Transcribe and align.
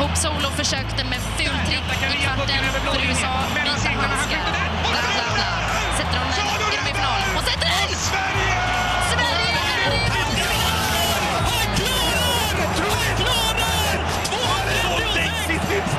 Hope 0.00 0.16
Solo 0.16 0.48
försökte 0.60 1.04
med 1.04 1.20
ful 1.38 1.56
trick 1.66 1.88
i 2.14 2.22
kvarten 2.24 2.64
för 2.84 2.98
USA. 3.08 3.32
Vita 3.54 3.90
handskar. 4.00 4.46
Bla, 4.90 5.02
bla, 5.16 5.26
bla. 5.36 5.50
Sätter 5.96 6.18
den 6.18 6.46
är 6.52 6.58
de 6.62 6.76
i 6.76 6.80
final. 6.88 7.20
Och 7.36 7.42
sätter 7.48 7.68
den! 7.74 7.88
Sverige! 8.08 8.54
Sverige 9.12 9.48
är 9.70 9.92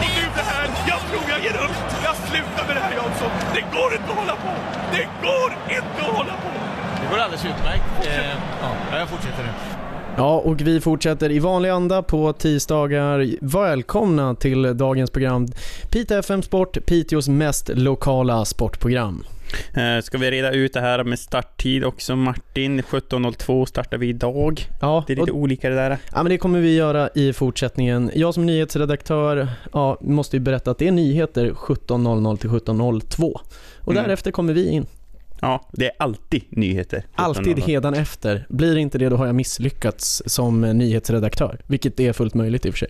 i 0.03 0.27
det 0.35 0.41
här! 0.51 0.67
Jag 0.87 0.99
tror 1.09 1.23
jag 1.29 1.39
ger 1.43 1.57
upp! 1.65 1.77
Jag 2.03 2.15
slutar 2.15 2.67
med 2.67 2.75
det 2.75 2.81
här 2.81 2.93
Jansson! 2.93 3.31
Det 3.53 3.61
går 3.77 3.93
inte 3.95 4.11
att 4.11 4.17
hålla 4.17 4.35
på! 4.35 4.53
Det 4.91 5.07
går 5.27 5.57
inte 5.69 6.01
att 6.09 6.15
hålla 6.17 6.33
på! 6.33 6.49
Det 7.01 7.07
går 7.11 7.19
alldeles 7.19 7.45
utmärkt. 7.45 7.83
Eh, 8.07 8.37
ja, 8.91 8.97
jag 8.97 9.09
fortsätter 9.09 9.43
nu. 9.43 9.74
Ja, 10.17 10.39
och 10.39 10.61
vi 10.61 10.81
fortsätter 10.81 11.31
i 11.31 11.39
vanlig 11.39 11.69
anda 11.69 12.01
på 12.03 12.33
tisdagar. 12.33 13.27
Välkomna 13.41 14.35
till 14.35 14.77
dagens 14.77 15.09
program 15.11 15.47
Piteå 15.89 16.17
FM 16.19 16.41
Sport, 16.43 16.85
Piteås 16.85 17.27
mest 17.27 17.69
lokala 17.73 18.45
sportprogram. 18.45 19.23
Eh, 19.73 20.01
Ska 20.03 20.17
vi 20.17 20.31
reda 20.31 20.51
ut 20.51 20.73
det 20.73 20.79
här 20.81 21.03
med 21.03 21.19
starttid 21.19 21.83
också 21.85 22.15
Martin? 22.15 22.81
17.02 22.81 23.65
startar 23.65 23.97
vi 23.97 24.07
idag. 24.09 24.65
Ja, 24.81 25.03
Det 25.07 25.13
är 25.13 25.17
lite 25.17 25.31
och, 25.31 25.37
olika 25.37 25.69
det 25.69 25.75
där. 25.75 25.89
ja, 26.11 26.23
men 26.23 26.29
det 26.29 26.37
kommer 26.37 26.59
vi 26.59 26.75
göra 26.75 27.09
i 27.15 27.33
fortsättningen. 27.33 28.11
Jag 28.15 28.33
som 28.33 28.45
nyhetsredaktör 28.45 29.47
ja, 29.73 29.97
måste 30.01 30.35
ju 30.35 30.39
berätta 30.39 30.71
att 30.71 30.77
det 30.77 30.87
är 30.87 30.91
nyheter 30.91 31.49
17.00 31.49 32.37
till 32.37 32.49
17.02. 32.49 33.39
Och 33.81 33.91
Mm. 33.91 34.03
därefter 34.03 34.31
kommer 34.31 34.53
vi 34.53 34.69
in. 34.69 34.85
Ja, 35.45 35.69
det 35.71 35.85
är 35.85 35.91
alltid 35.99 36.43
nyheter. 36.49 37.05
Alltid 37.15 37.57
17.00. 37.57 37.61
hedan 37.67 37.93
efter. 37.93 38.45
Blir 38.49 38.77
inte 38.77 38.97
det 38.97 39.09
då 39.09 39.15
har 39.17 39.25
jag 39.25 39.35
misslyckats 39.35 40.23
som 40.25 40.61
nyhetsredaktör. 40.61 41.59
Vilket 41.67 41.99
är 41.99 42.13
fullt 42.13 42.33
möjligt 42.33 42.65
i 42.65 42.69
och 42.69 42.73
för 42.73 42.79
sig. 42.79 42.89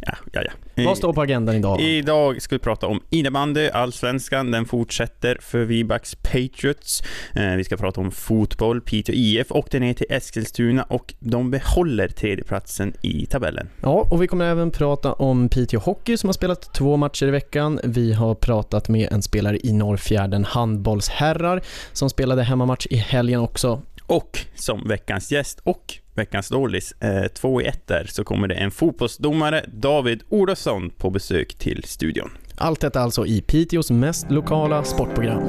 Ja, 0.00 0.14
ja, 0.32 0.42
ja. 0.42 0.50
Eh, 0.76 0.84
Vad 0.86 0.98
står 0.98 1.12
på 1.12 1.22
agendan 1.22 1.54
idag? 1.54 1.80
Idag 1.80 2.42
ska 2.42 2.54
vi 2.54 2.58
prata 2.58 2.86
om 2.86 3.00
innebandy, 3.10 3.68
allsvenskan, 3.68 4.50
den 4.50 4.66
fortsätter 4.66 5.38
för 5.40 5.64
Vibax 5.64 6.14
Patriots. 6.14 7.02
Eh, 7.34 7.56
vi 7.56 7.64
ska 7.64 7.76
prata 7.76 8.00
om 8.00 8.10
fotboll, 8.10 8.80
Piteå 8.80 9.14
IF 9.14 9.52
åkte 9.52 9.78
ner 9.78 9.94
till 9.94 10.06
Eskilstuna 10.10 10.82
och 10.82 11.14
de 11.18 11.50
behåller 11.50 12.08
tredjeplatsen 12.08 12.92
i 13.02 13.26
tabellen. 13.26 13.68
Ja, 13.82 14.08
och 14.10 14.22
vi 14.22 14.26
kommer 14.26 14.44
även 14.44 14.70
prata 14.70 15.12
om 15.12 15.48
Piteå 15.48 15.80
Hockey 15.80 16.16
som 16.16 16.28
har 16.28 16.32
spelat 16.34 16.74
två 16.74 16.96
matcher 16.96 17.26
i 17.26 17.30
veckan. 17.30 17.80
Vi 17.84 18.12
har 18.12 18.34
pratat 18.34 18.88
med 18.88 19.12
en 19.12 19.22
spelare 19.22 19.58
i 19.62 19.72
Norrfjärden 19.72 20.44
handbollsherrar 20.44 21.53
som 21.92 22.10
spelade 22.10 22.42
hemmamatch 22.42 22.86
i 22.90 22.96
helgen 22.96 23.40
också. 23.40 23.82
Och 24.06 24.38
som 24.54 24.88
veckans 24.88 25.32
gäst 25.32 25.60
och 25.62 25.94
veckans 26.14 26.48
dålis, 26.48 26.92
eh, 26.92 27.26
två 27.26 27.62
i 27.62 27.66
ett 27.66 27.86
där, 27.86 28.04
så 28.04 28.24
kommer 28.24 28.48
det 28.48 28.54
en 28.54 28.70
fotbollsdomare, 28.70 29.64
David 29.72 30.22
Olofsson, 30.28 30.90
på 30.90 31.10
besök 31.10 31.54
till 31.54 31.84
studion. 31.84 32.30
Allt 32.56 32.80
detta 32.80 33.00
alltså 33.00 33.26
i 33.26 33.40
Piteås 33.40 33.90
mest 33.90 34.30
lokala 34.30 34.84
sportprogram. 34.84 35.42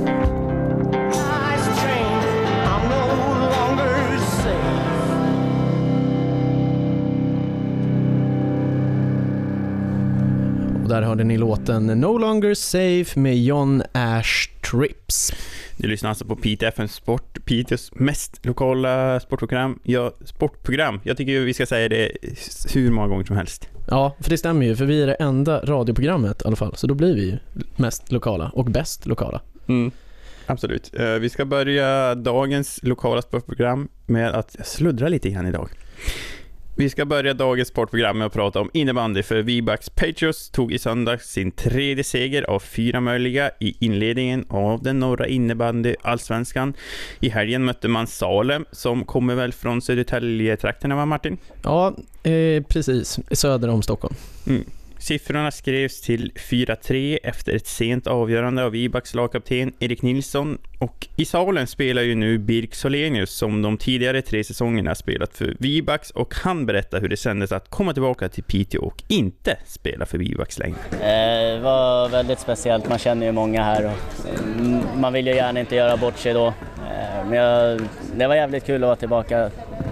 Och 10.85 10.89
där 10.91 11.01
hörde 11.01 11.23
ni 11.23 11.37
låten 11.37 11.85
No 11.87 12.17
Longer 12.17 12.53
Safe 12.53 13.19
med 13.19 13.43
John 13.43 13.83
Ash 13.91 14.49
Trips. 14.71 15.31
Du 15.77 15.87
lyssnar 15.87 16.09
alltså 16.09 16.25
på 16.25 16.35
Piteå 16.35 16.67
FM 16.69 16.87
Sport, 16.87 17.45
Piteås 17.45 17.91
mest 17.95 18.45
lokala 18.45 19.19
sportprogram. 19.19 19.79
Ja, 19.83 20.13
sportprogram. 20.25 20.99
Jag 21.03 21.17
tycker 21.17 21.39
vi 21.39 21.53
ska 21.53 21.65
säga 21.65 21.89
det 21.89 22.11
hur 22.73 22.91
många 22.91 23.07
gånger 23.07 23.23
som 23.25 23.35
helst. 23.35 23.69
Ja, 23.87 24.15
för 24.19 24.29
det 24.29 24.37
stämmer 24.37 24.65
ju, 24.65 24.75
för 24.75 24.85
vi 24.85 25.01
är 25.03 25.07
det 25.07 25.13
enda 25.13 25.59
radioprogrammet 25.65 26.41
i 26.41 26.47
alla 26.47 26.55
fall, 26.55 26.75
så 26.75 26.87
då 26.87 26.93
blir 26.93 27.15
vi 27.15 27.25
ju 27.25 27.37
mest 27.75 28.11
lokala 28.11 28.51
och 28.53 28.65
bäst 28.65 29.05
lokala. 29.05 29.41
Absolut. 30.45 30.91
Eh, 30.99 31.05
Vi 31.13 31.29
ska 31.29 31.45
börja 31.45 32.15
dagens 32.15 32.79
lokala 32.83 33.21
sportprogram 33.21 33.87
med 34.05 34.29
att 34.35 34.55
sluddra 34.67 35.07
lite 35.07 35.29
grann 35.29 35.47
idag. 35.47 35.69
Vi 36.77 36.89
ska 36.89 37.05
börja 37.05 37.33
dagens 37.33 37.67
sportprogram 37.67 38.17
med 38.17 38.27
att 38.27 38.33
prata 38.33 38.61
om 38.61 38.69
innebandy 38.73 39.23
för 39.23 39.41
Vibax 39.41 39.89
Patriots 39.89 40.49
tog 40.49 40.73
i 40.73 40.79
söndags 40.79 41.29
sin 41.29 41.51
tredje 41.51 42.03
seger 42.03 42.43
av 42.43 42.59
fyra 42.59 43.01
möjliga 43.01 43.51
i 43.59 43.85
inledningen 43.85 44.45
av 44.49 44.83
den 44.83 44.99
norra 44.99 45.27
innebandy 45.27 45.95
allsvenskan. 46.01 46.73
I 47.19 47.29
helgen 47.29 47.65
mötte 47.65 47.87
man 47.87 48.07
Salem 48.07 48.65
som 48.71 49.05
kommer 49.05 49.35
väl 49.35 49.53
från 49.53 49.81
Södertälje-trakterna 49.81 50.95
va 50.95 51.05
Martin? 51.05 51.37
Ja, 51.61 51.95
eh, 52.23 52.63
precis. 52.63 53.19
Söder 53.31 53.69
om 53.69 53.81
Stockholm. 53.81 54.15
Siffrorna 55.05 55.51
skrevs 55.51 56.01
till 56.01 56.31
4-3 56.35 57.17
efter 57.23 57.55
ett 57.55 57.67
sent 57.67 58.07
avgörande 58.07 58.63
av 58.63 58.75
Ibaks 58.75 59.13
lagkapten 59.13 59.73
Erik 59.79 60.01
Nilsson 60.01 60.57
och 60.79 61.07
i 61.15 61.25
salen 61.25 61.67
spelar 61.67 62.01
ju 62.01 62.15
nu 62.15 62.37
Birk 62.37 62.75
Solenius 62.75 63.31
som 63.31 63.61
de 63.61 63.77
tidigare 63.77 64.21
tre 64.21 64.43
säsongerna 64.43 64.95
spelat 64.95 65.37
för 65.37 65.55
Vibaks 65.59 66.11
och 66.11 66.35
han 66.35 66.65
berättar 66.65 67.01
hur 67.01 67.09
det 67.09 67.17
kändes 67.17 67.51
att 67.51 67.69
komma 67.69 67.93
tillbaka 67.93 68.29
till 68.29 68.43
Piteå 68.43 68.81
och 68.81 69.03
inte 69.07 69.57
spela 69.65 70.05
för 70.05 70.17
Vibaks 70.17 70.59
längre. 70.59 70.77
Eh, 70.91 71.55
det 71.55 71.59
var 71.59 72.09
väldigt 72.09 72.39
speciellt, 72.39 72.89
man 72.89 72.99
känner 72.99 73.25
ju 73.25 73.31
många 73.31 73.63
här 73.63 73.85
och 73.85 74.29
mm, 74.59 74.81
man 74.95 75.13
vill 75.13 75.27
ju 75.27 75.33
gärna 75.35 75.59
inte 75.59 75.75
göra 75.75 75.97
bort 75.97 76.17
sig 76.17 76.33
då. 76.33 76.47
Eh, 76.47 77.25
men 77.29 77.33
jag, 77.33 77.81
det 78.15 78.27
var 78.27 78.35
jävligt 78.35 78.65
kul 78.65 78.83
att 78.83 78.87
vara 78.87 78.95
tillbaka 78.95 79.49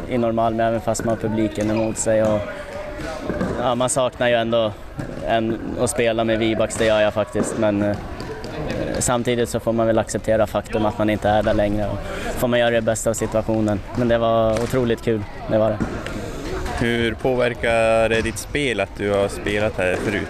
i 0.10 0.18
Norrmalm 0.18 0.60
även 0.60 0.82
fast 0.82 1.06
man 1.06 1.16
har 1.16 1.30
publiken 1.30 1.72
emot 1.72 1.98
sig. 1.98 2.24
Och, 2.24 2.40
ja, 3.60 3.76
man 3.76 3.90
saknar 3.90 4.28
ju 4.28 4.36
ändå 4.36 4.72
en, 5.28 5.60
att 5.80 5.90
spela 5.90 6.24
med 6.24 6.40
Vibax, 6.40 6.76
det 6.76 6.86
gör 6.86 7.02
jag 7.02 7.14
faktiskt. 7.14 7.58
Men 7.58 7.82
eh, 7.82 7.96
samtidigt 9.00 9.50
så 9.50 9.60
får 9.60 9.74
man 9.74 9.88
väl 9.88 10.00
acceptera 10.00 10.48
faktum 10.48 10.86
att 10.86 10.98
man 10.98 11.10
inte 11.10 11.30
är 11.30 11.44
där 11.44 11.54
längre 11.54 11.88
och 11.88 11.98
får 12.40 12.48
man 12.48 12.60
göra 12.60 12.72
det 12.72 12.82
bästa 12.82 13.10
av 13.10 13.14
situationen. 13.14 13.80
Men 13.96 14.08
det 14.08 14.18
var 14.18 14.64
otroligt 14.64 15.02
kul, 15.02 15.24
det 15.52 15.58
var 15.58 15.70
det. 15.70 15.78
Hur 16.80 17.14
påverkar 17.14 18.10
det 18.10 18.22
ditt 18.22 18.38
spel 18.38 18.80
att 18.80 18.96
du 18.98 19.12
har 19.12 19.28
spelat 19.28 19.78
här 19.78 19.96
förut? 19.96 20.30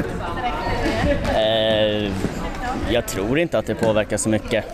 Eh, 1.36 2.12
jag 2.90 3.08
tror 3.08 3.40
inte 3.40 3.58
att 3.58 3.66
det 3.66 3.76
påverkar 3.76 4.18
så 4.18 4.30
mycket. 4.30 4.66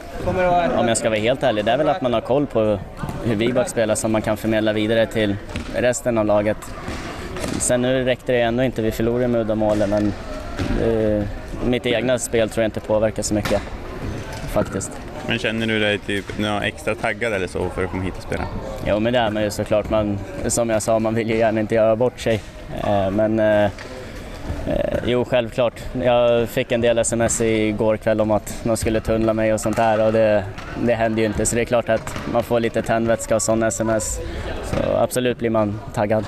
Om 0.78 0.88
jag 0.88 0.98
ska 0.98 1.10
vara 1.10 1.20
helt 1.20 1.44
ärlig. 1.44 1.66
Det 1.66 1.72
är 1.72 1.78
väl 1.78 1.90
att 1.90 2.02
man 2.02 2.14
har 2.14 2.22
koll 2.22 2.46
på 2.46 2.80
hur 3.24 3.36
Viback 3.36 3.70
spelar 3.70 3.96
som 3.96 4.12
man 4.12 4.22
kan 4.22 4.38
förmedla 4.38 4.74
vidare 4.74 5.06
till 5.06 5.36
resten 5.76 6.18
av 6.18 6.26
laget. 6.26 6.58
Sen 7.60 7.82
nu 7.82 8.06
räckte 8.06 8.32
det 8.32 8.42
ändå 8.42 8.64
inte, 8.64 8.82
vi 8.82 8.92
förlorade 8.92 9.28
med 9.28 9.42
uddamålen 9.42 9.90
men 9.90 10.14
eh, 10.84 11.24
mitt 11.66 11.86
egna 11.86 12.20
spel 12.20 12.50
tror 12.50 12.64
jag 12.64 12.68
inte 12.68 12.80
påverkar 12.80 13.24
så 13.24 13.34
mycket. 13.34 13.62
Faktiskt. 14.54 14.92
Men 15.28 15.40
känner 15.40 15.68
du 15.68 15.80
dig 15.80 15.98
typ 15.98 16.26
extra 16.64 16.96
taggad 16.96 17.34
eller 17.34 17.48
så 17.48 17.70
för 17.70 17.84
att 17.84 17.92
komma 17.92 18.04
hit 18.04 18.14
och 18.18 18.24
spela? 18.24 18.44
Jo 18.88 19.00
men 19.00 19.14
det 19.14 19.20
är 19.20 19.32
man 19.32 19.44
ju 19.44 19.52
såklart. 19.52 19.90
Man, 19.90 20.20
som 20.48 20.70
jag 20.70 20.82
sa, 20.82 21.00
man 21.00 21.16
vill 21.16 21.30
ju 21.30 21.38
gärna 21.38 21.60
inte 21.60 21.76
göra 21.76 21.96
bort 21.96 22.20
sig. 22.20 22.42
Eh, 22.84 23.12
men 23.12 23.40
eh, 23.40 23.64
eh, 24.68 25.00
jo, 25.06 25.26
självklart. 25.26 25.74
Jag 26.04 26.50
fick 26.50 26.72
en 26.72 26.82
del 26.82 26.98
sms 26.98 27.42
igår 27.42 27.98
kväll 27.98 28.22
om 28.22 28.32
att 28.32 28.62
de 28.64 28.78
skulle 28.78 29.02
tunnla 29.02 29.34
mig 29.34 29.54
och 29.54 29.62
sånt 29.62 29.76
där 29.76 30.06
och 30.06 30.14
det, 30.14 30.44
det 30.84 30.94
hände 30.94 31.22
ju 31.22 31.28
inte. 31.28 31.46
Så 31.46 31.56
det 31.56 31.62
är 31.62 31.66
klart 31.66 31.90
att 31.90 32.16
man 32.34 32.44
får 32.44 32.60
lite 32.60 32.82
tändvätska 32.82 33.36
och 33.36 33.42
sådana 33.42 33.68
sms. 33.68 34.20
Så 34.64 34.98
absolut 34.98 35.40
blir 35.40 35.50
man 35.50 35.80
taggad. 35.94 36.26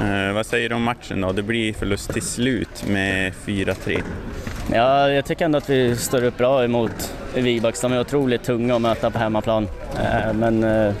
Eh, 0.00 0.32
vad 0.34 0.46
säger 0.46 0.68
du 0.68 0.74
om 0.74 0.82
matchen 0.82 1.20
då? 1.20 1.32
Det 1.32 1.42
blir 1.42 1.72
förlust 1.72 2.12
till 2.12 2.22
slut 2.22 2.84
med 2.88 3.32
4-3. 3.46 4.02
Ja, 4.72 5.10
jag 5.10 5.24
tycker 5.24 5.44
ändå 5.44 5.58
att 5.58 5.70
vi 5.70 5.96
står 5.96 6.24
upp 6.24 6.38
bra 6.38 6.64
emot 6.64 7.14
Vibax. 7.34 7.80
De 7.80 7.92
är 7.92 8.00
otroligt 8.00 8.42
tunga 8.42 8.74
att 8.76 8.80
möta 8.82 9.10
på 9.10 9.18
hemmaplan. 9.18 9.68
Eh, 10.02 10.32
Men 10.34 10.64
eh, 10.64 10.92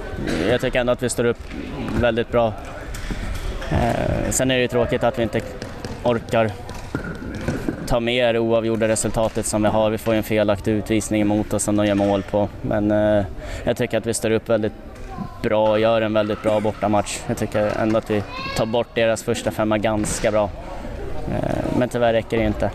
jag 0.50 0.60
tycker 0.60 0.80
ändå 0.80 0.92
att 0.92 1.02
vi 1.02 1.08
står 1.08 1.24
upp 1.24 1.38
väldigt 2.00 2.30
bra. 2.32 2.52
Eh, 3.72 4.30
Sen 4.30 4.50
är 4.50 4.54
det 4.54 4.62
ju 4.62 4.68
tråkigt 4.68 5.04
att 5.04 5.18
vi 5.18 5.22
inte 5.22 5.40
orkar 6.02 6.50
ta 7.86 8.00
med 8.00 8.34
det 8.34 8.38
oavgjorda 8.38 8.88
resultatet 8.88 9.46
som 9.46 9.62
vi 9.62 9.68
har. 9.68 9.90
Vi 9.90 9.98
får 9.98 10.14
ju 10.14 10.18
en 10.18 10.22
felaktig 10.24 10.72
utvisning 10.72 11.20
emot 11.20 11.52
oss 11.52 11.62
som 11.62 11.76
de 11.76 11.86
gör 11.86 11.94
mål 11.94 12.22
på. 12.22 12.48
Men 12.62 12.90
eh, 12.90 13.24
jag 13.64 13.76
tycker 13.76 13.98
att 13.98 14.06
vi 14.06 14.14
står 14.14 14.30
upp 14.30 14.48
väldigt 14.48 14.72
bra 15.42 15.70
och 15.70 15.80
gör 15.80 16.00
en 16.02 16.12
väldigt 16.12 16.42
bra 16.42 16.60
bortamatch. 16.60 17.18
Jag 17.28 17.36
tycker 17.36 17.80
ändå 17.82 17.98
att 17.98 18.10
vi 18.10 18.22
tar 18.56 18.66
bort 18.66 18.94
deras 18.94 19.22
första 19.22 19.50
femma 19.50 19.78
ganska 19.78 20.30
bra. 20.30 20.50
Eh, 21.32 21.78
Men 21.78 21.88
tyvärr 21.88 22.12
räcker 22.12 22.38
det 22.38 22.46
inte. 22.46 22.70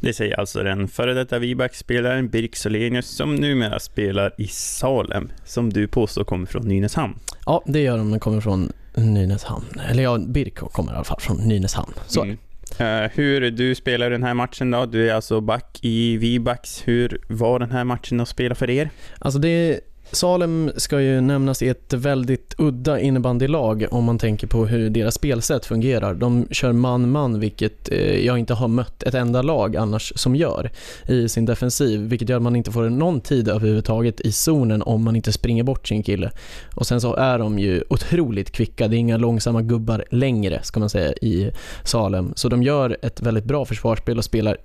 Det 0.00 0.12
säger 0.12 0.40
alltså 0.40 0.62
den 0.62 0.88
före 0.88 1.14
detta 1.14 1.38
Viback-spelaren 1.38 2.28
Birk 2.28 2.56
Solenius 2.56 3.06
som 3.06 3.34
numera 3.34 3.78
spelar 3.78 4.34
i 4.38 4.46
Salem, 4.46 5.30
som 5.44 5.72
du 5.72 5.88
påstår 5.88 6.24
kommer 6.24 6.46
från 6.46 6.68
Nynäshamn. 6.68 7.14
Ja, 7.46 7.62
det 7.66 7.80
gör 7.80 7.98
de. 7.98 8.10
De 8.10 8.20
kommer 8.20 8.40
från 8.40 8.72
Nynäshamn. 8.94 9.64
Eller 9.90 10.02
ja, 10.02 10.18
Birko 10.18 10.68
kommer 10.68 10.92
i 10.92 10.94
alla 10.94 11.04
fall 11.04 11.20
från 11.20 11.36
Nynäshamn. 11.36 11.92
Så. 12.06 12.22
Mm. 12.22 12.38
Eh, 12.78 13.10
hur 13.14 13.50
du 13.50 13.74
spelar 13.74 14.10
den 14.10 14.22
här 14.22 14.34
matchen 14.34 14.70
då? 14.70 14.86
Du 14.86 15.10
är 15.10 15.14
alltså 15.14 15.40
back 15.40 15.78
i 15.82 16.16
Vibacks. 16.16 16.82
Hur 16.84 17.20
var 17.28 17.58
den 17.58 17.70
här 17.70 17.84
matchen 17.84 18.20
att 18.20 18.28
spela 18.28 18.54
för 18.54 18.70
er? 18.70 18.90
Alltså 19.18 19.38
det, 19.38 19.80
Salem 20.12 20.72
ska 20.76 21.00
ju 21.00 21.20
nämnas 21.20 21.62
i 21.62 21.68
ett 21.68 21.92
väldigt 21.92 22.54
udda 22.58 23.00
innebandylag 23.00 23.86
om 23.90 24.04
man 24.04 24.18
tänker 24.18 24.46
på 24.46 24.66
hur 24.66 24.90
deras 24.90 25.14
spelsätt 25.14 25.66
fungerar. 25.66 26.14
De 26.14 26.46
kör 26.50 26.72
man-man, 26.72 27.40
vilket 27.40 27.92
eh, 27.92 28.26
jag 28.26 28.38
inte 28.38 28.54
har 28.54 28.68
mött 28.68 29.02
ett 29.02 29.14
enda 29.14 29.42
lag 29.42 29.76
annars 29.76 30.12
som 30.16 30.36
gör 30.36 30.70
i 31.06 31.28
sin 31.28 31.44
defensiv, 31.44 32.00
vilket 32.00 32.28
gör 32.28 32.36
att 32.36 32.42
man 32.42 32.56
inte 32.56 32.72
får 32.72 32.90
någon 32.90 33.20
tid 33.20 33.48
överhuvudtaget 33.48 34.20
i 34.20 34.32
zonen 34.32 34.82
om 34.82 35.04
man 35.04 35.16
inte 35.16 35.32
springer 35.32 35.62
bort 35.62 35.88
sin 35.88 36.02
kille. 36.02 36.30
Och 36.74 36.86
sen 36.86 37.00
så 37.00 37.14
är 37.14 37.38
de 37.38 37.58
ju 37.58 37.82
otroligt 37.90 38.50
kvicka, 38.50 38.88
det 38.88 38.96
är 38.96 38.98
inga 38.98 39.16
långsamma 39.16 39.62
gubbar 39.62 40.04
längre 40.10 40.60
ska 40.62 40.80
man 40.80 40.90
säga 40.90 41.12
i 41.12 41.50
Salem. 41.84 42.32
Så 42.36 42.48
de 42.48 42.62
gör 42.62 42.96
ett 43.02 43.22
väldigt 43.22 43.44
bra 43.44 43.64
försvarsspel 43.64 44.18
och 44.18 44.24
spelar 44.24 44.56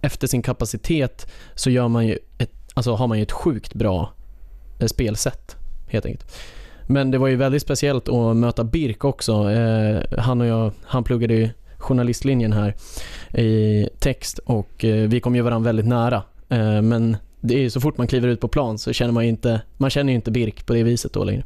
efter 0.00 0.26
sin 0.26 0.42
kapacitet 0.42 1.26
så 1.54 1.70
gör 1.70 1.88
man 1.88 2.06
ju 2.06 2.18
ett, 2.38 2.52
alltså 2.74 2.94
har 2.94 3.06
man 3.06 3.18
ju 3.18 3.22
ett 3.22 3.32
sjukt 3.32 3.74
bra 3.74 4.12
Eh, 4.82 4.86
spelsätt 4.86 5.56
helt 5.88 6.06
enkelt. 6.06 6.36
Men 6.86 7.10
det 7.10 7.18
var 7.18 7.28
ju 7.28 7.36
väldigt 7.36 7.62
speciellt 7.62 8.08
att 8.08 8.36
möta 8.36 8.64
Birk 8.64 9.04
också. 9.04 9.50
Eh, 9.50 10.02
han 10.18 10.40
och 10.40 10.46
jag, 10.46 10.72
han 10.84 11.04
pluggade 11.04 11.34
ju 11.34 11.48
journalistlinjen 11.78 12.52
här 12.52 12.74
i 13.42 13.88
text 13.98 14.38
och 14.38 14.84
eh, 14.84 15.08
vi 15.08 15.20
kom 15.20 15.36
ju 15.36 15.42
varandra 15.42 15.68
väldigt 15.68 15.86
nära. 15.86 16.22
Eh, 16.48 16.82
men 16.82 17.16
det 17.40 17.54
är 17.54 17.58
ju 17.58 17.70
så 17.70 17.80
fort 17.80 17.98
man 17.98 18.06
kliver 18.06 18.28
ut 18.28 18.40
på 18.40 18.48
plan 18.48 18.78
så 18.78 18.92
känner 18.92 19.12
man 19.12 19.24
ju 19.24 19.30
inte, 19.30 19.60
man 19.76 19.90
känner 19.90 20.12
ju 20.12 20.16
inte 20.16 20.30
Birk 20.30 20.66
på 20.66 20.74
det 20.74 20.82
viset 20.82 21.12
då 21.12 21.24
längre. 21.24 21.42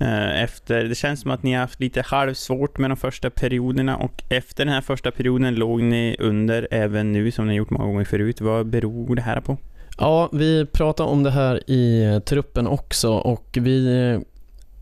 Eh, 0.00 0.42
efter, 0.42 0.84
det 0.84 0.94
känns 0.94 1.20
som 1.20 1.30
att 1.30 1.42
ni 1.42 1.52
har 1.52 1.60
haft 1.60 1.80
lite 1.80 2.02
halvsvårt 2.02 2.78
med 2.78 2.90
de 2.90 2.96
första 2.96 3.30
perioderna 3.30 3.96
och 3.96 4.22
efter 4.28 4.64
den 4.64 4.74
här 4.74 4.80
första 4.80 5.10
perioden 5.10 5.54
låg 5.54 5.82
ni 5.82 6.16
under 6.18 6.68
även 6.70 7.12
nu 7.12 7.30
som 7.30 7.46
ni 7.46 7.54
gjort 7.54 7.70
många 7.70 7.84
gånger 7.84 8.04
förut. 8.04 8.40
Vad 8.40 8.66
beror 8.66 9.16
det 9.16 9.22
här 9.22 9.40
på? 9.40 9.56
Ja, 9.98 10.28
vi 10.32 10.66
pratade 10.66 11.10
om 11.10 11.22
det 11.22 11.30
här 11.30 11.70
i 11.70 12.20
truppen 12.24 12.66
också 12.66 13.10
och 13.10 13.58
vi, 13.60 14.20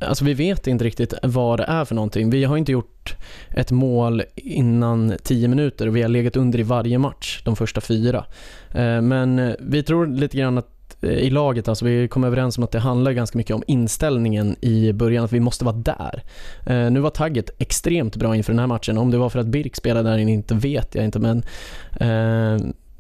alltså 0.01 0.25
vi 0.25 0.35
vet 0.35 0.67
inte 0.67 0.85
riktigt 0.85 1.15
vad 1.23 1.59
det 1.59 1.65
är 1.65 1.85
för 1.85 1.95
någonting. 1.95 2.31
Vi 2.31 2.45
har 2.45 2.57
inte 2.57 2.73
gjort 2.73 3.17
ett 3.51 3.71
mål 3.71 4.23
innan 4.35 5.15
10 5.23 5.49
minuter 5.49 5.87
och 5.87 5.97
vi 5.97 6.03
har 6.03 6.09
legat 6.09 6.37
under 6.37 6.59
i 6.59 6.63
varje 6.63 6.99
match, 6.99 7.43
de 7.45 7.57
första 7.57 7.81
fyra. 7.81 8.25
Eh, 8.73 9.01
men 9.01 9.57
vi 9.59 9.83
tror 9.83 10.07
lite 10.07 10.37
grann 10.37 10.59
att 10.59 10.97
eh, 11.01 11.11
i 11.11 11.31
laget, 11.31 11.69
alltså 11.69 11.85
vi 11.85 12.09
kom 12.09 12.25
överens 12.25 12.59
om 12.59 12.65
att 12.65 12.71
det 12.71 12.79
handlar 12.79 13.13
ganska 13.13 13.39
mycket 13.39 13.57
om 13.57 13.63
inställningen 13.67 14.57
i 14.61 14.93
början, 14.93 15.25
att 15.25 15.33
vi 15.33 15.41
måste 15.41 15.65
vara 15.65 15.77
där. 15.77 16.23
Eh, 16.67 16.91
nu 16.91 17.01
var 17.01 17.11
tagget 17.11 17.51
extremt 17.59 18.17
bra 18.17 18.37
inför 18.37 18.53
den 18.53 18.61
här 18.61 18.67
matchen. 18.67 18.99
Om 18.99 19.11
det 19.11 19.19
var 19.19 19.31
för 19.31 19.39
att 19.39 19.47
Birk 19.47 19.77
spelade 19.77 20.11
där 20.11 20.19
inne 20.19 20.33
inte 20.33 20.55
vet 20.55 20.95
jag 20.95 21.05
inte, 21.05 21.19
men 21.19 21.43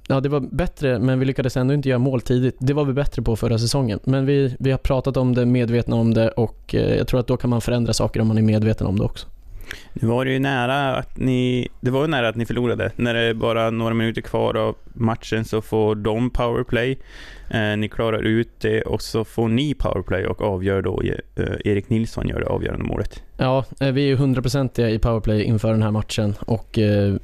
Ja, 0.08 0.20
det 0.20 0.28
var 0.28 0.40
bättre, 0.40 0.98
men 0.98 1.18
vi 1.18 1.24
lyckades 1.24 1.56
ändå 1.56 1.74
inte 1.74 1.88
göra 1.88 1.98
mål 1.98 2.20
tidigt. 2.20 2.56
Det 2.58 2.72
var 2.72 2.84
vi 2.84 2.92
bättre 2.92 3.22
på 3.22 3.36
förra 3.36 3.58
säsongen. 3.58 3.98
Men 4.04 4.26
vi, 4.26 4.56
vi 4.58 4.70
har 4.70 4.78
pratat 4.78 5.16
om 5.16 5.34
det, 5.34 5.46
medvetna 5.46 5.96
om 5.96 6.14
det 6.14 6.28
och 6.28 6.74
eh, 6.74 6.96
jag 6.96 7.08
tror 7.08 7.20
att 7.20 7.26
då 7.26 7.36
kan 7.36 7.50
man 7.50 7.60
förändra 7.60 7.92
saker 7.92 8.20
om 8.20 8.28
man 8.28 8.38
är 8.38 8.42
medveten 8.42 8.86
om 8.86 8.98
det 8.98 9.04
också. 9.04 9.26
Nu 9.92 10.08
var 10.08 10.24
det 10.24 10.32
ju 10.32 10.38
nära 10.38 10.96
att 10.96 11.18
ni, 11.18 11.68
det 11.80 11.90
var 11.90 12.00
ju 12.00 12.06
nära 12.06 12.28
att 12.28 12.36
ni 12.36 12.46
förlorade. 12.46 12.92
När 12.96 13.14
det 13.14 13.20
är 13.20 13.34
bara 13.34 13.70
några 13.70 13.94
minuter 13.94 14.20
kvar 14.20 14.56
av 14.56 14.76
matchen 14.94 15.44
så 15.44 15.62
får 15.62 15.94
de 15.94 16.30
powerplay. 16.30 16.98
Eh, 17.50 17.76
ni 17.76 17.88
klarar 17.88 18.22
ut 18.22 18.60
det 18.60 18.82
och 18.82 19.02
så 19.02 19.24
får 19.24 19.48
ni 19.48 19.74
powerplay 19.74 20.26
och 20.26 20.42
avgör 20.42 20.82
då, 20.82 21.02
eh, 21.02 21.44
Erik 21.64 21.88
Nilsson 21.88 22.28
gör 22.28 22.40
det 22.40 22.46
avgörande 22.46 22.84
målet. 22.84 23.22
Ja, 23.36 23.64
eh, 23.80 23.92
vi 23.92 24.02
är 24.02 24.06
ju 24.06 24.16
hundraprocentiga 24.16 24.90
i 24.90 24.98
powerplay 24.98 25.42
inför 25.42 25.72
den 25.72 25.82
här 25.82 25.90
matchen 25.90 26.34
och 26.40 26.78
eh, 26.78 27.14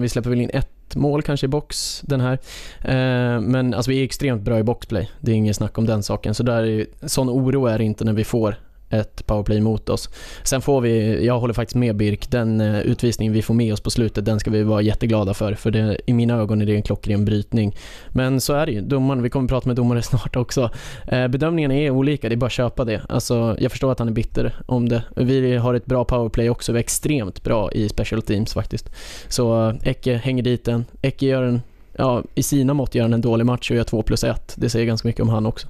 vi 0.00 0.08
släpper 0.08 0.30
väl 0.30 0.40
in 0.40 0.50
ett 0.52 0.73
mål 0.94 1.22
kanske 1.22 1.46
i 1.46 1.48
box 1.48 2.00
den 2.04 2.20
här. 2.20 2.38
Eh, 2.80 3.40
men 3.40 3.74
alltså 3.74 3.90
vi 3.90 4.00
är 4.00 4.04
extremt 4.04 4.42
bra 4.42 4.58
i 4.58 4.62
boxplay. 4.62 5.10
Det 5.20 5.32
är 5.32 5.36
ingen 5.36 5.54
snack 5.54 5.78
om 5.78 5.86
den 5.86 6.02
saken. 6.02 6.34
Så 6.34 6.42
där 6.42 6.62
är, 6.62 6.86
sån 7.02 7.30
oro 7.30 7.66
är 7.66 7.78
det 7.78 7.84
inte 7.84 8.04
när 8.04 8.12
vi 8.12 8.24
får 8.24 8.56
ett 8.94 9.26
powerplay 9.26 9.60
mot 9.60 9.88
oss. 9.88 10.08
Sen 10.42 10.62
får 10.62 10.80
vi, 10.80 11.24
jag 11.26 11.40
håller 11.40 11.54
faktiskt 11.54 11.76
med 11.76 11.96
Birk, 11.96 12.30
den 12.30 12.60
eh, 12.60 12.80
utvisningen 12.80 13.32
vi 13.32 13.42
får 13.42 13.54
med 13.54 13.72
oss 13.72 13.80
på 13.80 13.90
slutet, 13.90 14.24
den 14.24 14.40
ska 14.40 14.50
vi 14.50 14.62
vara 14.62 14.82
jätteglada 14.82 15.34
för. 15.34 15.54
För 15.54 15.70
det, 15.70 15.98
i 16.06 16.12
mina 16.12 16.34
ögon 16.34 16.62
är 16.62 16.66
det 16.66 16.74
en 16.74 16.82
klockren 16.82 17.24
brytning. 17.24 17.76
Men 18.08 18.40
så 18.40 18.52
är 18.52 18.66
det 18.66 18.72
ju. 18.72 18.80
Domaren, 18.80 19.22
vi 19.22 19.30
kommer 19.30 19.48
prata 19.48 19.68
med 19.68 19.76
domare 19.76 20.02
snart 20.14 20.36
också. 20.36 20.70
Eh, 21.08 21.28
bedömningarna 21.28 21.74
är 21.74 21.90
olika, 21.90 22.28
det 22.28 22.34
är 22.34 22.36
bara 22.36 22.46
att 22.46 22.52
köpa 22.52 22.84
det. 22.84 23.00
Alltså, 23.08 23.56
jag 23.58 23.70
förstår 23.70 23.92
att 23.92 23.98
han 23.98 24.08
är 24.08 24.12
bitter 24.12 24.54
om 24.66 24.88
det. 24.88 25.02
Vi 25.16 25.56
har 25.56 25.74
ett 25.74 25.86
bra 25.86 26.04
powerplay 26.04 26.50
också, 26.50 26.72
vi 26.72 26.78
är 26.78 26.80
extremt 26.80 27.42
bra 27.42 27.72
i 27.72 27.88
special 27.88 28.22
teams 28.22 28.54
faktiskt. 28.54 28.90
Så 29.28 29.68
eh, 29.68 29.74
Ecke 29.82 30.16
hänger 30.16 30.42
dit 30.42 30.64
den. 30.64 30.84
Ecke 31.02 31.26
gör 31.26 31.42
en, 31.42 31.62
ja, 31.92 32.22
i 32.34 32.42
sina 32.42 32.74
mått 32.74 32.94
gör 32.94 33.02
han 33.02 33.12
en 33.12 33.20
dålig 33.20 33.46
match 33.46 33.70
och 33.70 33.76
gör 33.76 33.84
2 33.84 34.02
plus 34.02 34.24
1. 34.24 34.54
Det 34.56 34.70
säger 34.70 34.86
ganska 34.86 35.08
mycket 35.08 35.22
om 35.22 35.28
han 35.28 35.46
också. 35.46 35.68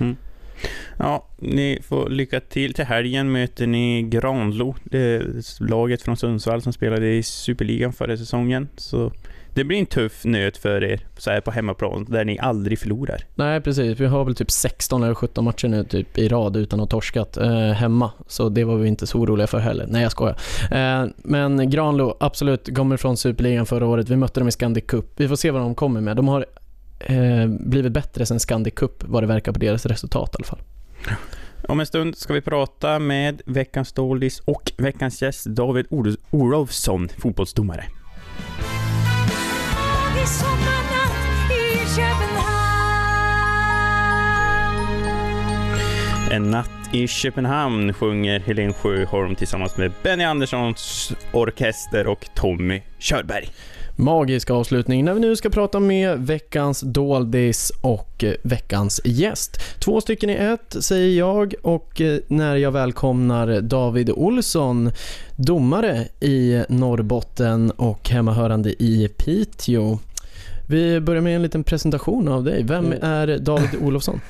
Mm. 0.00 0.16
Ja, 0.98 1.28
ni 1.38 1.78
får 1.82 2.08
lycka 2.08 2.40
till. 2.40 2.74
Till 2.74 2.84
helgen 2.84 3.32
möter 3.32 3.66
ni 3.66 4.02
Granlo, 4.02 4.74
det 4.84 4.98
är 4.98 5.26
laget 5.70 6.02
från 6.02 6.16
Sundsvall 6.16 6.62
som 6.62 6.72
spelade 6.72 7.14
i 7.14 7.22
Superligan 7.22 7.92
förra 7.92 8.16
säsongen. 8.16 8.68
Så 8.76 9.12
det 9.54 9.64
blir 9.64 9.78
en 9.78 9.86
tuff 9.86 10.24
nöt 10.24 10.56
för 10.56 10.84
er 10.84 11.00
så 11.18 11.30
här 11.30 11.40
på 11.40 11.50
hemmaplan, 11.50 12.06
där 12.08 12.24
ni 12.24 12.38
aldrig 12.38 12.78
förlorar. 12.78 13.20
Nej, 13.34 13.60
precis. 13.60 14.00
Vi 14.00 14.06
har 14.06 14.24
väl 14.24 14.34
typ 14.34 14.50
16 14.50 15.02
eller 15.02 15.14
17 15.14 15.44
matcher 15.44 15.68
nu 15.68 15.84
typ 15.84 16.18
i 16.18 16.28
rad 16.28 16.56
utan 16.56 16.80
att 16.80 16.92
ha 16.92 16.98
torskat 16.98 17.36
eh, 17.36 17.70
hemma. 17.70 18.10
Så 18.26 18.48
det 18.48 18.64
var 18.64 18.76
vi 18.76 18.88
inte 18.88 19.06
så 19.06 19.18
oroliga 19.18 19.46
för 19.46 19.58
heller. 19.58 19.86
Nej, 19.88 20.02
jag 20.02 20.12
skojar. 20.12 20.36
Eh, 20.70 21.06
men 21.16 21.70
Granlo, 21.70 22.16
absolut, 22.20 22.76
kommer 22.76 22.96
från 22.96 23.16
Superligan 23.16 23.66
förra 23.66 23.86
året. 23.86 24.08
Vi 24.08 24.16
mötte 24.16 24.40
dem 24.40 24.48
i 24.48 24.52
Scandic 24.52 24.84
Cup. 24.86 25.12
Vi 25.16 25.28
får 25.28 25.36
se 25.36 25.50
vad 25.50 25.62
de 25.62 25.74
kommer 25.74 26.00
med. 26.00 26.16
De 26.16 26.28
har 26.28 26.46
eh, 27.04 27.46
blivit 27.46 27.92
bättre 27.92 28.26
sen 28.26 28.40
Scandic 28.40 28.74
Cup, 28.74 29.04
vad 29.06 29.22
det 29.22 29.26
verkar 29.26 29.52
på 29.52 29.58
deras 29.58 29.86
resultat 29.86 30.30
i 30.32 30.36
alla 30.38 30.46
fall. 30.46 30.60
Om 31.68 31.80
en 31.80 31.86
stund 31.86 32.16
ska 32.16 32.32
vi 32.34 32.40
prata 32.40 32.98
med 32.98 33.42
veckans 33.46 33.88
Stålis 33.88 34.40
och 34.40 34.72
veckans 34.78 35.22
gäst 35.22 35.46
David 35.46 35.86
Ol- 35.90 36.16
Olofsson, 36.30 37.08
fotbollsdomare. 37.18 37.84
En 46.30 46.50
natt 46.50 46.70
i 46.92 47.08
Köpenhamn 47.08 47.92
sjunger 47.92 48.40
Helen 48.40 48.72
Sjöholm 48.72 49.34
tillsammans 49.34 49.76
med 49.76 49.92
Benny 50.02 50.24
Anderssons 50.24 51.12
orkester 51.32 52.06
och 52.06 52.26
Tommy 52.34 52.82
Körberg. 52.98 53.48
Magisk 53.96 54.50
avslutning 54.50 55.04
när 55.04 55.14
vi 55.14 55.20
nu 55.20 55.36
ska 55.36 55.50
prata 55.50 55.80
med 55.80 56.18
veckans 56.18 56.80
doldis 56.80 57.72
och 57.80 58.24
eh, 58.24 58.34
veckans 58.42 59.00
gäst. 59.04 59.60
Två 59.78 60.00
stycken 60.00 60.30
i 60.30 60.32
ett 60.32 60.76
säger 60.84 61.18
jag 61.18 61.54
och 61.62 62.00
eh, 62.00 62.18
när 62.28 62.56
jag 62.56 62.72
välkomnar 62.72 63.60
David 63.60 64.10
Olsson, 64.10 64.90
domare 65.36 66.04
i 66.20 66.62
Norrbotten 66.68 67.70
och 67.70 68.08
hemmahörande 68.08 68.82
i 68.82 69.08
Piteå. 69.16 69.98
Vi 70.68 71.00
börjar 71.00 71.22
med 71.22 71.36
en 71.36 71.42
liten 71.42 71.64
presentation 71.64 72.28
av 72.28 72.44
dig. 72.44 72.62
Vem 72.62 72.84
Mm. 72.86 72.98
är 73.02 73.38
David 73.38 73.70
Olofsson? 73.82 74.20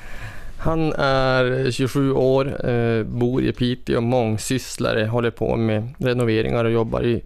Han 0.59 0.93
är 0.93 1.71
27 1.71 2.13
år, 2.13 2.71
eh, 2.71 3.03
bor 3.05 3.43
i 3.43 3.53
Piteå, 3.53 4.01
mångsysslare, 4.01 5.07
håller 5.07 5.31
på 5.31 5.57
med 5.57 5.89
renoveringar 5.99 6.65
och 6.65 6.71
jobbar 6.71 7.05
i 7.05 7.23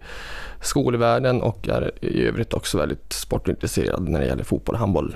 skolvärlden 0.61 1.41
och 1.41 1.67
är 1.69 1.91
i 2.01 2.23
övrigt 2.25 2.53
också 2.53 2.77
väldigt 2.77 3.13
sportintresserad 3.13 4.09
när 4.09 4.19
det 4.19 4.25
gäller 4.25 4.43
fotboll 4.43 4.75
och 4.75 4.79
handboll. 4.79 5.15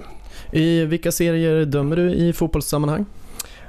I 0.52 0.86
vilka 0.86 1.12
serier 1.12 1.66
dömer 1.66 1.96
du 1.96 2.12
i 2.14 2.34
fotbollssammanhang? 2.34 3.06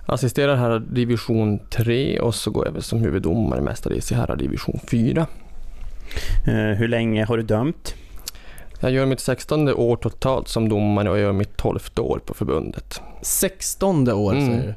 Assisterar 0.07 0.57
här 0.57 0.79
division 0.79 1.59
3 1.71 2.21
och 2.21 2.35
så 2.35 2.51
går 2.51 2.67
jag 2.67 2.73
väl 2.73 2.83
som 2.83 2.99
huvuddomare 2.99 3.61
mestadels 3.61 4.13
i 4.13 4.15
här 4.15 4.37
division 4.37 4.81
4. 4.91 5.27
Eh, 6.47 6.55
hur 6.55 6.89
länge 6.89 7.25
har 7.25 7.37
du 7.37 7.43
dömt? 7.43 7.95
Jag 8.81 8.91
gör 8.93 9.07
mitt 9.07 9.21
16 9.21 9.69
år 9.69 9.97
totalt 9.97 10.49
som 10.49 10.69
domare 10.69 11.11
och 11.11 11.17
jag 11.17 11.23
gör 11.23 11.33
mitt 11.33 11.57
12 11.57 11.79
år 11.99 12.21
på 12.27 12.35
förbundet. 12.35 13.01
16 13.23 14.09
år 14.13 14.33
Mm. 14.33 14.47
säger 14.47 14.67
du. 14.67 14.75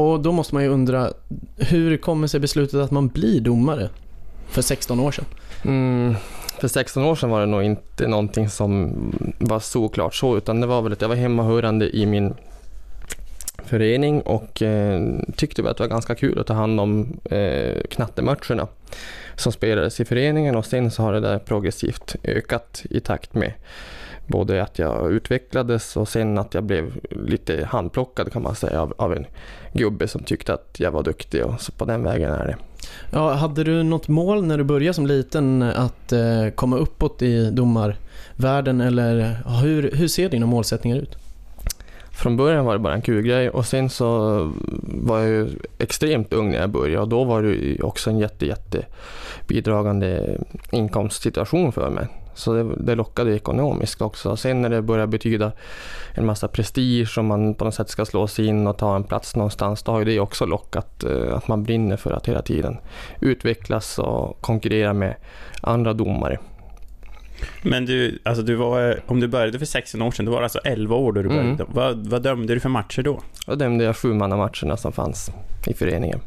Och 0.00 0.20
då 0.20 0.32
måste 0.32 0.54
man 0.54 0.62
ju 0.64 0.68
undra, 0.68 1.10
hur 1.56 1.96
kommer 1.96 2.26
sig 2.26 2.40
beslutet 2.40 2.80
att 2.80 2.90
man 2.90 3.08
blir 3.08 3.40
domare 3.40 3.88
för 4.48 4.62
16 4.62 5.00
år 5.00 5.10
sedan? 5.10 5.24
Mm, 5.64 6.14
för 6.60 6.68
16 6.68 7.04
år 7.04 7.14
sedan 7.14 7.30
var 7.30 7.40
det 7.40 7.46
nog 7.46 7.62
inte 7.62 8.06
någonting 8.06 8.48
som 8.48 8.94
var 9.38 9.60
såklart 9.60 10.14
så, 10.14 10.36
utan 10.36 10.60
det 10.60 10.66
var 10.66 10.82
väl 10.82 10.92
att 10.92 11.00
jag 11.00 11.08
var 11.08 11.16
hemmahörande 11.16 11.96
i 11.96 12.06
min 12.06 12.34
förening 13.64 14.20
och 14.20 14.62
eh, 14.62 15.00
tyckte 15.36 15.62
väl 15.62 15.70
att 15.70 15.76
det 15.76 15.82
var 15.82 15.88
ganska 15.88 16.14
kul 16.14 16.38
att 16.38 16.46
ta 16.46 16.54
hand 16.54 16.80
om 16.80 17.20
eh, 17.24 17.82
knattematcherna 17.90 18.68
som 19.36 19.52
spelades 19.52 20.00
i 20.00 20.04
föreningen 20.04 20.56
och 20.56 20.66
sen 20.66 20.90
så 20.90 21.02
har 21.02 21.12
det 21.12 21.20
där 21.20 21.38
progressivt 21.38 22.16
ökat 22.24 22.82
i 22.90 23.00
takt 23.00 23.34
med 23.34 23.52
både 24.26 24.62
att 24.62 24.78
jag 24.78 25.12
utvecklades 25.12 25.96
och 25.96 26.08
sen 26.08 26.38
att 26.38 26.54
jag 26.54 26.64
blev 26.64 26.92
lite 27.10 27.64
handplockad 27.64 28.32
kan 28.32 28.42
man 28.42 28.54
säga 28.54 28.80
av, 28.80 28.94
av 28.96 29.12
en 29.12 29.26
gubbe 29.72 30.08
som 30.08 30.22
tyckte 30.22 30.54
att 30.54 30.76
jag 30.78 30.90
var 30.90 31.02
duktig 31.02 31.44
och 31.44 31.60
så 31.60 31.72
på 31.72 31.84
den 31.84 32.02
vägen 32.02 32.32
är 32.32 32.46
det. 32.46 32.56
Ja, 33.10 33.32
hade 33.32 33.64
du 33.64 33.82
något 33.82 34.08
mål 34.08 34.46
när 34.46 34.58
du 34.58 34.64
började 34.64 34.94
som 34.94 35.06
liten 35.06 35.62
att 35.62 36.12
eh, 36.12 36.48
komma 36.54 36.76
uppåt 36.76 37.22
i 37.22 37.50
domarvärlden 37.50 38.80
eller 38.80 39.38
hur, 39.62 39.90
hur 39.94 40.08
ser 40.08 40.28
dina 40.28 40.46
målsättningar 40.46 40.96
ut? 40.96 41.16
från 42.16 42.36
början 42.36 42.64
var 42.64 42.72
det 42.72 42.78
bara 42.78 42.94
en 42.94 43.02
kul 43.02 43.22
grej 43.22 43.50
och 43.50 43.66
sen 43.66 43.90
så 43.90 44.38
var 44.82 45.18
jag 45.18 45.28
ju 45.28 45.48
extremt 45.78 46.32
ung 46.32 46.50
när 46.50 46.58
jag 46.58 46.70
började 46.70 47.02
och 47.02 47.08
då 47.08 47.24
var 47.24 47.42
det 47.42 47.48
ju 47.48 47.82
också 47.82 48.10
en 48.10 48.18
jätte, 48.18 48.46
jätte 48.46 48.86
bidragande 49.48 50.38
inkomstsituation 50.70 51.72
för 51.72 51.90
mig. 51.90 52.06
Så 52.36 52.54
det, 52.54 52.74
det 52.76 52.94
lockade 52.94 53.34
ekonomiskt 53.34 54.00
också. 54.00 54.36
Sen 54.36 54.62
när 54.62 54.68
det 54.70 54.82
började 54.82 55.10
betyda 55.10 55.52
en 56.14 56.26
massa 56.26 56.48
prestige 56.48 57.18
och 57.18 57.24
man 57.24 57.54
på 57.54 57.64
något 57.64 57.74
sätt 57.74 57.88
ska 57.88 58.04
slå 58.04 58.26
sig 58.26 58.46
in 58.46 58.66
och 58.66 58.78
ta 58.78 58.96
en 58.96 59.04
plats 59.04 59.36
någonstans, 59.36 59.82
då 59.82 59.92
har 59.92 59.98
ju 59.98 60.04
det 60.04 60.20
också 60.20 60.46
lockat 60.46 61.04
eh, 61.04 61.34
att 61.34 61.48
man 61.48 61.62
brinner 61.62 61.96
för 61.96 62.12
att 62.12 62.28
hela 62.28 62.42
tiden 62.42 62.76
utvecklas 63.20 63.98
och 63.98 64.40
konkurrera 64.40 64.92
med 64.92 65.14
andra 65.60 65.92
domare. 65.92 66.38
Men 67.62 67.86
du, 67.86 68.18
alltså 68.22 68.42
du 68.42 68.54
var, 68.54 69.00
om 69.06 69.20
du 69.20 69.28
började 69.28 69.58
för 69.58 69.66
16 69.66 70.02
år 70.02 70.10
sedan, 70.10 70.26
då 70.26 70.32
var 70.32 70.42
alltså 70.42 70.58
11 70.64 70.96
år 70.96 71.12
då 71.12 71.22
du 71.22 71.28
började. 71.28 71.48
Mm. 71.48 71.66
Vad, 71.68 72.06
vad 72.06 72.22
dömde 72.22 72.54
du 72.54 72.60
för 72.60 72.68
matcher 72.68 73.02
då? 73.02 73.20
Då 73.46 73.54
dömde 73.54 73.84
jag 73.84 73.96
sjumannamatcherna 73.96 74.76
som 74.76 74.92
fanns 74.92 75.30
i 75.66 75.74
föreningen. 75.74 76.20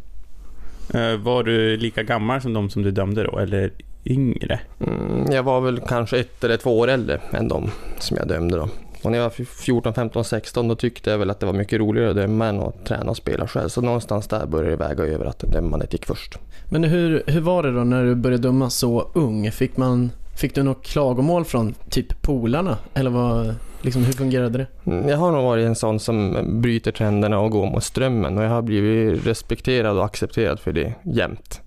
Eh, 0.94 1.16
var 1.18 1.44
du 1.44 1.78
lika 1.78 2.04
gammal 2.04 2.42
som 2.42 2.54
de 2.54 2.70
som 2.70 2.82
du 2.82 2.92
dömde 2.92 3.24
då, 3.24 3.40
eller 3.40 3.72
yngre? 4.06 4.60
Mm, 4.88 5.32
jag 5.32 5.44
var 5.44 5.62
väl 5.62 5.80
kanske 5.88 6.20
ett 6.20 6.44
eller 6.44 6.58
två 6.58 6.80
år 6.80 6.88
äldre 6.88 7.22
än 7.32 7.48
de 7.48 7.72
som 8.00 8.18
jag 8.18 8.28
dömde 8.28 8.58
då. 8.58 8.70
Och 9.04 9.12
när 9.12 9.18
jag 9.18 9.26
var 9.26 9.46
14, 9.46 9.94
15, 9.94 10.24
16 10.24 10.68
då 10.68 10.76
tyckte 10.76 11.10
jag 11.10 11.18
väl 11.18 11.30
att 11.30 11.40
det 11.40 11.46
var 11.46 11.54
mycket 11.54 11.80
roligare 11.80 12.10
att 12.10 12.16
döma 12.16 12.48
än 12.48 12.60
att 12.60 12.86
träna 12.86 13.10
och 13.12 13.18
spela 13.18 13.48
själv. 13.48 13.70
Så 13.70 13.82
någonstans 13.82 14.28
där 14.28 14.46
började 14.46 14.70
det 14.70 14.76
väga 14.88 15.04
över 15.04 15.26
att 15.26 15.40
dömandet 15.40 15.94
gick 15.94 16.06
först. 16.06 16.38
Men 16.70 16.84
hur, 16.84 17.24
hur 17.28 17.42
var 17.42 17.64
det 17.64 17.72
då 17.72 17.84
när 17.84 18.04
du 18.04 18.16
började 18.16 18.44
döma 18.44 18.70
så 18.70 19.10
ung? 19.14 19.52
Fick, 19.52 19.78
man, 19.78 20.12
fick 20.38 20.56
du 20.56 20.64
något 20.64 20.84
klagomål 20.86 21.46
från 21.46 21.74
typ 21.90 22.22
polarna? 22.22 22.78
Eller 22.94 23.10
vad, 23.10 23.56
liksom, 23.82 24.04
hur 24.04 24.14
fungerade 24.14 24.58
det? 24.58 24.92
Mm, 24.92 25.10
Jag 25.10 25.18
har 25.18 25.32
nog 25.32 25.44
varit 25.44 25.66
en 25.66 25.76
sån 25.76 26.00
som 26.00 26.38
bryter 26.62 26.92
trenderna 26.92 27.40
och 27.40 27.52
går 27.52 27.66
mot 27.66 27.84
strömmen 27.84 28.38
och 28.38 28.44
jag 28.44 28.50
har 28.50 28.62
blivit 28.62 29.28
respekterad 29.28 29.98
och 29.98 30.06
accepterad 30.06 30.60
för 30.60 30.72
det 30.72 30.94
jämt. 31.04 31.62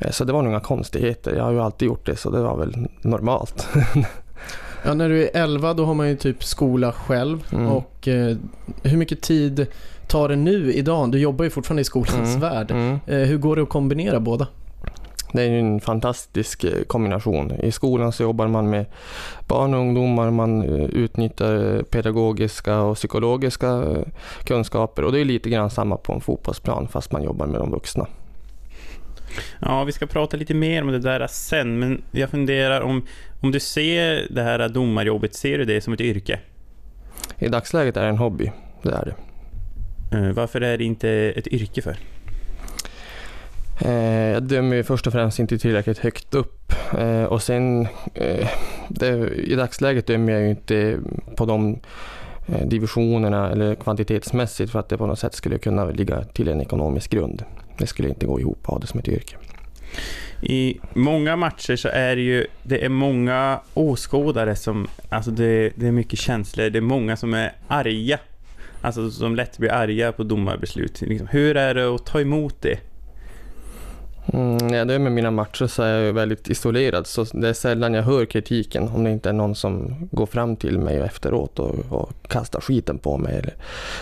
Eh, 0.00 0.10
Så 0.10 0.24
det 0.24 0.32
var 0.32 0.42
nog 0.42 0.50
inga 0.52 0.60
konstigheter. 0.60 1.36
Jag 1.36 1.44
har 1.44 1.52
ju 1.52 1.60
alltid 1.60 1.86
gjort 1.88 2.06
det 2.06 2.16
så 2.16 2.30
det 2.30 2.40
var 2.42 2.56
väl 2.56 2.88
normalt. 3.02 3.68
Ja, 4.84 4.94
när 4.94 5.08
du 5.08 5.22
är 5.22 5.30
11 5.34 5.74
då 5.74 5.84
har 5.84 5.94
man 5.94 6.08
ju 6.08 6.16
typ 6.16 6.44
skola 6.44 6.92
själv 6.92 7.42
Mm. 7.52 7.66
och 7.66 8.08
eh, 8.08 8.36
hur 8.82 8.96
mycket 8.96 9.20
tid 9.22 9.66
tar 10.08 10.28
det 10.28 10.36
nu 10.36 10.72
idag? 10.72 11.12
Du 11.12 11.18
jobbar 11.18 11.44
ju 11.44 11.50
fortfarande 11.50 11.80
i 11.80 11.84
skolans 11.84 12.28
Mm, 12.28 12.40
värld. 12.40 12.70
mm. 12.70 12.98
Eh, 13.06 13.18
hur 13.18 13.38
går 13.38 13.56
det 13.56 13.62
att 13.62 13.68
kombinera 13.68 14.20
båda? 14.20 14.46
Det 15.32 15.42
är 15.42 15.48
ju 15.50 15.58
en 15.60 15.80
fantastisk 15.80 16.64
eh, 16.64 16.82
kombination. 16.86 17.52
I 17.62 17.72
skolan 17.72 18.12
så 18.12 18.22
jobbar 18.22 18.46
man 18.48 18.70
med 18.70 18.86
barn 19.48 19.74
och 19.74 19.80
ungdomar, 19.80 20.30
man 20.30 20.62
eh, 20.62 20.84
utnyttjar 20.84 21.82
pedagogiska 21.82 22.80
och 22.80 22.96
psykologiska 22.96 23.84
kunskaper 24.44 25.04
och 25.04 25.12
det 25.12 25.20
är 25.20 25.24
lite 25.24 25.50
grann 25.50 25.70
samma 25.70 25.96
på 25.96 26.12
en 26.12 26.20
fotbollsplan 26.20 26.88
fast 26.88 27.12
man 27.12 27.22
jobbar 27.22 27.46
med 27.46 27.60
de 27.60 27.70
vuxna. 27.70 28.06
Ja, 29.60 29.84
vi 29.84 29.92
ska 29.92 30.06
prata 30.06 30.36
lite 30.36 30.54
mer 30.54 30.82
om 30.82 30.92
det 30.92 30.98
där 30.98 31.26
sen, 31.26 31.78
men 31.78 32.02
jag 32.10 32.30
funderar 32.30 32.80
om, 32.80 33.06
om 33.40 33.52
du 33.52 33.60
ser 33.60 34.26
det 34.30 34.42
här 34.42 34.68
domarjobbet, 34.68 35.34
ser 35.34 35.58
du 35.58 35.64
det 35.64 35.80
som 35.80 35.92
ett 35.92 36.00
yrke? 36.00 36.40
I 37.38 37.48
dagsläget 37.48 37.96
är 37.96 38.02
det 38.02 38.08
en 38.08 38.18
hobby, 38.18 38.52
det 38.82 38.92
är 38.92 39.04
det. 39.04 39.14
Eh, 40.18 40.32
Varför 40.32 40.60
är 40.60 40.78
det 40.78 40.84
inte 40.84 41.10
ett 41.10 41.46
yrke 41.46 41.82
för? 41.82 41.96
Eh, 43.80 44.32
Jag 44.32 44.42
dömer 44.42 44.76
ju 44.76 44.82
först 44.84 45.06
och 45.06 45.12
främst 45.12 45.38
inte 45.38 45.58
tillräckligt 45.58 45.98
högt 45.98 46.34
upp 46.34 46.56
Eh, 46.98 47.24
och 47.24 47.42
sen 47.42 47.88
i 49.34 49.54
dagsläget 49.54 50.06
dömer 50.06 50.32
jag 50.32 50.42
ju 50.42 50.50
inte 50.50 50.98
på 51.36 51.44
de 51.44 51.78
divisionerna 52.64 53.50
eller 53.50 53.74
kvantitetsmässigt 53.74 54.72
för 54.72 54.78
att 54.78 54.88
det 54.88 54.98
på 54.98 55.06
något 55.06 55.18
sätt 55.18 55.34
skulle 55.34 55.58
kunna 55.58 55.84
ligga 55.84 56.24
till 56.24 56.48
en 56.48 56.60
ekonomisk 56.60 57.10
grund. 57.10 57.44
Det 57.80 57.86
skulle 57.86 58.08
inte 58.08 58.26
gå 58.26 58.40
ihop 58.40 58.58
att 58.62 58.66
ha 58.66 58.78
det 58.78 58.86
som 58.86 59.00
ett 59.00 59.08
yrke. 59.08 59.36
I 60.42 60.80
många 60.94 61.36
matcher 61.36 61.76
så 61.76 61.88
är 61.88 62.16
det 62.16 62.22
ju 62.22 62.46
det 62.62 62.84
är 62.84 62.88
många 62.88 63.60
åskådare 63.74 64.56
som, 64.56 64.88
alltså 65.08 65.30
det, 65.30 65.72
det 65.76 65.86
är 65.86 65.92
mycket 65.92 66.18
känslor, 66.18 66.70
det 66.70 66.78
är 66.78 66.82
många 66.82 67.16
som 67.16 67.34
är 67.34 67.52
arga. 67.68 68.18
Alltså 68.80 69.10
som 69.10 69.36
lätt 69.36 69.58
blir 69.58 69.72
arga 69.72 70.12
på 70.12 70.22
domarbeslut. 70.22 71.00
Liksom, 71.00 71.26
hur 71.26 71.56
är 71.56 71.74
det 71.74 71.94
att 71.94 72.06
ta 72.06 72.20
emot 72.20 72.62
det? 72.62 72.78
Mm, 74.32 74.56
när 74.56 74.78
jag 74.78 74.88
dömer 74.88 75.10
mina 75.10 75.30
matcher 75.30 75.66
så 75.66 75.82
är 75.82 75.98
jag 76.02 76.12
väldigt 76.12 76.48
isolerad 76.48 77.06
så 77.06 77.24
det 77.32 77.48
är 77.48 77.52
sällan 77.52 77.94
jag 77.94 78.02
hör 78.02 78.24
kritiken 78.24 78.88
om 78.88 79.04
det 79.04 79.10
inte 79.10 79.28
är 79.28 79.32
någon 79.32 79.54
som 79.54 79.94
går 80.10 80.26
fram 80.26 80.56
till 80.56 80.78
mig 80.78 80.96
efteråt 80.98 81.58
och, 81.58 81.74
och 81.90 82.10
kastar 82.28 82.60
skiten 82.60 82.98
på 82.98 83.16
mig. 83.18 83.36
Eller- 83.38 83.54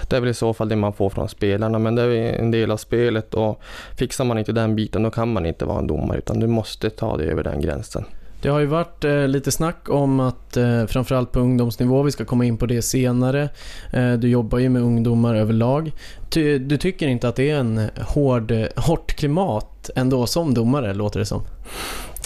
Det 0.09 0.17
är 0.17 0.21
väl 0.21 0.31
i 0.31 0.35
så 0.35 0.55
fall 0.55 0.69
det 0.69 0.77
man 0.77 0.93
får 0.93 1.11
från 1.11 1.29
spelarna 1.29 1.79
men 1.79 1.95
det 1.95 2.03
är 2.03 2.39
en 2.39 2.51
del 2.51 2.71
av 2.71 2.77
spelet 2.77 3.35
och 3.35 3.61
fixar 3.97 4.25
man 4.25 4.39
inte 4.39 4.53
den 4.53 4.77
biten 4.77 5.03
då 5.03 5.11
kan 5.11 5.33
man 5.33 5.47
inte 5.47 5.65
vara 5.65 5.79
en 5.79 5.87
domare 5.87 6.19
utan 6.19 6.41
du 6.41 6.47
måste 6.47 6.91
ta 6.91 7.17
dig 7.17 7.29
över 7.29 7.43
den 7.43 7.61
gränsen. 7.61 8.05
Det 8.43 8.49
har 8.49 8.61
ju 8.61 8.67
varit 8.67 9.05
eh, 9.05 9.29
lite 9.29 9.53
snack 9.53 9.89
om 9.89 10.21
att 10.21 10.57
eh, 10.57 10.87
framförallt 10.87 11.33
på 11.33 11.41
ungdomsnivå, 11.41 12.03
vi 12.03 12.11
ska 12.11 12.25
komma 12.25 12.45
in 12.45 12.57
på 12.57 12.67
det 12.67 12.83
senare. 12.83 13.49
Eh, 13.93 14.13
du 14.13 14.29
jobbar 14.29 14.59
ju 14.59 14.69
med 14.69 14.83
ungdomar 14.83 15.35
överlag. 15.35 15.93
Ty, 16.31 16.59
du 16.59 16.77
tycker 16.77 17.09
inte 17.09 17.29
att 17.29 17.37
det 17.37 17.51
är 17.51 17.59
en 17.59 17.91
hård, 18.01 18.51
eh, 18.51 18.67
hårt 18.77 19.13
klimat 19.13 19.91
ändå 19.97 20.27
som 20.27 20.55
domare, 20.55 20.95
låter 20.95 21.19
det 21.19 21.27
som? 21.27 21.43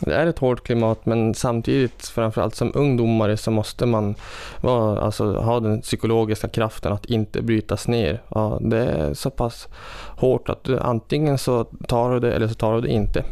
Det 0.01 0.15
är 0.15 0.27
ett 0.27 0.39
hårt 0.39 0.65
klimat 0.65 1.07
men 1.07 1.35
samtidigt 1.35 2.07
framförallt 2.07 2.55
som 2.55 2.73
ungdomare 2.75 3.37
så 3.37 3.51
måste 3.51 3.87
man 3.87 4.15
vara, 4.61 5.01
alltså, 5.01 5.37
ha 5.37 5.61
den 5.61 5.81
psykologiska 5.81 6.49
kraften 6.49 6.93
att 6.93 7.05
inte 7.05 7.43
brytas 7.43 7.89
ner. 7.89 8.23
Ja, 8.29 8.59
det 8.61 8.85
är 8.85 9.15
så 9.15 9.31
pass 9.31 9.69
hårt 10.17 10.49
att 10.49 10.65
du, 10.65 10.79
antingen 10.79 11.39
så 11.39 11.65
tar 11.65 12.11
du 12.11 12.21
det 12.21 12.33
eller 12.35 12.49
så 12.49 12.55
tar 12.55 12.75
du 12.75 12.81
det 12.81 12.89
inte. 12.89 13.25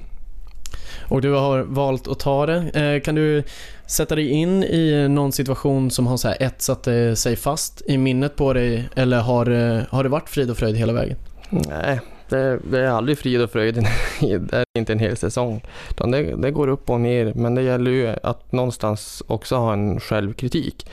Och 1.09 1.21
du 1.21 1.33
har 1.33 1.63
valt 1.63 2.09
att 2.09 2.19
ta 2.19 2.47
det. 2.47 2.71
Eh, 2.75 3.03
kan 3.03 3.15
du 3.15 3.43
sätta 3.87 4.15
dig 4.15 4.29
in 4.29 4.65
i 4.65 5.09
någon 5.09 5.33
situation 5.33 5.91
som 5.91 6.07
har 6.07 6.17
så 6.17 6.29
här 6.29 6.43
etsat 6.43 6.87
eh, 6.87 7.15
sig 7.15 7.37
fast 7.37 7.83
i 7.87 7.99
minnet 7.99 8.37
på 8.37 8.53
dig 8.53 8.89
eller 8.97 9.21
har, 9.21 9.51
eh, 9.51 9.83
har 9.91 10.03
det 10.03 10.09
varit 10.09 10.29
frid 10.29 10.51
och 10.51 10.57
fröjd 10.57 10.77
hela 10.77 10.93
vägen? 10.93 11.17
Nej, 11.51 12.01
det, 12.29 12.59
det 12.71 12.81
är 12.81 12.89
aldrig 12.89 13.19
frid 13.19 13.43
och 13.43 13.51
fröjd. 13.51 13.75
det 14.21 14.53
är 14.53 14.65
inte 14.79 14.93
en 14.93 14.99
hel 14.99 15.17
säsong. 15.17 15.65
Det, 15.97 16.37
det 16.37 16.51
går 16.51 16.69
upp 16.69 16.91
och 16.91 17.01
ner, 17.01 17.33
men 17.35 17.55
det 17.55 17.63
gäller 17.63 17.91
ju 17.91 18.15
att 18.23 18.53
någonstans 18.53 19.23
också 19.27 19.57
ha 19.57 19.73
en 19.73 20.01
självkritik 20.01 20.87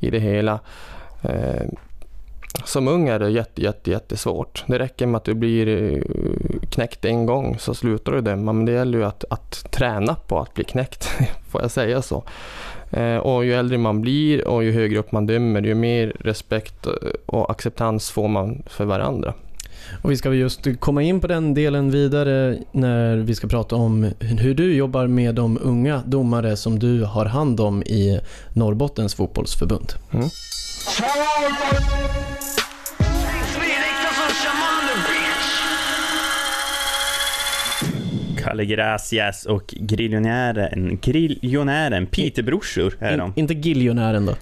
i 0.00 0.10
det 0.10 0.18
hela. 0.18 0.60
Som 2.64 2.88
ung 2.88 3.08
är 3.08 3.18
det 3.18 3.30
jätte, 3.30 3.62
jätte, 3.62 3.90
jättesvårt. 3.90 4.64
Det 4.66 4.78
räcker 4.78 5.06
med 5.06 5.16
att 5.16 5.24
du 5.24 5.34
blir 5.34 5.68
eh, 5.68 6.02
knäckt 6.70 7.04
en 7.04 7.26
gång 7.26 7.56
så 7.58 7.74
slutar 7.74 8.12
du 8.12 8.20
döma, 8.20 8.52
men 8.52 8.64
det 8.64 8.72
gäller 8.72 8.98
ju 8.98 9.04
att, 9.04 9.24
att 9.30 9.72
träna 9.72 10.14
på 10.14 10.38
att 10.38 10.54
bli 10.54 10.64
knäckt, 10.64 11.04
får 11.50 11.60
jag 11.60 11.70
säga 11.70 12.02
så. 12.02 12.24
Eh, 12.90 13.16
och 13.16 13.44
ju 13.44 13.54
äldre 13.54 13.78
man 13.78 14.00
blir 14.00 14.48
och 14.48 14.64
ju 14.64 14.72
högre 14.72 14.98
upp 14.98 15.12
man 15.12 15.26
dömer, 15.26 15.62
ju 15.62 15.74
mer 15.74 16.16
respekt 16.20 16.86
och 17.26 17.50
acceptans 17.50 18.10
får 18.10 18.28
man 18.28 18.62
för 18.66 18.84
varandra. 18.84 19.34
Och 20.02 20.10
vi 20.10 20.16
ska 20.16 20.32
just 20.32 20.80
komma 20.80 21.02
in 21.02 21.20
på 21.20 21.26
den 21.26 21.54
delen 21.54 21.90
vidare 21.90 22.58
när 22.72 23.16
vi 23.16 23.34
ska 23.34 23.48
prata 23.48 23.76
om 23.76 24.10
hur 24.20 24.54
du 24.54 24.74
jobbar 24.74 25.06
med 25.06 25.34
de 25.34 25.58
unga 25.62 26.02
domare 26.06 26.56
som 26.56 26.78
du 26.78 27.04
har 27.04 27.24
hand 27.24 27.60
om 27.60 27.82
i 27.82 28.20
Norrbottens 28.54 29.14
fotbollsförbund. 29.14 29.92
Kalle 38.60 38.74
Gracias 38.74 39.46
och 39.46 39.74
Grillionären, 39.80 40.98
Grillionären, 41.02 42.06
Peterbrorsor 42.06 42.94
är 42.98 43.16
de. 43.18 43.28
In, 43.28 43.32
inte 43.36 43.54
giljonären 43.54 44.26
då? 44.26 44.34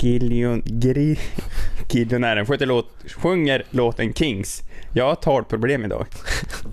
Gillion, 0.00 0.62
gri, 0.66 1.18
Gillionären 1.90 2.46
sjunger, 2.46 2.66
låt, 2.66 2.90
sjunger 3.16 3.62
låten 3.70 4.14
Kings. 4.14 4.62
Jag 4.94 5.04
har 5.04 5.14
talproblem 5.14 5.84
idag. 5.84 6.06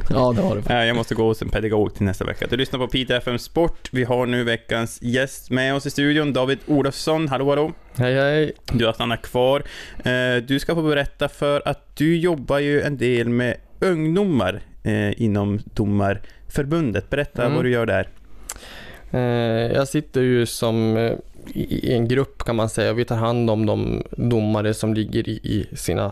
Ja, 0.10 0.34
det 0.36 0.42
har 0.42 0.56
du. 0.56 0.74
Jag 0.88 0.96
måste 0.96 1.16
gå 1.16 1.24
hos 1.28 1.42
en 1.42 1.50
pedagog 1.50 1.94
till 1.94 2.06
nästa 2.06 2.26
vecka. 2.26 2.48
Du 2.50 2.58
lyssnar 2.58 2.80
på 2.80 2.88
Piteå 2.88 3.18
FM 3.18 3.40
Sport. 3.40 3.90
Vi 3.92 4.04
har 4.04 4.26
nu 4.26 4.44
veckans 4.44 5.02
gäst 5.02 5.52
med 5.52 5.76
oss 5.76 5.86
i 5.86 5.90
studion, 5.90 6.34
David 6.34 6.60
Olofsson. 6.68 7.28
Hallå, 7.28 7.50
hallå. 7.50 7.72
Hej 7.98 8.16
hej! 8.16 8.52
Du 8.74 8.86
har 8.86 8.94
stannat 8.94 9.22
kvar. 9.22 9.64
Eh, 10.04 10.44
Du 10.48 10.60
ska 10.60 10.76
få 10.76 10.82
berätta 10.82 11.30
för 11.30 11.62
att 11.66 11.96
du 11.96 12.18
jobbar 12.18 12.60
ju 12.60 12.82
en 12.82 12.98
del 12.98 13.30
med 13.30 13.56
ungdomar 13.80 14.62
eh, 14.84 15.22
inom 15.22 15.60
domarförbundet. 16.54 17.10
Berätta 17.10 17.42
Mm. 17.44 17.56
vad 17.56 17.66
du 17.66 17.72
gör 17.72 17.86
där. 17.86 18.08
Eh, 19.12 19.76
Jag 19.76 19.88
sitter 19.88 20.22
ju 20.22 20.46
som 20.46 20.98
eh, 20.98 21.12
i 21.54 21.94
en 21.94 22.08
grupp 22.08 22.44
kan 22.44 22.56
man 22.56 22.70
säga. 22.70 22.94
Vi 22.94 23.06
tar 23.06 23.16
hand 23.18 23.50
om 23.50 23.66
de 23.66 24.04
domare 24.18 24.74
som 24.74 24.94
ligger 24.94 25.30
i, 25.30 25.68
sina 25.76 26.12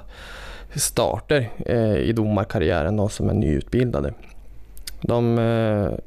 starter 0.76 1.50
eh, 1.66 1.98
i 1.98 2.14
domarkarriären, 2.14 2.98
de 2.98 3.10
som 3.10 3.30
är 3.30 3.34
nyutbildade. 3.34 4.14
De 5.02 5.38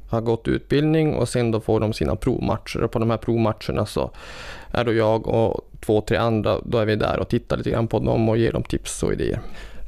har 0.08 0.20
gått 0.20 0.48
utbildning 0.48 1.14
och 1.14 1.28
sen 1.28 1.50
då 1.50 1.60
får 1.60 1.80
de 1.80 1.92
sina 1.92 2.16
provmatcher 2.16 2.82
och 2.82 2.90
på 2.90 2.98
de 2.98 3.10
här 3.10 3.16
provmatcherna 3.18 3.86
så 3.86 4.10
är 4.72 4.84
då 4.84 4.92
jag 4.92 5.26
och 5.28 5.70
två, 5.80 6.00
tre 6.00 6.16
andra, 6.16 6.58
då 6.64 6.78
är 6.78 6.86
vi 6.86 6.96
där 6.96 7.18
och 7.20 7.28
tittar 7.28 7.56
lite 7.56 7.70
grann 7.70 7.86
på 7.88 7.98
dem 7.98 8.28
och 8.28 8.36
ger 8.38 8.52
dem 8.52 8.62
tips 8.62 9.02
och 9.02 9.12
idéer. 9.12 9.40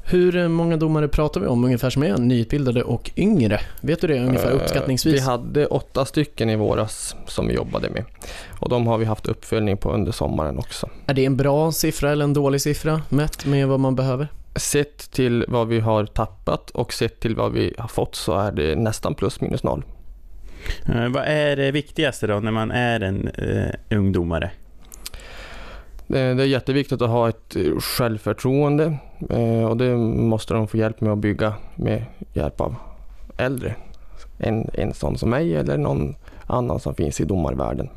Hur 0.04 0.48
många 0.48 0.76
domare 0.76 1.08
pratar 1.08 1.40
vi 1.40 1.46
om 1.46 1.64
ungefär 1.64 1.90
som 1.90 2.02
är 2.02 2.18
nyutbildade 2.18 2.82
och 2.82 3.10
yngre? 3.16 3.60
Vet 3.80 4.00
du 4.00 4.06
det 4.06 4.20
ungefär 4.20 4.50
Eh, 4.50 4.56
uppskattningsvis? 4.56 5.14
Vi 5.14 5.20
hade 5.20 5.66
åtta 5.66 6.04
stycken 6.04 6.50
i 6.50 6.56
våras 6.56 7.16
som 7.26 7.48
vi 7.48 7.54
jobbade 7.54 7.90
med 7.90 8.04
och 8.60 8.68
de 8.68 8.86
har 8.86 8.98
vi 8.98 9.04
haft 9.04 9.26
uppföljning 9.26 9.76
på 9.76 9.92
under 9.92 10.12
sommaren 10.12 10.58
också. 10.58 10.88
Är 11.06 11.14
det 11.14 11.24
en 11.24 11.36
bra 11.36 11.72
siffra 11.72 12.10
eller 12.10 12.24
en 12.24 12.34
dålig 12.34 12.60
siffra 12.60 13.02
mätt 13.08 13.46
med 13.46 13.68
vad 13.68 13.80
man 13.80 13.96
behöver? 13.96 14.28
Sett 14.56 15.10
till 15.12 15.44
vad 15.48 15.68
vi 15.68 15.80
har 15.80 16.06
tappat 16.06 16.70
och 16.70 16.92
sett 16.92 17.20
till 17.20 17.36
vad 17.36 17.52
vi 17.52 17.74
har 17.78 17.88
fått 17.88 18.14
så 18.14 18.38
är 18.38 18.52
det 18.52 18.76
nästan 18.76 19.14
plus 19.14 19.40
minus 19.40 19.62
noll. 19.62 19.84
Eh, 20.86 21.08
vad 21.08 21.24
är 21.24 21.56
det 21.56 21.70
viktigaste 21.70 22.26
då 22.26 22.40
när 22.40 22.50
man 22.50 22.70
är 22.70 23.00
en 23.00 23.28
eh, 23.28 23.98
ungdomare? 23.98 24.50
Eh, 26.12 26.36
det 26.36 26.42
är 26.42 26.46
jätteviktigt 26.46 27.02
att 27.02 27.10
ha 27.10 27.28
ett 27.28 27.56
eh, 27.56 27.78
självförtroende 27.78 28.98
eh, 29.30 29.64
och 29.64 29.76
det 29.76 29.96
måste 29.96 30.54
de 30.54 30.68
få 30.68 30.76
hjälp 30.76 31.00
med 31.00 31.12
att 31.12 31.18
bygga 31.18 31.54
med 31.74 32.04
hjälp 32.32 32.60
av 32.60 32.74
äldre. 33.36 33.74
En, 34.38 34.70
en 34.74 34.94
sån 34.94 35.18
som 35.18 35.30
mig 35.30 35.56
eller 35.56 35.76
någon 35.76 36.14
annan 36.46 36.80
som 36.80 36.94
finns 36.94 37.20
i 37.20 37.24
domarvärlden. 37.24 37.88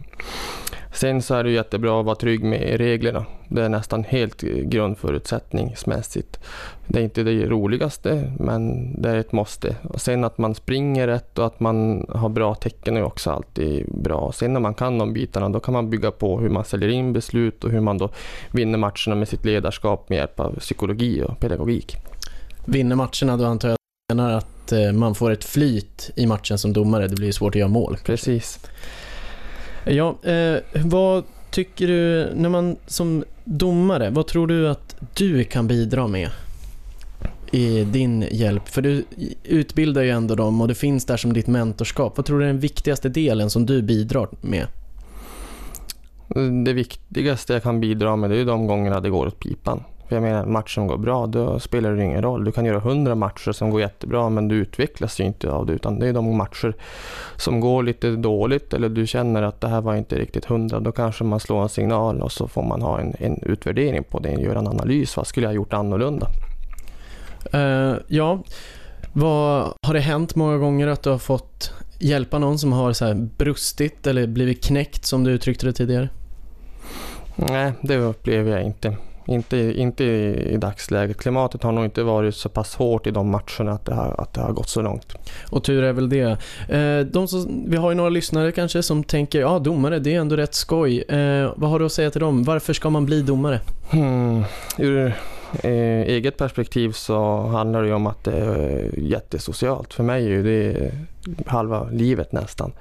Sen 0.95 1.21
så 1.21 1.35
är 1.35 1.43
det 1.43 1.51
jättebra 1.51 1.99
att 1.99 2.05
vara 2.05 2.15
trygg 2.15 2.43
med 2.43 2.77
reglerna. 2.77 3.25
Det 3.49 3.61
är 3.61 3.69
nästan 3.69 4.03
helt 4.03 4.41
grundförutsättningsmässigt. 4.41 6.39
Det 6.87 6.99
är 6.99 7.03
inte 7.03 7.23
det 7.23 7.45
roligaste, 7.45 8.33
men 8.39 8.93
det 9.01 9.09
är 9.09 9.15
ett 9.15 9.31
måste. 9.31 9.75
Och 9.83 10.01
sen 10.01 10.23
att 10.23 10.37
man 10.37 10.55
springer 10.55 11.07
rätt 11.07 11.39
och 11.39 11.45
att 11.45 11.59
man 11.59 12.05
har 12.09 12.29
bra 12.29 12.55
tecken 12.55 12.97
är 12.97 13.03
också 13.03 13.31
alltid 13.31 13.85
bra. 13.91 14.31
Sen 14.31 14.53
när 14.53 14.59
man 14.59 14.73
kan 14.73 14.97
de 14.97 15.13
bitarna, 15.13 15.49
då 15.49 15.59
kan 15.59 15.73
man 15.73 15.89
bygga 15.89 16.11
på 16.11 16.39
hur 16.39 16.49
man 16.49 16.65
säljer 16.65 16.89
in 16.89 17.13
beslut 17.13 17.63
och 17.63 17.71
hur 17.71 17.81
man 17.81 17.97
då 17.97 18.09
vinner 18.51 18.77
matcherna 18.77 19.15
med 19.15 19.27
sitt 19.27 19.45
ledarskap 19.45 20.09
med 20.09 20.17
hjälp 20.17 20.39
av 20.39 20.59
psykologi 20.59 21.23
och 21.23 21.39
pedagogik. 21.39 21.95
Vinner 22.65 22.95
matcherna 22.95 23.37
då 23.37 23.45
antar 23.45 23.69
jag 23.69 23.77
menar 24.15 24.31
att 24.31 24.71
eh, 24.71 24.91
man 24.91 25.15
får 25.15 25.31
ett 25.31 25.43
flyt 25.43 26.11
i 26.15 26.25
matchen 26.25 26.57
som 26.57 26.73
domare. 26.73 27.07
Det 27.07 27.15
blir 27.15 27.31
svårt 27.31 27.55
att 27.55 27.59
göra 27.59 27.69
mål. 27.69 27.97
Precis. 28.05 28.59
Ja, 29.87 30.15
eh, 30.23 30.57
vad 30.85 31.23
tycker 31.51 31.87
du, 31.87 32.29
när 32.35 32.49
man 32.49 32.75
som 32.87 33.23
domare, 33.43 34.09
vad 34.09 34.27
tror 34.27 34.47
du 34.47 34.69
att 34.69 34.95
du 35.13 35.43
kan 35.43 35.67
bidra 35.67 36.07
med 36.07 36.29
i 37.51 37.83
din 37.83 38.27
hjälp? 38.31 38.67
För 38.67 38.81
du 38.81 39.05
utbildar 39.43 40.01
ju 40.01 40.09
ändå 40.09 40.35
dem 40.35 40.61
och 40.61 40.67
det 40.67 40.75
finns 40.75 41.05
där 41.05 41.17
som 41.17 41.33
ditt 41.33 41.47
mentorskap. 41.47 42.17
Vad 42.17 42.25
tror 42.25 42.39
du 42.39 42.45
är 42.45 42.47
den 42.47 42.59
viktigaste 42.59 43.09
delen 43.09 43.49
som 43.49 43.65
du 43.65 43.81
bidrar 43.81 44.29
med? 44.41 44.67
Det 46.65 46.73
viktigaste 46.73 47.53
jag 47.53 47.63
kan 47.63 47.79
bidra 47.79 48.15
med 48.15 48.29
det 48.29 48.37
är 48.37 48.45
de 48.45 48.67
gångerna 48.67 48.99
det 48.99 49.09
går 49.09 49.27
åt 49.27 49.39
pipan. 49.39 49.83
För 50.07 50.15
jag 50.15 50.24
menar, 50.24 50.45
matchen 50.45 50.88
går 50.88 50.97
bra, 50.97 51.27
då 51.27 51.59
spelar 51.59 51.95
det 51.95 52.03
ingen 52.03 52.21
roll. 52.21 52.43
Du 52.43 52.51
kan 52.51 52.65
göra 52.65 52.79
hundra 52.79 53.15
matcher 53.15 53.51
som 53.51 53.69
går 53.69 53.81
jättebra, 53.81 54.29
men 54.29 54.47
du 54.47 54.55
utvecklas 54.55 55.19
ju 55.19 55.24
inte 55.24 55.51
av 55.51 55.65
det, 55.65 55.74
utan 55.74 56.00
det 56.00 56.07
är 56.07 56.13
de 56.13 56.38
matcher 56.38 56.74
som 57.35 57.59
går 57.59 57.83
lite 57.83 58.12
dåligt 58.12 58.74
eller 58.74 58.89
du 58.89 59.07
känner 59.07 59.43
att 59.43 59.62
det 59.62 59.67
här 59.67 59.81
var 59.81 59.95
inte 59.95 60.15
riktigt 60.15 60.45
hundra. 60.45 60.79
Då 60.79 60.91
kanske 60.91 61.24
man 61.24 61.39
slår 61.39 61.62
en 61.62 61.69
signal 61.69 62.21
och 62.21 62.31
så 62.31 62.47
får 62.47 62.63
man 62.63 62.81
ha 62.81 63.00
en, 63.00 63.13
en 63.19 63.39
utvärdering 63.41 64.03
på 64.03 64.19
det, 64.19 64.31
göra 64.31 64.59
en 64.59 64.67
analys. 64.67 65.17
Vad 65.17 65.27
skulle 65.27 65.45
jag 65.45 65.50
ha 65.50 65.55
gjort 65.55 65.74
annorlunda? 65.74 66.27
Eh, 67.53 67.95
ja, 68.07 68.43
vad, 69.13 69.74
har 69.81 69.93
det 69.93 70.00
hänt 70.00 70.35
många 70.35 70.57
gånger 70.57 70.88
att 70.88 71.03
du 71.03 71.09
har 71.09 71.17
fått 71.17 71.74
hjälpa 72.00 72.39
någon 72.39 72.59
som 72.59 72.74
har 72.74 72.93
så 72.93 73.05
här 73.05 73.13
brustit 73.38 74.07
eller 74.07 74.27
blivit 74.27 74.63
knäckt 74.63 75.05
som 75.05 75.24
du 75.24 75.31
uttryckte 75.31 75.65
det 75.65 75.74
tidigare? 75.74 76.09
Nej, 77.35 77.71
det 77.81 77.97
upplever 77.97 78.51
jag 78.51 78.63
inte. 78.63 78.97
Inte, 79.25 79.58
inte 79.58 80.03
i, 80.03 80.53
i 80.53 80.58
dagsläget. 80.58 81.17
Klimatet 81.17 81.63
har 81.63 81.72
nog 81.72 81.86
inte 81.86 82.03
varit 82.03 82.36
så 82.36 82.50
pass 82.50 82.75
hårt 82.75 83.08
i 83.08 83.12
de 83.12 83.29
matcherna 83.29 83.72
att 83.72 83.86
det 83.86 83.94
har, 83.94 84.15
att 84.17 84.34
det 84.34 84.41
har 84.41 84.53
gått 84.53 84.70
så 84.70 84.82
långt. 84.82 85.13
Och 85.50 85.63
tur 85.63 85.84
är 85.84 85.94
väl 85.94 86.10
det. 86.10 86.38
Eh, 86.70 87.00
de 87.00 87.27
som, 87.27 87.63
vi 87.67 87.77
har 87.77 87.91
ju 87.91 87.96
några 87.96 88.10
lyssnare 88.10 88.51
kanske 88.51 88.84
som 88.84 89.03
tänker, 89.03 89.39
ja 89.39 89.60
domare 89.60 90.00
det 90.00 90.15
är 90.15 90.20
ändå 90.20 90.36
rätt 90.36 90.53
skoj. 90.53 91.01
Eh, 91.01 91.53
vad 91.55 91.70
har 91.70 91.79
du 91.79 91.86
att 91.86 91.91
säga 91.91 92.12
till 92.12 92.22
dem? 92.22 92.44
Varför 92.44 92.74
ska 92.74 92.89
man 92.89 93.05
bli 93.05 93.22
domare? 93.22 93.60
Hmm. 93.91 94.44
Ur 94.77 95.14
eh, 95.64 95.72
eget 96.01 96.38
perspektiv 96.38 96.92
så 96.92 97.42
handlar 97.42 97.83
det 97.83 97.94
om 97.94 98.07
att 98.07 98.24
det 98.24 98.38
är 98.38 99.00
jättesocialt. 99.00 99.94
För 99.94 100.03
mig 100.03 100.33
är 100.33 100.44
det 100.44 100.92
halva 101.46 101.90
livet 101.92 102.31
nästan. 102.31 102.72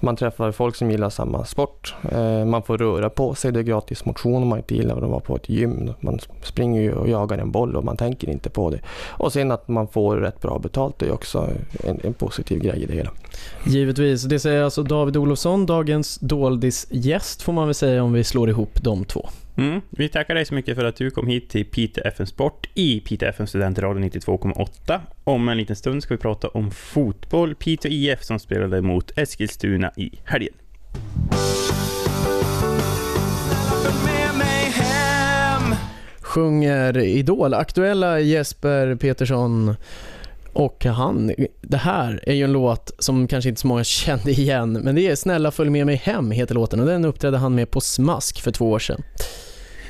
Man 0.00 0.16
träffar 0.16 0.52
folk 0.52 0.76
som 0.76 0.90
gillar 0.90 1.10
samma 1.10 1.44
sport. 1.44 1.94
Eh, 2.12 2.44
man 2.44 2.62
får 2.62 2.78
röra 2.78 3.10
på 3.10 3.34
sig. 3.34 3.52
Det 3.52 3.60
är 3.60 3.62
gratis 3.62 4.04
motion 4.04 4.42
om 4.42 4.48
man 4.48 4.58
inte 4.58 4.74
gillar 4.74 4.96
att 4.96 5.10
vara 5.10 5.20
på 5.20 5.36
ett 5.36 5.48
gym. 5.48 5.92
Man 6.00 6.18
springer 6.42 6.82
ju 6.82 6.92
och 6.92 7.08
jagar 7.08 7.38
en 7.38 7.50
boll 7.50 7.76
och 7.76 7.84
man 7.84 7.96
tänker 7.96 8.30
inte 8.30 8.50
på 8.50 8.70
det. 8.70 8.80
Och 9.08 9.32
sen 9.32 9.50
att 9.50 9.68
man 9.68 9.88
får 9.88 10.16
rätt 10.16 10.40
bra 10.40 10.58
betalt 10.58 10.98
det 10.98 11.06
är 11.06 11.12
också 11.12 11.48
en, 11.84 12.00
en 12.02 12.14
positiv 12.14 12.58
grej 12.58 12.82
i 12.82 12.86
det 12.86 12.94
hela. 12.94 13.10
Givetvis. 13.66 14.22
Det 14.22 14.38
säger 14.38 14.62
alltså 14.62 14.82
David 14.82 15.16
Olofsson, 15.16 15.66
dagens 15.66 16.18
doldis-gäst 16.18 17.42
får 17.42 17.52
man 17.52 17.66
väl 17.66 17.74
säga 17.74 18.02
om 18.02 18.12
vi 18.12 18.24
slår 18.24 18.50
ihop 18.50 18.82
de 18.82 19.04
två. 19.04 19.28
Mm. 19.56 19.80
Vi 19.90 20.08
tackar 20.08 20.34
dig 20.34 20.44
så 20.44 20.54
mycket 20.54 20.76
för 20.76 20.84
att 20.84 20.96
du 20.96 21.10
kom 21.10 21.26
hit 21.26 21.50
till 21.50 21.64
Piteå 21.64 22.04
FM 22.04 22.26
Sport 22.26 22.68
i 22.74 23.00
Piteå 23.00 23.28
FM 23.28 23.46
Studentradio 23.46 24.04
92,8. 24.04 25.00
Om 25.24 25.48
en 25.48 25.56
liten 25.56 25.76
stund 25.76 26.02
ska 26.02 26.14
vi 26.14 26.18
prata 26.18 26.48
om 26.48 26.70
fotboll. 26.70 27.54
Piteå 27.74 27.92
IF 27.92 28.24
som 28.24 28.38
spelade 28.38 28.82
mot 28.82 29.18
Eskilstuna 29.18 29.92
i 29.96 30.10
helgen. 30.24 30.54
Sjunger 36.20 36.98
Idol, 36.98 37.54
aktuella 37.54 38.20
Jesper 38.20 38.94
Petersson 38.94 39.76
och 40.52 40.84
han, 40.84 41.32
det 41.60 41.76
här 41.76 42.20
är 42.22 42.34
ju 42.34 42.44
en 42.44 42.52
låt 42.52 42.90
som 42.98 43.28
kanske 43.28 43.48
inte 43.48 43.60
så 43.60 43.66
många 43.66 43.84
kände 44.04 44.30
igen, 44.30 44.72
men 44.72 44.94
det 44.94 45.06
är 45.06 45.16
Snälla 45.16 45.50
följ 45.50 45.70
med 45.70 45.86
mig 45.86 45.96
hem 45.96 46.30
heter 46.30 46.54
låten 46.54 46.80
och 46.80 46.86
den 46.86 47.04
uppträdde 47.04 47.38
han 47.38 47.54
med 47.54 47.70
på 47.70 47.80
Smask 47.80 48.40
för 48.40 48.50
två 48.50 48.70
år 48.70 48.78
sedan. 48.78 49.02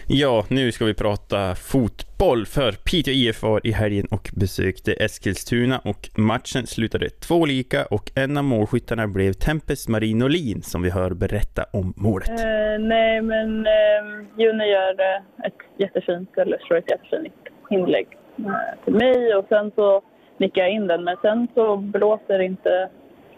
Ja, 0.08 0.44
nu 0.48 0.72
ska 0.72 0.84
vi 0.84 0.94
prata 0.94 1.54
fotboll 1.54 2.46
för 2.46 2.72
Piteå 2.72 3.14
IF 3.14 3.42
var 3.42 3.66
i 3.66 3.72
helgen 3.72 4.06
och 4.10 4.30
besökte 4.36 4.92
Eskilstuna 4.92 5.78
och 5.78 6.08
matchen 6.16 6.66
slutade 6.66 7.10
två 7.10 7.46
lika 7.46 7.84
och 7.84 8.10
en 8.14 8.36
av 8.36 8.44
målskyttarna 8.44 9.06
blev 9.08 9.32
Tempes 9.32 9.88
Marinolin 9.88 10.62
som 10.62 10.82
vi 10.82 10.90
hör 10.90 11.10
berätta 11.10 11.64
om 11.72 11.94
målet. 11.96 12.28
Eh, 12.28 12.78
nej, 12.78 13.22
men 13.22 13.66
eh, 13.66 14.02
Juni 14.38 14.64
gör 14.64 15.00
eh, 15.00 15.46
ett 15.46 15.58
jättefint, 15.78 16.38
eller 16.38 16.58
slår 16.58 16.76
ett 16.76 16.90
jättefint 16.90 17.34
inlägg 17.70 18.06
eh, 18.38 18.84
till 18.84 18.94
mig 18.94 19.34
och 19.34 19.46
sen 19.48 19.72
så 19.74 20.02
nickar 20.38 20.62
jag 20.62 20.70
in 20.70 20.86
den. 20.86 21.04
Men 21.04 21.16
sen 21.22 21.48
så 21.54 21.76
blåser 21.76 22.38
inte 22.38 22.88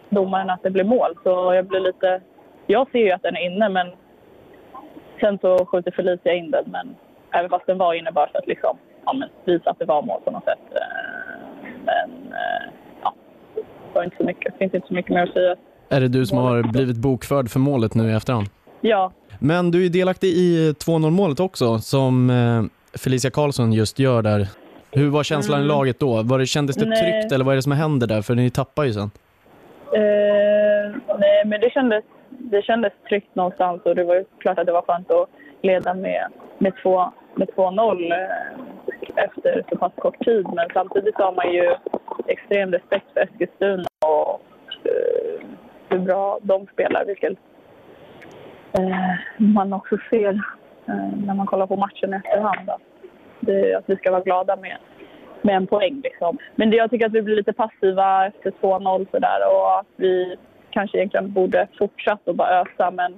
domaren 0.09 0.49
att 0.49 0.63
det 0.63 0.69
blir 0.69 0.83
mål. 0.83 1.15
Så 1.23 1.53
jag 1.53 1.65
blir 1.65 1.79
lite... 1.79 2.21
Jag 2.67 2.91
ser 2.91 2.99
ju 2.99 3.11
att 3.11 3.23
den 3.23 3.35
är 3.35 3.45
inne, 3.45 3.69
men 3.69 3.87
sen 5.19 5.37
så 5.41 5.65
skjuter 5.65 5.91
Felicia 5.91 6.33
in 6.33 6.51
den. 6.51 6.63
Men 6.67 6.95
även 7.33 7.49
fast 7.49 7.65
den 7.65 7.77
var 7.77 7.93
inne 7.93 8.11
bara 8.11 8.29
för 8.31 8.39
att 8.39 8.47
liksom, 8.47 8.77
ja, 9.05 9.13
men 9.13 9.29
visa 9.45 9.69
att 9.69 9.79
det 9.79 9.85
var 9.85 10.01
mål 10.01 10.21
på 10.25 10.31
något 10.31 10.43
sätt. 10.43 10.59
Eh, 10.71 11.67
men 11.85 12.09
eh, 12.33 12.73
ja, 13.03 13.13
det 13.55 13.61
var 13.93 14.03
inte 14.03 14.17
så 14.17 14.23
mycket. 14.23 14.53
Det 14.53 14.57
finns 14.57 14.73
inte 14.73 14.87
så 14.87 14.93
mycket 14.93 15.11
mer 15.11 15.23
att 15.23 15.33
säga. 15.33 15.55
Är 15.89 15.99
det 16.01 16.07
du 16.07 16.25
som 16.25 16.37
har 16.37 16.63
blivit 16.71 16.97
bokförd 16.97 17.49
för 17.49 17.59
målet 17.59 17.93
nu 17.95 18.09
i 18.09 18.13
efterhand? 18.13 18.47
Ja, 18.81 19.11
Men 19.39 19.71
du 19.71 19.85
är 19.85 19.89
delaktig 19.89 20.27
i 20.27 20.71
2-0 20.71 21.09
målet 21.09 21.39
också 21.39 21.79
som 21.79 22.29
eh, 22.29 22.63
Felicia 22.99 23.31
Karlsson 23.31 23.73
just 23.73 23.99
gör 23.99 24.21
där. 24.21 24.47
Hur 24.91 25.09
var 25.09 25.23
känslan 25.23 25.59
i 25.59 25.63
Mm. 25.63 25.67
laget 25.77 25.99
då? 25.99 26.21
Var 26.23 26.39
det, 26.39 26.45
kändes 26.45 26.75
det 26.75 26.85
Nej. 26.85 27.01
tryggt 27.21 27.31
eller 27.31 27.45
vad 27.45 27.51
är 27.51 27.55
det 27.55 27.61
som 27.61 27.71
händer 27.71 28.07
där? 28.07 28.21
För 28.21 28.35
ni 28.35 28.49
tappar 28.49 28.83
ju 28.83 28.93
sen. 28.93 29.11
Eh, 29.93 30.95
nej, 31.19 31.43
men 31.45 31.61
det 31.61 31.69
kändes, 31.73 32.03
det 32.37 32.61
kändes 32.61 32.93
tryggt 33.09 33.35
någonstans 33.35 33.81
och 33.83 33.95
det 33.95 34.03
var 34.03 34.15
ju 34.15 34.25
klart 34.37 34.59
att 34.59 34.65
det 34.65 34.71
var 34.71 34.81
skönt 34.81 35.11
att 35.11 35.29
leda 35.61 35.93
med, 35.93 36.27
med, 36.57 36.73
två, 36.83 37.11
med 37.35 37.49
2-0 37.49 38.11
eh, 38.11 39.23
efter 39.23 39.63
så 39.69 39.77
pass 39.77 39.93
kort 39.95 40.25
tid. 40.25 40.45
Men 40.53 40.67
samtidigt 40.73 41.15
har 41.15 41.31
man 41.31 41.53
ju 41.53 41.75
extrem 42.27 42.71
respekt 42.71 43.05
för 43.13 43.21
Eskilstuna 43.21 43.87
och 44.05 44.41
eh, 44.83 45.47
hur 45.89 45.99
bra 45.99 46.39
de 46.41 46.67
spelar, 46.73 47.05
vilket 47.05 47.37
eh, 48.79 49.15
man 49.37 49.73
också 49.73 49.97
ser 50.09 50.29
eh, 50.85 51.17
när 51.25 51.33
man 51.33 51.47
kollar 51.47 51.67
på 51.67 51.75
matchen 51.75 52.13
i 52.13 52.15
efterhand. 52.15 52.69
Det, 53.39 53.75
att 53.75 53.83
vi 53.89 53.95
ska 53.95 54.11
vara 54.11 54.23
glada 54.23 54.55
med 54.55 54.77
med 55.41 55.55
en 55.55 55.67
poäng. 55.67 56.01
Liksom. 56.03 56.37
Men 56.55 56.69
det, 56.69 56.77
jag 56.77 56.89
tycker 56.89 57.05
att 57.05 57.11
vi 57.11 57.21
blir 57.21 57.35
lite 57.35 57.53
passiva 57.53 58.27
efter 58.27 58.51
2-0 58.51 59.11
sådär 59.11 59.39
och 59.51 59.79
att 59.79 59.87
vi 59.95 60.35
kanske 60.77 60.97
egentligen 60.97 61.31
borde 61.31 61.67
fortsatt 61.77 62.27
och 62.27 62.35
bara 62.35 62.61
ösa 62.61 62.91
men 62.91 63.13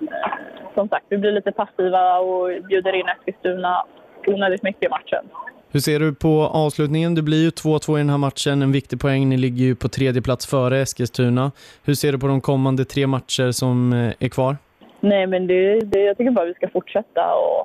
eh, 0.00 0.32
som 0.74 0.88
sagt, 0.88 1.06
vi 1.08 1.18
blir 1.18 1.32
lite 1.32 1.52
passiva 1.52 2.18
och 2.18 2.48
bjuder 2.68 2.92
in 2.92 3.06
Eskilstuna 3.08 3.84
onödigt 4.26 4.62
mycket 4.62 4.82
i 4.82 4.88
matchen. 4.88 5.24
Hur 5.72 5.80
ser 5.80 5.98
du 6.00 6.14
på 6.14 6.42
avslutningen? 6.64 7.14
Det 7.14 7.22
blir 7.22 7.42
ju 7.44 7.50
2-2 7.50 7.96
i 7.96 7.98
den 7.98 8.10
här 8.10 8.18
matchen, 8.18 8.62
en 8.62 8.72
viktig 8.72 9.00
poäng. 9.00 9.28
Ni 9.28 9.36
ligger 9.36 9.64
ju 9.64 9.74
på 9.74 9.88
tredje 9.88 10.22
plats 10.22 10.50
före 10.50 10.78
Eskilstuna. 10.78 11.52
Hur 11.84 11.94
ser 11.94 12.12
du 12.12 12.18
på 12.18 12.26
de 12.26 12.40
kommande 12.40 12.84
tre 12.84 13.06
matcher 13.06 13.50
som 13.50 13.92
eh, 13.92 14.26
är 14.26 14.28
kvar? 14.28 14.56
Nej, 15.00 15.26
men 15.26 15.46
det, 15.46 15.80
det, 15.80 16.00
jag 16.00 16.16
tycker 16.16 16.30
bara 16.30 16.44
vi 16.44 16.54
ska 16.54 16.68
fortsätta 16.68 17.34
och, 17.34 17.60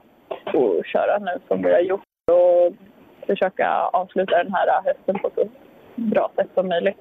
och 0.56 0.86
köra 0.86 1.19
nu 1.19 1.32
som 1.47 1.62
vi 1.63 1.71
har 1.74 1.80
gjort 1.80 2.02
och 2.32 2.74
försöka 3.28 3.67
avsluta 3.93 4.43
den 4.43 4.54
här 4.54 4.67
hösten 4.86 5.15
på 5.21 5.32
så 5.36 5.50
bra 5.95 6.32
sätt 6.36 6.47
som 6.54 6.67
möjligt. 6.67 6.97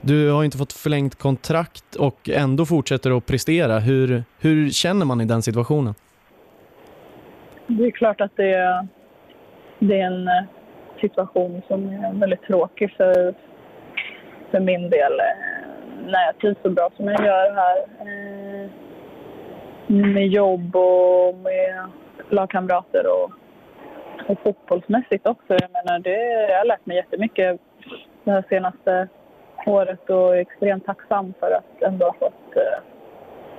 Du 0.00 0.30
har 0.30 0.44
inte 0.44 0.58
fått 0.58 0.72
förlängt 0.72 1.14
kontrakt 1.14 1.94
och 1.96 2.28
ändå 2.28 2.66
fortsätter 2.66 3.16
att 3.16 3.26
prestera. 3.26 3.78
Hur, 3.78 4.24
hur 4.40 4.70
känner 4.70 5.06
man 5.06 5.20
i 5.20 5.24
den 5.24 5.42
situationen? 5.42 5.94
Det 7.66 7.86
är 7.86 7.90
klart 7.90 8.20
att 8.20 8.36
det, 8.36 8.86
det 9.78 10.00
är 10.00 10.06
en 10.06 10.28
eh, 10.28 10.44
situation 11.00 11.62
som 11.68 11.88
är 11.88 12.12
väldigt 12.12 12.42
tråkig 12.42 12.94
för, 12.96 13.34
för 14.50 14.60
min 14.60 14.90
del 14.90 15.12
eh, 15.12 16.06
när 16.06 16.26
jag 16.26 16.38
trivs 16.38 16.58
så 16.62 16.70
bra 16.70 16.90
som 16.96 17.06
jag 17.06 17.26
gör 17.26 17.54
här. 17.54 17.78
Eh, 18.00 18.70
med 19.86 20.28
jobb 20.28 20.76
och 20.76 21.34
med 21.34 21.88
lagkamrater 22.30 23.04
och, 23.06 23.32
och 24.28 24.38
fotbollsmässigt 24.42 25.26
också. 25.26 25.48
Jag 25.48 25.70
menar, 25.72 25.98
det, 25.98 26.50
jag 26.50 26.58
har 26.58 26.64
lärt 26.64 26.86
mig 26.86 26.96
jättemycket 26.96 27.60
det 28.24 28.30
här 28.30 28.44
senaste 28.48 29.08
året 29.66 30.10
och 30.10 30.36
är 30.36 30.40
extremt 30.40 30.86
tacksam 30.86 31.34
för 31.40 31.50
att 31.50 31.82
ändå 31.82 32.06
ha 32.06 32.12
fått 32.12 32.56
eh, 32.56 32.82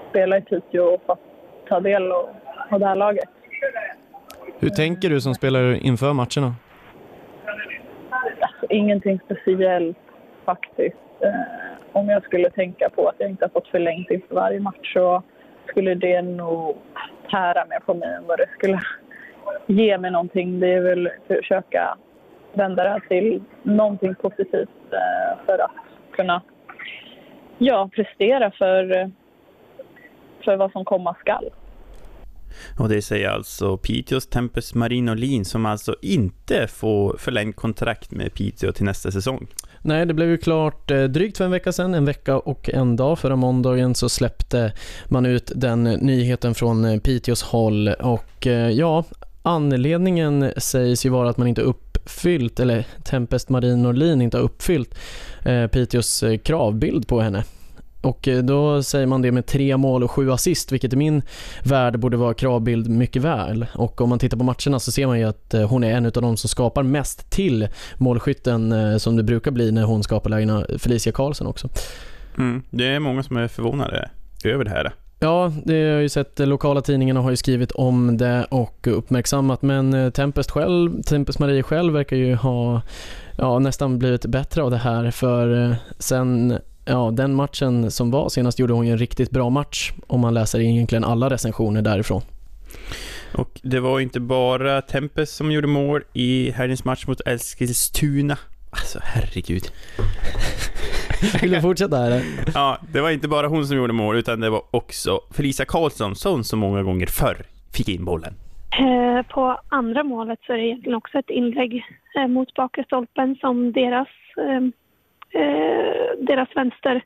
spela 0.09 0.37
i 0.37 0.41
Piteå 0.41 0.83
och 0.83 1.01
fått 1.05 1.19
ta 1.67 1.79
del 1.79 2.11
av, 2.11 2.29
av 2.69 2.79
det 2.79 2.85
här 2.85 2.95
laget. 2.95 3.29
Hur 4.59 4.69
tänker 4.69 5.09
du 5.09 5.21
som 5.21 5.33
spelare 5.33 5.77
inför 5.77 6.13
matcherna? 6.13 6.55
Alltså, 8.39 8.65
ingenting 8.69 9.19
speciellt 9.25 9.97
faktiskt. 10.45 10.97
Eh, 11.19 11.31
om 11.91 12.09
jag 12.09 12.23
skulle 12.23 12.49
tänka 12.49 12.89
på 12.89 13.07
att 13.07 13.15
jag 13.17 13.29
inte 13.29 13.45
har 13.45 13.49
fått 13.49 13.67
förlängt 13.67 14.11
inför 14.11 14.35
varje 14.35 14.59
match 14.59 14.93
så 14.93 15.23
skulle 15.67 15.95
det 15.95 16.21
nog 16.21 16.77
tära 17.31 17.65
mer 17.65 17.79
på 17.79 17.93
mig 17.93 18.09
än 18.13 18.27
vad 18.27 18.37
det 18.37 18.47
skulle 18.57 18.81
ge 19.65 19.97
mig 19.97 20.11
någonting. 20.11 20.59
Det 20.59 20.73
är 20.73 20.81
väl 20.81 21.09
försöka 21.27 21.97
vända 22.53 22.83
det 22.83 22.89
här 22.89 22.99
till 22.99 23.43
någonting 23.63 24.15
positivt 24.15 24.69
eh, 24.91 25.45
för 25.45 25.59
att 25.59 25.85
kunna 26.15 26.41
ja, 27.58 27.89
prestera 27.95 28.51
för, 28.51 29.12
för 30.43 30.58
vad 30.58 30.71
som 30.71 30.86
komma 30.86 31.15
skall. 31.19 31.49
Och 32.80 32.89
det 32.89 33.01
säger 33.01 33.30
alltså 33.30 33.78
Piteås 33.78 34.28
Tempest 34.28 34.75
Marinolin 34.75 35.45
som 35.45 35.65
alltså 35.65 35.95
inte 36.01 36.67
får 36.67 37.17
förlängt 37.17 37.56
kontrakt 37.56 38.12
med 38.12 38.34
Piteå 38.34 38.71
till 38.71 38.86
nästa 38.86 39.12
säsong. 39.12 39.47
Nej, 39.82 40.06
det 40.06 40.13
blev 40.13 40.30
ju 40.30 40.38
klart 40.38 40.91
eh, 40.91 41.04
drygt 41.04 41.38
för 41.38 41.45
en 41.45 41.51
vecka 41.51 41.71
sedan, 41.71 41.93
en 41.93 42.06
vecka 42.06 42.38
och 42.38 42.69
en 42.69 42.95
dag. 42.95 43.19
Förra 43.19 43.36
måndagen 43.36 43.95
så 43.95 44.10
släppte 44.10 44.73
man 45.10 45.25
ut 45.25 45.51
den 45.56 45.84
nyheten 45.84 46.56
från 46.56 46.99
Piteås 46.99 47.43
håll 47.43 47.88
och 47.88 48.47
eh, 48.47 48.69
ja, 48.69 49.04
anledningen 49.43 50.51
sägs 50.58 51.06
ju 51.06 51.10
vara 51.10 51.30
att 51.30 51.38
man 51.38 51.47
inte 51.47 51.62
uppfyllt, 52.05 52.59
eller 52.59 52.85
Tempest 53.03 53.49
Marin 53.49 53.81
Norlin 53.81 54.21
inte 54.21 54.37
har 54.37 54.43
uppfyllt 54.43 54.97
eh, 55.45 55.67
Piteås 55.67 56.23
eh, 56.23 56.37
kravbild 56.37 57.07
på 57.07 57.21
henne. 57.21 57.43
Och 58.01 58.27
eh, 58.27 58.43
då 58.43 58.83
säger 58.83 59.07
man 59.07 59.21
det 59.21 59.31
med 59.31 59.45
tre 59.45 59.77
mål 59.77 60.03
och 60.03 60.11
sju 60.11 60.31
assist, 60.31 60.71
vilket 60.71 60.93
i 60.93 60.95
min 60.95 61.21
värld 61.63 61.99
borde 61.99 62.17
vara 62.17 62.33
kravbild 62.33 62.89
mycket 62.89 63.21
väl. 63.21 63.65
Och 63.73 64.01
om 64.01 64.09
man 64.09 64.19
tittar 64.19 64.37
på 64.37 64.43
matcherna 64.43 64.79
så 64.79 64.91
ser 64.91 65.07
man 65.07 65.19
ju 65.19 65.25
att 65.25 65.53
eh, 65.53 65.69
hon 65.69 65.83
är 65.83 65.91
en 65.91 66.05
av 66.05 66.11
de 66.11 66.37
som 66.37 66.49
skapar 66.49 66.83
mest 66.83 67.29
till 67.29 67.67
målskytten 67.97 68.99
som 68.99 69.15
det 69.15 69.23
brukar 69.23 69.51
bli 69.51 69.71
när 69.71 69.83
hon 69.83 70.03
skapar 70.03 70.29
lägena, 70.29 70.65
Felicia 70.77 71.13
Karlsson 71.13 71.47
också. 71.47 71.69
Mm. 72.37 72.63
Det 72.69 72.87
är 72.87 72.99
många 72.99 73.23
som 73.23 73.37
är 73.37 73.47
förvånade 73.47 74.09
över 74.43 74.63
det 74.63 74.69
här. 74.69 74.93
Ja, 75.19 75.51
det 75.65 75.73
har 75.73 75.80
jag 75.80 76.01
ju 76.01 76.10
sett. 76.10 76.39
Lokala 76.39 76.82
tidningarna 76.82 77.21
har 77.21 77.30
ju 77.30 77.36
skrivit 77.36 77.71
om 77.71 78.17
det 78.17 78.45
och 78.51 78.88
uppmärksammat 78.88 79.62
men 79.62 79.93
eh, 79.93 80.10
Tempest, 80.10 80.51
själv, 80.51 81.01
Tempest 81.01 81.39
Marie 81.39 81.63
själv 81.63 81.93
verkar 81.93 82.15
ju 82.15 82.36
ha 82.36 82.82
ja, 83.38 83.60
nästan 83.60 83.99
blivit 83.99 84.25
bättre 84.25 84.63
av 84.63 84.71
det 84.71 84.78
här 84.78 85.12
för 85.12 85.63
eh, 85.63 85.75
sen 85.99 86.58
ja, 86.86 87.12
den 87.13 87.36
matchen 87.36 87.91
som 87.91 88.12
var 88.12 88.30
senast 88.30 88.60
gjorde 88.60 88.73
hon 88.73 88.86
ju 88.86 88.91
en 88.91 88.97
riktigt 88.97 89.32
bra 89.32 89.49
match 89.49 89.91
om 90.08 90.19
man 90.19 90.34
läser 90.34 90.60
egentligen 90.60 91.04
alla 91.04 91.30
recensioner 91.30 91.82
därifrån. 91.82 92.21
Och 93.34 93.60
det 93.63 93.80
var 93.80 93.99
inte 93.99 94.19
bara 94.19 94.82
Tempest 94.82 95.36
som 95.36 95.51
gjorde 95.51 95.67
mål 95.67 96.04
i 96.13 96.51
helgens 96.51 96.84
match 96.84 97.08
mot 97.08 97.21
Eskilstuna. 97.25 98.38
Alltså 98.69 98.99
herregud. 99.04 99.71
Vill 101.41 101.51
du 101.51 101.62
fortsätta 101.62 101.97
här? 101.97 102.21
Ja, 102.54 102.78
det 102.93 103.01
var 103.01 103.10
inte 103.10 103.28
bara 103.28 103.47
hon 103.47 103.67
som 103.67 103.78
gjorde 103.78 103.93
mål 103.93 104.17
utan 104.17 104.39
det 104.39 104.49
var 104.49 104.62
också 104.71 105.19
Felicia 105.34 105.65
Karlsson 105.65 106.15
som 106.43 106.60
många 106.60 106.84
gånger 106.84 107.06
förr 107.06 107.38
fick 107.73 107.89
in 107.89 108.06
bollen. 108.06 108.34
Eh, 108.80 109.25
på 109.25 109.60
andra 109.69 110.04
målet 110.04 110.39
så 110.47 110.54
är 110.54 110.58
det 110.58 110.63
egentligen 110.63 110.95
också 110.97 111.17
ett 111.17 111.30
inlägg 111.30 111.86
eh, 112.17 112.28
mot 112.28 112.54
bakre 112.54 112.84
stolpen 112.84 113.36
som 113.36 113.71
deras, 113.71 114.08
eh, 114.38 114.62
deras 116.28 116.49
vänster, 116.56 117.04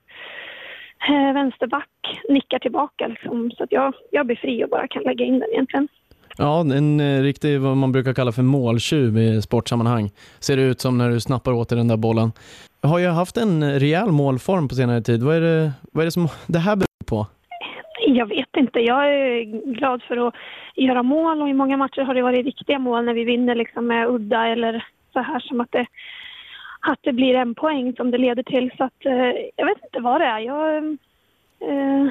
vänsterback 1.33 1.89
nickar 2.29 2.59
tillbaka. 2.59 3.07
Liksom. 3.07 3.51
Så 3.57 3.63
att 3.63 3.71
jag, 3.71 3.93
jag 4.11 4.25
blir 4.25 4.35
fri 4.35 4.63
och 4.63 4.69
bara 4.69 4.87
kan 4.87 5.03
lägga 5.03 5.25
in 5.25 5.39
den 5.39 5.49
egentligen. 5.49 5.87
Ja, 6.37 6.59
en 6.59 7.23
riktig 7.23 7.59
vad 7.59 7.77
man 7.77 7.91
brukar 7.91 8.13
kalla 8.13 8.31
för 8.31 8.41
måltjuv 8.41 9.17
i 9.17 9.41
sportsammanhang. 9.41 10.11
Ser 10.39 10.57
det 10.57 10.63
ut 10.63 10.81
som 10.81 10.97
när 10.97 11.09
du 11.09 11.19
snappar 11.19 11.51
åt 11.51 11.69
den 11.69 11.87
där 11.87 11.97
bollen. 11.97 12.31
Har 12.81 12.99
jag 12.99 13.11
haft 13.11 13.37
en 13.37 13.79
rejäl 13.79 14.11
målform 14.11 14.67
på 14.67 14.75
senare 14.75 15.01
tid? 15.01 15.23
Vad 15.23 15.35
är 15.35 15.41
det, 15.41 15.71
vad 15.91 16.01
är 16.01 16.05
det 16.05 16.11
som 16.11 16.27
det 16.47 16.59
här 16.59 16.75
beror 16.75 17.05
på? 17.05 17.27
Jag 18.07 18.25
vet 18.25 18.57
inte. 18.57 18.79
Jag 18.79 19.13
är 19.13 19.43
glad 19.73 20.03
för 20.03 20.27
att 20.27 20.33
göra 20.75 21.03
mål 21.03 21.41
och 21.41 21.49
i 21.49 21.53
många 21.53 21.77
matcher 21.77 22.01
har 22.01 22.13
det 22.13 22.21
varit 22.21 22.45
riktiga 22.45 22.79
mål 22.79 23.05
när 23.05 23.13
vi 23.13 23.23
vinner 23.23 23.55
liksom 23.55 23.87
med 23.87 24.07
udda 24.07 24.47
eller 24.47 24.85
så 25.13 25.19
här 25.19 25.39
som 25.39 25.61
att 25.61 25.71
det, 25.71 25.85
att 26.79 26.99
det 27.01 27.13
blir 27.13 27.35
en 27.35 27.55
poäng 27.55 27.95
som 27.95 28.11
det 28.11 28.17
leder 28.17 28.43
till. 28.43 28.71
Så 28.77 28.83
att, 28.83 29.05
eh, 29.05 29.31
jag 29.55 29.65
vet 29.65 29.83
inte 29.83 29.99
vad 29.99 30.21
det 30.21 30.25
är. 30.25 30.39
Jag, 30.39 30.77
eh, 31.59 32.07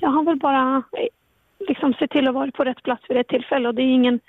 jag 0.00 0.08
har 0.08 0.24
väl 0.24 0.38
bara 0.38 0.76
eh, 0.76 1.08
liksom 1.68 1.94
sett 1.94 2.10
till 2.10 2.28
att 2.28 2.34
vara 2.34 2.50
på 2.50 2.64
rätt 2.64 2.82
plats 2.82 3.02
vid 3.08 3.16
rätt 3.16 3.28
tillfälle 3.28 3.68
och 3.68 3.74
det 3.74 3.82
är 3.82 3.94
ingen, 3.94 4.20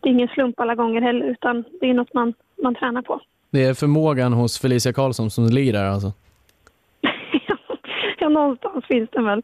det 0.00 0.08
är 0.08 0.12
ingen 0.12 0.28
slump 0.28 0.60
alla 0.60 0.74
gånger 0.74 1.00
heller 1.00 1.26
utan 1.26 1.64
det 1.80 1.90
är 1.90 1.94
något 1.94 2.14
man, 2.14 2.34
man 2.62 2.74
tränar 2.74 3.02
på. 3.02 3.20
Det 3.56 3.64
är 3.64 3.74
förmågan 3.74 4.32
hos 4.32 4.60
Felicia 4.60 4.92
Karlsson 4.92 5.30
som 5.30 5.46
ligger 5.46 5.72
där 5.72 5.84
alltså? 5.84 6.12
ja, 8.18 8.28
någonstans 8.28 8.84
finns 8.84 9.10
den 9.12 9.24
väl. 9.24 9.42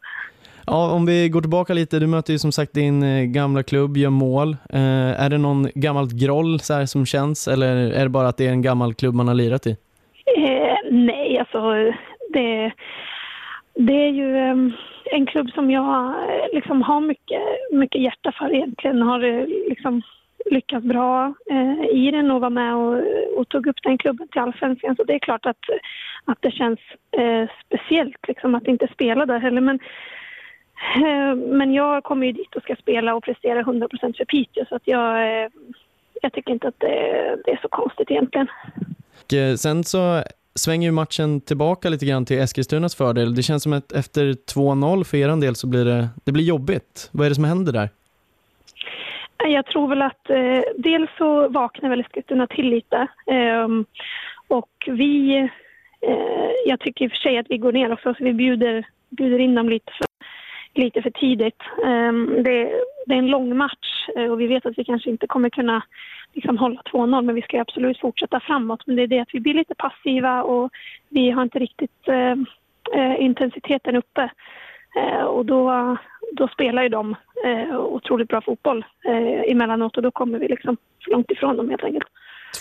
Ja, 0.67 0.91
om 0.91 1.05
vi 1.05 1.29
går 1.29 1.41
tillbaka 1.41 1.73
lite, 1.73 1.99
du 1.99 2.07
möter 2.07 2.33
ju 2.33 2.39
som 2.39 2.51
sagt 2.51 2.73
din 2.73 3.03
eh, 3.03 3.23
gamla 3.23 3.63
klubb, 3.63 3.97
gör 3.97 4.09
mål. 4.09 4.57
Eh, 4.69 5.23
är 5.23 5.29
det 5.29 5.37
någon 5.37 5.67
gammalt 5.75 6.11
groll 6.11 6.59
så 6.59 6.73
här 6.73 6.85
som 6.85 7.05
känns 7.05 7.47
eller 7.47 7.75
är 7.75 8.03
det 8.03 8.09
bara 8.09 8.27
att 8.27 8.37
det 8.37 8.47
är 8.47 8.51
en 8.51 8.61
gammal 8.61 8.93
klubb 8.93 9.15
man 9.15 9.27
har 9.27 9.35
lirat 9.35 9.67
i? 9.67 9.71
Eh, 10.37 10.91
nej, 10.91 11.39
alltså 11.39 11.73
det, 12.33 12.71
det 13.75 13.93
är 13.93 14.11
ju 14.11 14.37
eh, 14.37 14.57
en 15.15 15.25
klubb 15.25 15.49
som 15.49 15.71
jag 15.71 16.05
eh, 16.05 16.53
liksom 16.53 16.81
har 16.81 17.01
mycket, 17.01 17.41
mycket 17.71 18.01
hjärta 18.01 18.31
för 18.31 18.55
egentligen. 18.55 19.01
Har 19.01 19.19
liksom 19.69 20.01
lyckats 20.45 20.85
bra 20.85 21.33
eh, 21.49 21.85
i 21.97 22.11
den 22.11 22.31
och 22.31 22.41
var 22.41 22.49
med 22.49 22.75
och, 22.75 23.01
och, 23.37 23.49
tog 23.49 23.67
upp 23.67 23.83
den 23.83 23.97
klubben 23.97 24.27
till 24.27 24.41
allsvenskan. 24.41 24.95
Så 24.95 25.03
det 25.03 25.13
är 25.13 25.19
klart 25.19 25.45
att, 25.45 25.57
att 26.25 26.37
det 26.41 26.51
känns 26.51 26.79
eh, 27.11 27.49
speciellt 27.65 28.27
liksom, 28.27 28.55
att 28.55 28.67
inte 28.67 28.87
spela 28.93 29.25
där 29.25 29.39
heller. 29.39 29.61
Men, 29.61 29.79
eh, 30.95 31.35
men 31.35 31.73
jag 31.73 32.03
kommer 32.03 32.25
ju 32.27 32.31
dit 32.31 32.55
och 32.55 32.63
ska 32.63 32.75
spela 32.75 33.15
och 33.15 33.23
prestera 33.23 33.61
100% 33.63 34.17
för 34.17 34.25
Piteå 34.25 34.65
så 34.69 34.75
att 34.75 34.87
jag, 34.87 35.21
eh, 35.21 35.49
jag 36.21 36.33
tycker 36.33 36.51
inte 36.51 36.67
att 36.67 36.79
det, 36.79 37.35
det, 37.45 37.51
är 37.51 37.59
så 37.61 37.69
konstigt 37.69 38.11
egentligen. 38.11 38.47
Och 39.23 39.33
eh, 39.33 39.55
sen 39.55 39.83
så 39.83 40.23
svänger 40.55 40.87
ju 40.87 40.91
matchen 40.91 41.41
tillbaka 41.41 41.89
lite 41.89 42.05
grann 42.05 42.25
till 42.25 42.39
Eskilstunas 42.39 42.95
fördel. 42.95 43.35
Det 43.35 43.43
känns 43.43 43.63
som 43.63 43.73
att 43.73 43.91
efter 43.91 44.23
2-0 44.23 45.03
för 45.03 45.17
er 45.17 45.41
del 45.41 45.55
så 45.55 45.67
blir 45.67 45.85
det, 45.85 46.09
det 46.23 46.31
blir 46.31 46.43
jobbigt. 46.43 47.09
Vad 47.11 47.25
är 47.25 47.29
det 47.29 47.35
som 47.35 47.43
händer 47.43 47.73
där? 47.73 47.89
Jag 49.47 49.65
tror 49.65 49.87
väl 49.87 50.01
att 50.01 50.29
eh, 50.29 50.61
dels 50.77 51.09
så 51.17 51.49
vaknar 51.49 51.89
väl 51.89 51.99
Eskilstuna 51.99 52.47
till 52.47 52.69
lite 52.69 53.07
eh, 53.27 53.67
och 54.47 54.87
vi, 54.87 55.37
eh, 56.01 56.51
jag 56.65 56.79
tycker 56.79 57.05
i 57.05 57.07
och 57.07 57.11
för 57.11 57.17
sig 57.17 57.37
att 57.37 57.49
vi 57.49 57.57
går 57.57 57.71
ner 57.71 57.93
också 57.93 58.13
så 58.13 58.23
vi 58.23 58.33
bjuder, 58.33 58.85
bjuder 59.09 59.39
in 59.39 59.55
dem 59.55 59.69
lite 59.69 59.91
för, 59.91 60.07
lite 60.81 61.01
för 61.01 61.09
tidigt. 61.09 61.61
Ehm, 61.85 62.43
det, 62.43 62.71
det, 63.05 63.13
är 63.13 63.17
en 63.17 63.27
lång 63.27 63.57
match 63.57 64.09
eh, 64.15 64.31
och 64.31 64.41
vi 64.41 64.47
vet 64.47 64.65
att 64.65 64.77
vi 64.77 64.83
kanske 64.83 65.09
inte 65.09 65.27
kommer 65.27 65.49
kunna 65.49 65.83
liksom, 66.33 66.57
hålla 66.57 66.81
2-0 66.81 67.21
men 67.21 67.35
vi 67.35 67.41
ska 67.41 67.61
absolut 67.61 67.99
fortsätta 67.99 68.39
framåt. 68.39 68.87
Men 68.87 68.95
det 68.95 69.03
är 69.03 69.07
det 69.07 69.19
att 69.19 69.33
vi 69.33 69.39
blir 69.39 69.53
lite 69.53 69.75
passiva 69.75 70.43
och 70.43 70.71
vi 71.09 71.31
har 71.31 71.43
inte 71.43 71.59
riktigt 71.59 72.07
ehm, 72.07 72.45
eh, 72.95 73.21
intensiteten 73.21 73.95
uppe 73.95 74.29
och 75.27 75.45
då, 75.45 75.97
då 76.31 76.47
spelar 76.47 76.83
ju 76.83 76.89
de 76.89 77.15
eh, 77.45 77.79
otroligt 77.79 78.27
bra 78.27 78.41
fotboll 78.41 78.85
eh, 79.05 79.51
emellanåt 79.51 79.97
och 79.97 80.03
då 80.03 80.11
kommer 80.11 80.39
vi 80.39 80.47
liksom 80.47 80.77
för 81.03 81.11
långt 81.11 81.31
ifrån 81.31 81.57
dem 81.57 81.69
helt 81.69 81.83
enkelt. 81.83 82.07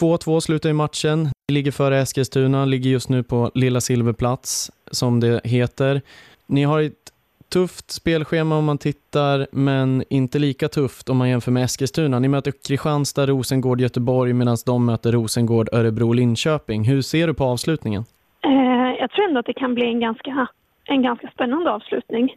2-2 0.01 0.40
slutar 0.40 0.71
i 0.71 0.73
matchen. 0.73 1.25
Ni 1.25 1.55
ligger 1.55 1.71
före 1.71 1.99
Eskilstuna, 1.99 2.64
ligger 2.64 2.90
just 2.90 3.09
nu 3.09 3.23
på 3.23 3.51
Lilla 3.55 3.81
Silverplats, 3.81 4.71
som 4.90 5.21
det 5.21 5.40
heter. 5.45 6.01
Ni 6.47 6.64
har 6.64 6.81
ett 6.81 7.12
tufft 7.53 7.90
spelschema 7.90 8.57
om 8.59 8.64
man 8.64 8.79
tittar, 8.79 9.47
men 9.53 10.05
inte 10.11 10.38
lika 10.38 10.68
tufft 10.68 11.09
om 11.09 11.16
man 11.16 11.29
jämför 11.29 11.51
med 11.53 11.64
Eskilstuna. 11.64 12.18
Ni 12.18 12.29
möter 12.29 12.53
Kristianstad, 12.68 13.27
Rosengård, 13.27 13.81
Göteborg 13.81 14.33
medan 14.33 14.57
de 14.66 14.87
möter 14.87 15.12
Rosengård, 15.12 15.68
Örebro, 15.73 16.12
Linköping. 16.12 16.85
Hur 16.85 17.03
ser 17.03 17.27
du 17.27 17.35
på 17.35 17.45
avslutningen? 17.45 18.05
Eh, 18.45 19.01
jag 19.01 19.11
tror 19.11 19.25
ändå 19.25 19.40
att 19.40 19.47
det 19.47 19.53
kan 19.53 19.75
bli 19.75 19.87
en 19.87 20.01
ganska, 20.01 20.47
en 20.85 21.03
ganska 21.03 21.31
spännande 21.31 21.71
avslutning. 21.71 22.37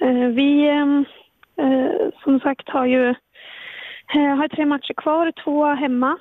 Eh, 0.00 0.28
vi, 0.28 0.68
ehm, 0.68 1.04
eh, 1.56 2.10
som 2.24 2.40
sagt, 2.40 2.68
har 2.68 2.86
ju 2.86 3.08
eh, 4.14 4.36
har 4.36 4.48
tre 4.48 4.66
matcher 4.66 4.94
kvar, 4.94 5.32
två 5.44 5.64
hemma, 5.64 6.18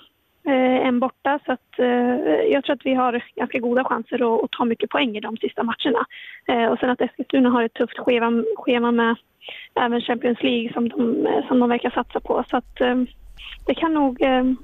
en 0.47 0.99
borta. 0.99 1.39
Så 1.45 1.51
att, 1.51 1.73
jag 2.49 2.63
tror 2.63 2.75
att 2.75 2.85
vi 2.85 2.93
har 2.93 3.23
ganska 3.35 3.59
goda 3.59 3.83
chanser 3.83 4.35
att, 4.35 4.43
att 4.43 4.51
ta 4.51 4.65
mycket 4.65 4.89
poäng 4.89 5.17
i 5.17 5.19
de 5.19 5.37
sista 5.37 5.63
matcherna. 5.63 6.05
Och 6.71 6.79
sen 6.79 6.89
att 6.89 7.01
Eskilstuna 7.01 7.49
har 7.49 7.63
ett 7.63 7.73
tufft 7.73 7.97
schema, 7.97 8.43
schema 8.55 8.91
med 8.91 9.15
även 9.75 10.01
Champions 10.01 10.43
League 10.43 10.73
som 10.73 10.89
de, 10.89 11.27
som 11.47 11.59
de 11.59 11.69
verkar 11.69 11.89
satsa 11.89 12.19
på. 12.19 12.43
Så 12.49 12.57
att, 12.57 12.81
ehm, 12.81 13.07
det 13.67 13.73
kan 13.73 13.93
nog 13.93 14.21
ehm, 14.21 14.57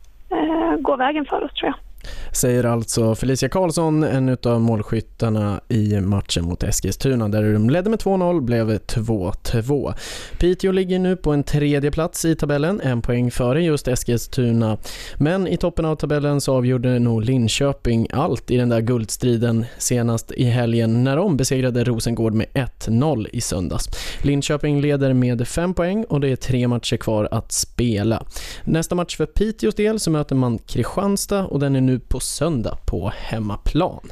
gå 0.80 0.96
vägen 0.96 1.26
för 1.26 1.44
oss, 1.44 1.54
tror 1.54 1.68
jag. 1.68 1.91
Säger 2.32 2.64
alltså 2.64 3.16
Felicia 3.16 3.50
Karlsson, 3.50 4.04
en 4.04 4.38
av 4.44 4.62
målskyttarna 4.62 5.62
i 5.68 6.00
matchen 6.00 6.46
mot 6.46 6.64
Eskilstuna 6.64 7.28
där 7.28 7.54
de 7.54 7.70
ledde 7.70 7.90
med 7.90 8.00
2-0, 8.00 8.42
blev 8.42 8.72
2-2. 8.72 9.94
Piteå 10.40 10.72
ligger 10.72 11.00
nu 11.00 11.16
på 11.16 11.32
en 11.32 11.44
tredje 11.44 11.92
plats 11.92 12.26
i 12.26 12.36
tabellen, 12.36 12.82
en 12.82 13.02
poäng 13.02 13.32
före 13.32 13.64
just 13.64 13.88
Eskilstuna. 13.88 14.78
Men 15.18 15.48
i 15.48 15.58
toppen 15.58 15.86
av 15.86 15.96
tabellen 15.96 16.42
så 16.42 16.56
avgjorde 16.56 17.00
nog 17.00 17.24
Linköping 17.24 18.08
allt 18.12 18.52
i 18.52 18.58
den 18.58 18.70
där 18.70 18.82
guldstriden 18.82 19.66
senast 19.78 20.32
i 20.32 20.44
helgen 20.44 21.04
när 21.04 21.16
de 21.16 21.38
besegrade 21.38 21.84
Rosengård 21.84 22.34
med 22.34 22.48
1-0 22.54 23.28
i 23.34 23.42
söndags. 23.42 23.90
Linköping 24.22 24.82
leder 24.82 25.14
med 25.14 25.48
5 25.48 25.74
poäng 25.74 26.06
och 26.10 26.22
det 26.22 26.30
är 26.30 26.36
tre 26.36 26.68
matcher 26.68 26.98
kvar 26.98 27.28
att 27.32 27.52
spela. 27.52 28.24
Nästa 28.64 28.96
match 28.96 29.18
för 29.18 29.26
Piteås 29.26 29.76
del 29.76 30.00
så 30.00 30.12
möter 30.12 30.36
man 30.36 30.58
Kristianstad 30.58 31.46
och 31.46 31.60
den 31.60 31.76
är 31.76 31.82
nu 31.82 31.91
på 32.00 32.20
söndag 32.20 32.78
på 32.86 33.12
hemmaplan. 33.16 34.12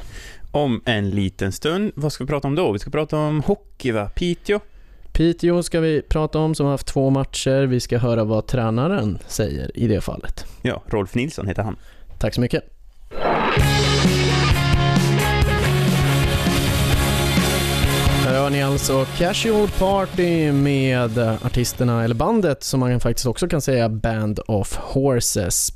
Om 0.52 0.82
en 0.86 1.10
liten 1.10 1.52
stund, 1.52 1.92
vad 1.96 2.14
ska 2.14 2.24
vi 2.24 2.28
prata 2.28 2.48
om 2.48 2.56
då? 2.56 2.72
Vi 2.72 2.80
ska 2.80 2.90
prata 2.90 3.18
om 3.18 3.42
hockey 3.42 3.92
va? 3.92 4.10
Piteå? 4.16 4.60
Piteå 5.14 5.64
ska 5.64 5.80
vi 5.80 6.02
prata 6.02 6.40
om 6.40 6.56
som 6.56 6.66
har 6.66 6.74
haft 6.74 6.88
två 6.88 7.10
matcher. 7.10 7.66
Vi 7.66 7.80
ska 7.80 7.98
höra 7.98 8.24
vad 8.24 8.48
tränaren 8.48 9.20
säger 9.28 9.78
i 9.78 9.88
det 9.88 10.02
fallet. 10.02 10.46
Ja, 10.62 10.84
Rolf 10.88 11.16
Nilsson 11.16 11.48
heter 11.48 11.64
han. 11.64 11.76
Tack 12.20 12.34
så 12.34 12.42
mycket. 12.42 12.79
Hör 18.50 18.56
ni 18.56 18.64
alltså 18.64 19.06
Casual 19.18 19.68
Party 19.68 20.52
med 20.52 21.18
artisterna, 21.18 22.04
eller 22.04 22.16
bandet 22.16 22.64
som 22.64 22.80
man 22.80 23.00
faktiskt 23.00 23.26
också 23.26 23.48
kan 23.48 23.62
säga 23.62 23.90
Band 23.90 24.40
of 24.48 24.76
Horses. 24.76 25.74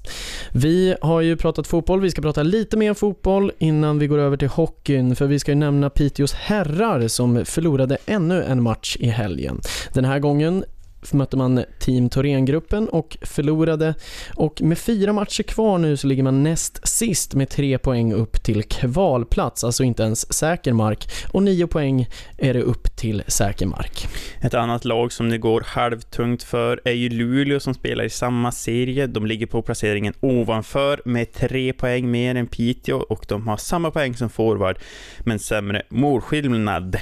Vi 0.52 0.96
har 1.02 1.22
ju 1.22 1.38
pratat 1.38 1.68
fotboll, 1.68 2.02
vi 2.02 2.12
ska 2.12 2.22
prata 2.22 2.44
lite 2.44 2.78
mer 2.78 2.94
fotboll 2.94 3.52
innan 3.58 4.00
vi 4.00 4.08
går 4.08 4.18
över 4.18 4.38
till 4.38 4.48
hockeyn 4.48 5.16
för 5.16 5.26
vi 5.28 5.40
ska 5.40 5.52
ju 5.52 5.56
nämna 5.56 5.90
Piteås 5.90 6.34
herrar 6.34 7.08
som 7.08 7.46
förlorade 7.46 7.98
ännu 8.06 8.44
en 8.44 8.64
match 8.64 8.98
i 9.00 9.08
helgen. 9.08 9.62
Den 9.94 10.06
här 10.06 10.20
gången 10.20 10.66
mötte 11.12 11.38
man 11.38 11.64
Team 11.80 12.10
Thorengruppen 12.10 12.90
och 12.90 13.18
förlorade. 13.22 13.96
Och 14.36 14.62
med 14.62 14.78
fyra 14.78 15.14
matcher 15.14 15.44
kvar 15.44 15.78
nu 15.78 15.98
så 15.98 16.08
ligger 16.08 16.24
man 16.24 16.44
näst 16.44 16.88
sist 16.88 17.34
med 17.34 17.50
tre 17.50 17.78
poäng 17.78 18.14
upp 18.14 18.44
till 18.44 18.64
kvalplats, 18.64 19.64
alltså 19.64 19.84
inte 19.84 20.04
ens 20.04 20.34
säker 20.34 20.74
mark. 20.74 21.08
Och 21.32 21.44
nio 21.44 21.68
poäng 21.68 22.10
är 22.38 22.54
det 22.54 22.62
upp 22.62 22.96
till 22.96 23.24
säker 23.28 23.66
mark. 23.66 24.08
Ett 24.42 24.54
annat 24.54 24.86
lag 24.86 25.12
som 25.12 25.30
det 25.30 25.38
går 25.38 25.64
halvtungt 25.68 26.44
för 26.44 26.82
är 26.86 26.92
ju 26.92 27.10
Luleå 27.10 27.60
som 27.60 27.74
spelar 27.74 28.04
i 28.04 28.10
samma 28.10 28.52
serie. 28.52 29.08
De 29.08 29.26
ligger 29.26 29.46
på 29.46 29.62
placeringen 29.62 30.14
ovanför 30.20 31.02
med 31.06 31.34
tre 31.34 31.74
poäng 31.74 32.12
mer 32.12 32.36
än 32.36 32.48
Piteå 32.48 32.98
och 32.98 33.26
de 33.28 33.48
har 33.48 33.58
samma 33.58 33.92
poäng 33.92 34.16
som 34.16 34.30
forward 34.30 34.78
men 35.20 35.40
sämre 35.40 35.82
målskillnad. 35.90 36.98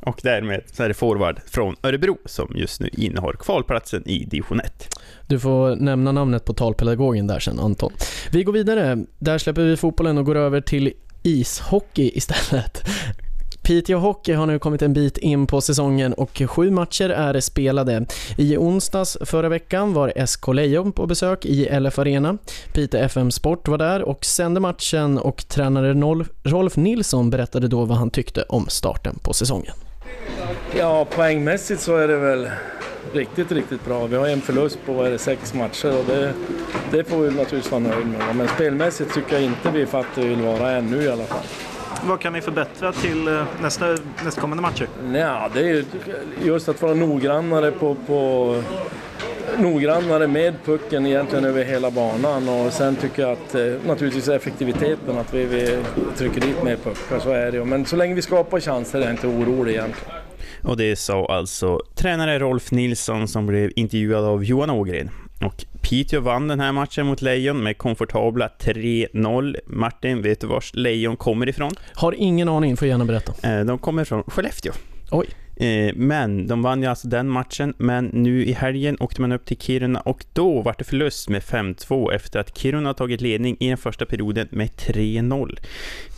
Och 0.00 0.20
därmed 0.22 0.62
så 0.72 0.82
är 0.82 0.88
det 0.88 0.94
forward 0.94 1.40
från 1.46 1.76
Örebro 1.82 2.18
som 2.24 2.52
just 2.54 2.80
nu 2.80 2.88
innehar 2.92 3.32
kvalplatsen 3.32 4.08
i 4.08 4.24
division 4.24 4.60
1. 4.60 4.98
Du 5.26 5.40
får 5.40 5.76
nämna 5.76 6.12
namnet 6.12 6.44
på 6.44 6.54
talpedagogen 6.54 7.26
där 7.26 7.38
sen, 7.38 7.60
Anton. 7.60 7.92
Vi 8.32 8.44
går 8.44 8.52
vidare. 8.52 9.04
Där 9.18 9.38
släpper 9.38 9.62
vi 9.62 9.76
fotbollen 9.76 10.18
och 10.18 10.24
går 10.24 10.36
över 10.36 10.60
till 10.60 10.92
ishockey 11.22 12.10
istället. 12.14 12.82
Piteå 13.62 13.98
Hockey 13.98 14.32
har 14.32 14.46
nu 14.46 14.58
kommit 14.58 14.82
en 14.82 14.92
bit 14.92 15.18
in 15.18 15.46
på 15.46 15.60
säsongen 15.60 16.12
och 16.12 16.42
sju 16.46 16.70
matcher 16.70 17.10
är 17.10 17.40
spelade. 17.40 18.06
I 18.36 18.56
onsdags 18.56 19.18
förra 19.20 19.48
veckan 19.48 19.92
var 19.94 20.26
SK 20.26 20.48
Lejon 20.48 20.92
på 20.92 21.06
besök 21.06 21.44
i 21.44 21.80
LF 21.80 21.98
Arena. 21.98 22.38
Piteå 22.72 23.00
FM 23.00 23.30
Sport 23.30 23.68
var 23.68 23.78
där 23.78 24.02
och 24.02 24.24
sände 24.24 24.60
matchen 24.60 25.18
och 25.18 25.48
tränare 25.48 25.94
Rolf 26.42 26.76
Nilsson 26.76 27.30
berättade 27.30 27.68
då 27.68 27.84
vad 27.84 27.98
han 27.98 28.10
tyckte 28.10 28.42
om 28.42 28.66
starten 28.68 29.18
på 29.22 29.32
säsongen. 29.32 29.74
Ja, 30.76 31.04
poängmässigt 31.04 31.80
så 31.80 31.96
är 31.96 32.08
det 32.08 32.16
väl 32.16 32.50
riktigt, 33.12 33.52
riktigt 33.52 33.84
bra. 33.84 34.06
Vi 34.06 34.16
har 34.16 34.28
en 34.28 34.40
förlust 34.40 34.78
på 34.86 34.92
vad 34.92 35.06
är 35.06 35.10
det, 35.10 35.18
sex 35.18 35.54
matcher 35.54 35.98
och 35.98 36.04
det, 36.04 36.32
det 36.90 37.04
får 37.04 37.18
vi 37.18 37.30
naturligtvis 37.30 37.70
vara 37.70 37.80
nöjda 37.80 38.04
med. 38.04 38.36
Men 38.36 38.48
spelmässigt 38.48 39.14
tycker 39.14 39.34
jag 39.34 39.42
inte 39.42 39.70
vi 39.70 39.82
är 39.82 39.86
fatt 39.86 40.06
vi 40.14 40.28
vill 40.28 40.40
vara 40.40 40.70
ännu 40.70 41.02
i 41.02 41.08
alla 41.08 41.24
fall. 41.24 41.44
Vad 42.04 42.20
kan 42.20 42.32
ni 42.32 42.40
förbättra 42.40 42.92
till 42.92 43.28
eh, 43.28 43.44
nästa, 43.62 43.96
nästkommande 44.24 44.62
matcher? 44.62 44.88
Ja, 45.14 45.50
det 45.54 45.60
är 45.60 45.64
ju 45.64 45.84
just 46.42 46.68
att 46.68 46.82
vara 46.82 46.94
noggrannare 46.94 47.70
på, 47.70 47.94
på 47.94 48.62
noggrannare 49.58 50.26
med 50.26 50.54
pucken 50.64 51.06
egentligen 51.06 51.44
över 51.44 51.64
hela 51.64 51.90
banan 51.90 52.48
och 52.48 52.72
sen 52.72 52.96
tycker 52.96 53.22
jag 53.22 53.32
att 53.32 53.54
eh, 53.54 53.62
naturligtvis 53.86 54.28
effektiviteten, 54.28 55.18
att 55.18 55.34
vi, 55.34 55.44
vi 55.44 55.78
trycker 56.16 56.40
dit 56.40 56.62
mer 56.64 56.76
puckar, 56.76 57.18
så 57.18 57.30
är 57.30 57.50
det 57.52 57.56
ju. 57.58 57.64
Men 57.64 57.86
så 57.86 57.96
länge 57.96 58.14
vi 58.14 58.22
skapar 58.22 58.60
chanser 58.60 58.98
är 58.98 59.02
jag 59.02 59.12
inte 59.12 59.26
orolig 59.26 59.72
egentligen. 59.72 60.12
Och 60.62 60.76
det 60.76 60.96
sa 60.96 61.26
alltså 61.26 61.80
tränare 61.94 62.38
Rolf 62.38 62.70
Nilsson 62.70 63.28
som 63.28 63.46
blev 63.46 63.70
intervjuad 63.76 64.24
av 64.24 64.44
Johan 64.44 64.70
Ågren. 64.70 65.10
Och 65.44 65.64
Piteå 65.82 66.20
vann 66.20 66.48
den 66.48 66.60
här 66.60 66.72
matchen 66.72 67.06
mot 67.06 67.22
Lejon 67.22 67.62
med 67.62 67.78
komfortabla 67.78 68.50
3-0. 68.60 69.56
Martin, 69.66 70.22
vet 70.22 70.40
du 70.40 70.46
vars 70.46 70.70
Lejon 70.74 71.16
kommer 71.16 71.48
ifrån? 71.48 71.70
Har 71.94 72.14
ingen 72.18 72.48
aning, 72.48 72.76
får 72.76 72.88
gärna 72.88 73.04
berätta. 73.04 73.58
Eh, 73.58 73.64
De 73.64 73.78
kommer 73.78 74.04
från 74.04 74.22
Skellefteå. 74.22 74.72
Oj. 75.10 75.26
Eh, 75.60 75.94
men 75.94 76.46
de 76.46 76.62
vann 76.62 76.82
ju 76.82 76.88
alltså 76.88 77.08
den 77.08 77.28
matchen, 77.28 77.74
men 77.78 78.06
nu 78.06 78.44
i 78.44 78.52
helgen 78.52 78.96
åkte 79.00 79.20
man 79.20 79.32
upp 79.32 79.44
till 79.44 79.56
Kiruna 79.56 80.00
och 80.00 80.24
då 80.32 80.62
var 80.62 80.74
det 80.78 80.84
förlust 80.84 81.28
med 81.28 81.42
5-2 81.42 82.12
efter 82.12 82.40
att 82.40 82.58
Kiruna 82.58 82.94
tagit 82.94 83.20
ledning 83.20 83.56
i 83.60 83.68
den 83.68 83.78
första 83.78 84.06
perioden 84.06 84.48
med 84.50 84.68
3-0. 84.68 85.58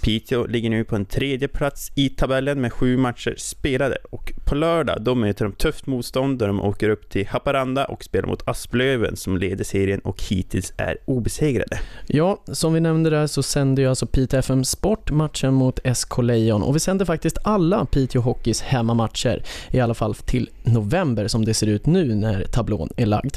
Piteå 0.03 0.47
ligger 0.47 0.71
nu 0.71 0.85
på 0.85 0.97
en 0.97 1.05
tredje 1.05 1.49
plats 1.49 1.93
i 1.95 2.09
tabellen 2.09 2.61
med 2.61 2.73
sju 2.73 2.97
matcher 2.97 3.35
spelade 3.39 3.97
och 4.11 4.33
på 4.45 4.55
lördag 4.55 5.03
då 5.03 5.15
möter 5.15 5.45
de 5.45 5.53
tufft 5.53 5.87
motstånd 5.87 6.39
där 6.39 6.47
de 6.47 6.61
åker 6.61 6.89
upp 6.89 7.11
till 7.11 7.27
Haparanda 7.27 7.85
och 7.85 8.05
spelar 8.05 8.29
mot 8.29 8.49
Asplöven 8.49 9.17
som 9.17 9.37
leder 9.37 9.65
serien 9.65 10.01
och 10.01 10.23
hittills 10.23 10.73
är 10.77 10.99
obesegrade. 11.05 11.81
Ja, 12.07 12.43
som 12.53 12.73
vi 12.73 12.81
nämnde 12.81 13.11
där 13.11 13.27
så 13.27 13.43
sänder 13.43 13.83
ju 13.83 13.89
alltså 13.89 14.07
Piteå 14.07 14.39
FM 14.39 14.65
Sport 14.65 15.11
matchen 15.11 15.55
mot 15.55 15.81
SK 15.95 16.19
Lejon 16.23 16.63
och 16.63 16.77
vi 16.77 16.81
sänder 16.81 17.05
faktiskt 17.05 17.39
alla 17.45 17.85
Piteå 17.85 18.23
Hockeys 18.23 18.61
hemmamatcher, 18.63 19.43
i 19.71 19.81
alla 19.81 19.95
fall 19.95 20.15
till 20.15 20.51
november 20.63 21.29
som 21.29 21.45
det 21.45 21.55
ser 21.55 21.67
ut 21.67 21.87
nu 21.87 22.15
när 22.15 22.45
tablån 22.45 22.89
är 22.97 23.07
lagd. 23.07 23.37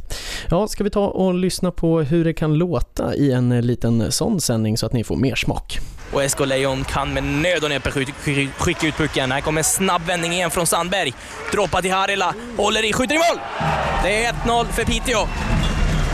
Ja, 0.49 0.67
ska 0.67 0.83
vi 0.83 0.89
ta 0.89 1.07
och 1.07 1.33
lyssna 1.33 1.71
på 1.71 2.01
hur 2.01 2.25
det 2.25 2.33
kan 2.33 2.53
låta 2.53 3.15
i 3.15 3.31
en 3.31 3.67
liten 3.67 4.11
sån 4.11 4.41
sändning 4.41 4.77
så 4.77 4.85
att 4.85 4.93
ni 4.93 5.03
får 5.03 5.15
mer 5.15 5.35
smak. 5.35 5.79
Och 6.13 6.31
SK 6.31 6.39
Lejon 6.45 6.83
kan 6.83 7.13
med 7.13 7.23
nöd 7.23 7.63
och 7.63 7.69
näppe 7.69 7.89
sk- 7.89 8.49
skicka 8.57 8.87
ut 8.87 8.97
pucken. 8.97 9.31
Här 9.31 9.41
kommer 9.41 9.59
en 9.59 9.63
snabb 9.65 10.01
vändning 10.05 10.33
igen 10.33 10.51
från 10.51 10.67
Sandberg. 10.67 11.13
Droppar 11.51 11.81
till 11.81 11.91
Harila, 11.93 12.33
håller 12.57 12.85
i, 12.85 12.93
skjuter 12.93 13.15
i 13.15 13.17
mål! 13.17 13.39
Det 14.03 14.25
är 14.25 14.33
1-0 14.33 14.65
för 14.71 14.83
Piteå. 14.85 15.27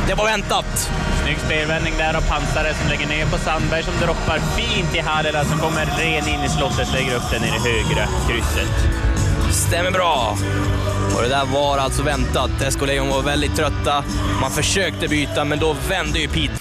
Det 0.07 0.13
var 0.13 0.25
väntat. 0.25 0.91
Snygg 1.23 1.37
spelvändning 1.45 1.93
där 1.97 2.13
av 2.17 2.21
Pansare 2.21 2.73
som 2.73 2.89
lägger 2.89 3.07
ner 3.07 3.25
på 3.25 3.37
Sandberg 3.37 3.83
som 3.83 3.93
droppar 4.01 4.39
fint 4.57 4.95
i 4.95 4.99
Harela 4.99 5.45
som 5.45 5.59
kommer 5.59 5.85
ren 5.85 6.27
in 6.27 6.43
i 6.43 6.49
slottet, 6.49 6.93
lägger 6.93 7.15
upp 7.15 7.31
den 7.31 7.43
i 7.43 7.47
det 7.47 7.69
högra 7.69 8.07
krysset. 8.27 8.75
Stämmer 9.51 9.91
bra. 9.91 10.37
Och 11.15 11.21
det 11.21 11.29
där 11.29 11.45
var 11.45 11.77
alltså 11.77 12.03
väntat. 12.03 12.51
SK 12.73 12.81
Lejon 12.81 13.09
var 13.09 13.21
väldigt 13.21 13.55
trötta. 13.55 14.03
Man 14.41 14.51
försökte 14.51 15.07
byta, 15.07 15.45
men 15.45 15.59
då 15.59 15.75
vände 15.89 16.19
ju 16.19 16.27
Piteå. 16.27 16.55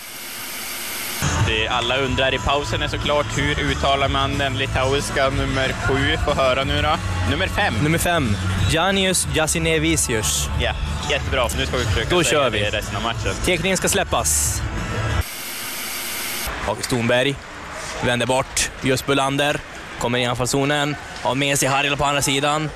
Det 1.48 1.68
alla 1.68 1.96
undrar 1.96 2.34
i 2.34 2.38
pausen 2.38 2.82
är 2.82 2.88
såklart 2.88 3.26
hur 3.38 3.60
uttalar 3.60 4.08
man 4.08 4.38
den 4.38 4.58
litauiska 4.58 5.30
nummer 5.30 5.72
sju? 5.72 6.16
Få 6.24 6.34
höra 6.34 6.64
nu 6.64 6.82
då. 6.82 6.96
Nummer 7.30 7.46
fem. 7.48 7.74
Nummer 7.82 7.98
fem, 7.98 8.36
Janius 8.70 9.28
Jasinevicius. 9.34 10.48
Ja, 10.60 10.72
jättebra. 11.10 11.48
Nu 11.58 11.66
ska 11.66 11.76
vi 11.76 11.84
försöka 11.84 12.16
Då 12.16 12.22
kör 12.22 12.50
vi. 12.50 12.64
resten 12.64 12.96
av 12.96 13.02
matchen. 13.02 13.34
Teckningen 13.44 13.76
ska 13.76 13.88
släppas. 13.88 14.62
Och 16.66 16.84
Stonberg 16.84 17.34
vänder 18.04 18.26
bort. 18.26 18.70
Just 18.82 19.06
Bulander 19.06 19.60
kommer 19.98 20.18
i 20.18 20.24
anfallszonen. 20.24 20.96
Har 21.22 21.34
med 21.34 21.58
sig 21.58 21.68
Harila 21.68 21.96
på 21.96 22.04
andra 22.04 22.22
sidan. 22.22 22.70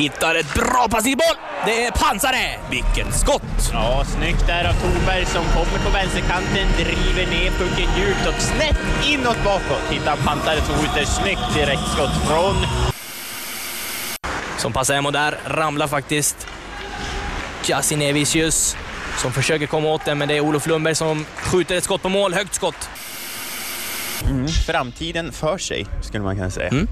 Hittar 0.00 0.34
ett 0.34 0.54
bra 0.54 0.88
passningsboll! 0.90 1.36
Det 1.66 1.86
är 1.86 1.90
Pansare! 1.90 2.58
Vilket 2.70 3.14
skott! 3.14 3.42
Ja, 3.72 4.04
snyggt 4.04 4.46
där 4.46 4.68
av 4.68 4.72
Thorberg 4.72 5.26
som 5.26 5.44
kommer 5.44 5.84
på 5.84 5.90
vänsterkanten, 5.90 6.66
driver 6.76 7.30
ner 7.30 7.50
pucken 7.50 7.88
djupt 7.98 8.26
och 8.28 8.42
snett 8.42 8.78
inåt 9.06 9.44
bakåt. 9.44 9.90
Hittar 9.90 10.16
Pantare 10.16 10.60
som 10.60 10.74
skjuter 10.74 11.04
snyggt 11.04 11.54
direktskott 11.54 12.10
från... 12.28 12.54
Som 14.58 14.72
passar 14.72 14.94
hem 14.94 15.06
och 15.06 15.12
där 15.12 15.38
ramlar 15.46 15.86
faktiskt 15.86 16.46
Jasinevicius 17.66 18.76
som 19.18 19.32
försöker 19.32 19.66
komma 19.66 19.88
åt 19.88 20.04
den, 20.04 20.18
men 20.18 20.28
det 20.28 20.36
är 20.36 20.40
Olof 20.40 20.66
Lundberg 20.66 20.94
som 20.94 21.26
skjuter 21.36 21.76
ett 21.76 21.84
skott 21.84 22.02
på 22.02 22.08
mål. 22.08 22.34
Högt 22.34 22.54
skott. 22.54 22.88
Mm. 24.24 24.48
Framtiden 24.48 25.32
för 25.32 25.58
sig, 25.58 25.86
skulle 26.02 26.24
man 26.24 26.36
kunna 26.36 26.50
säga. 26.50 26.68
Mm. 26.68 26.88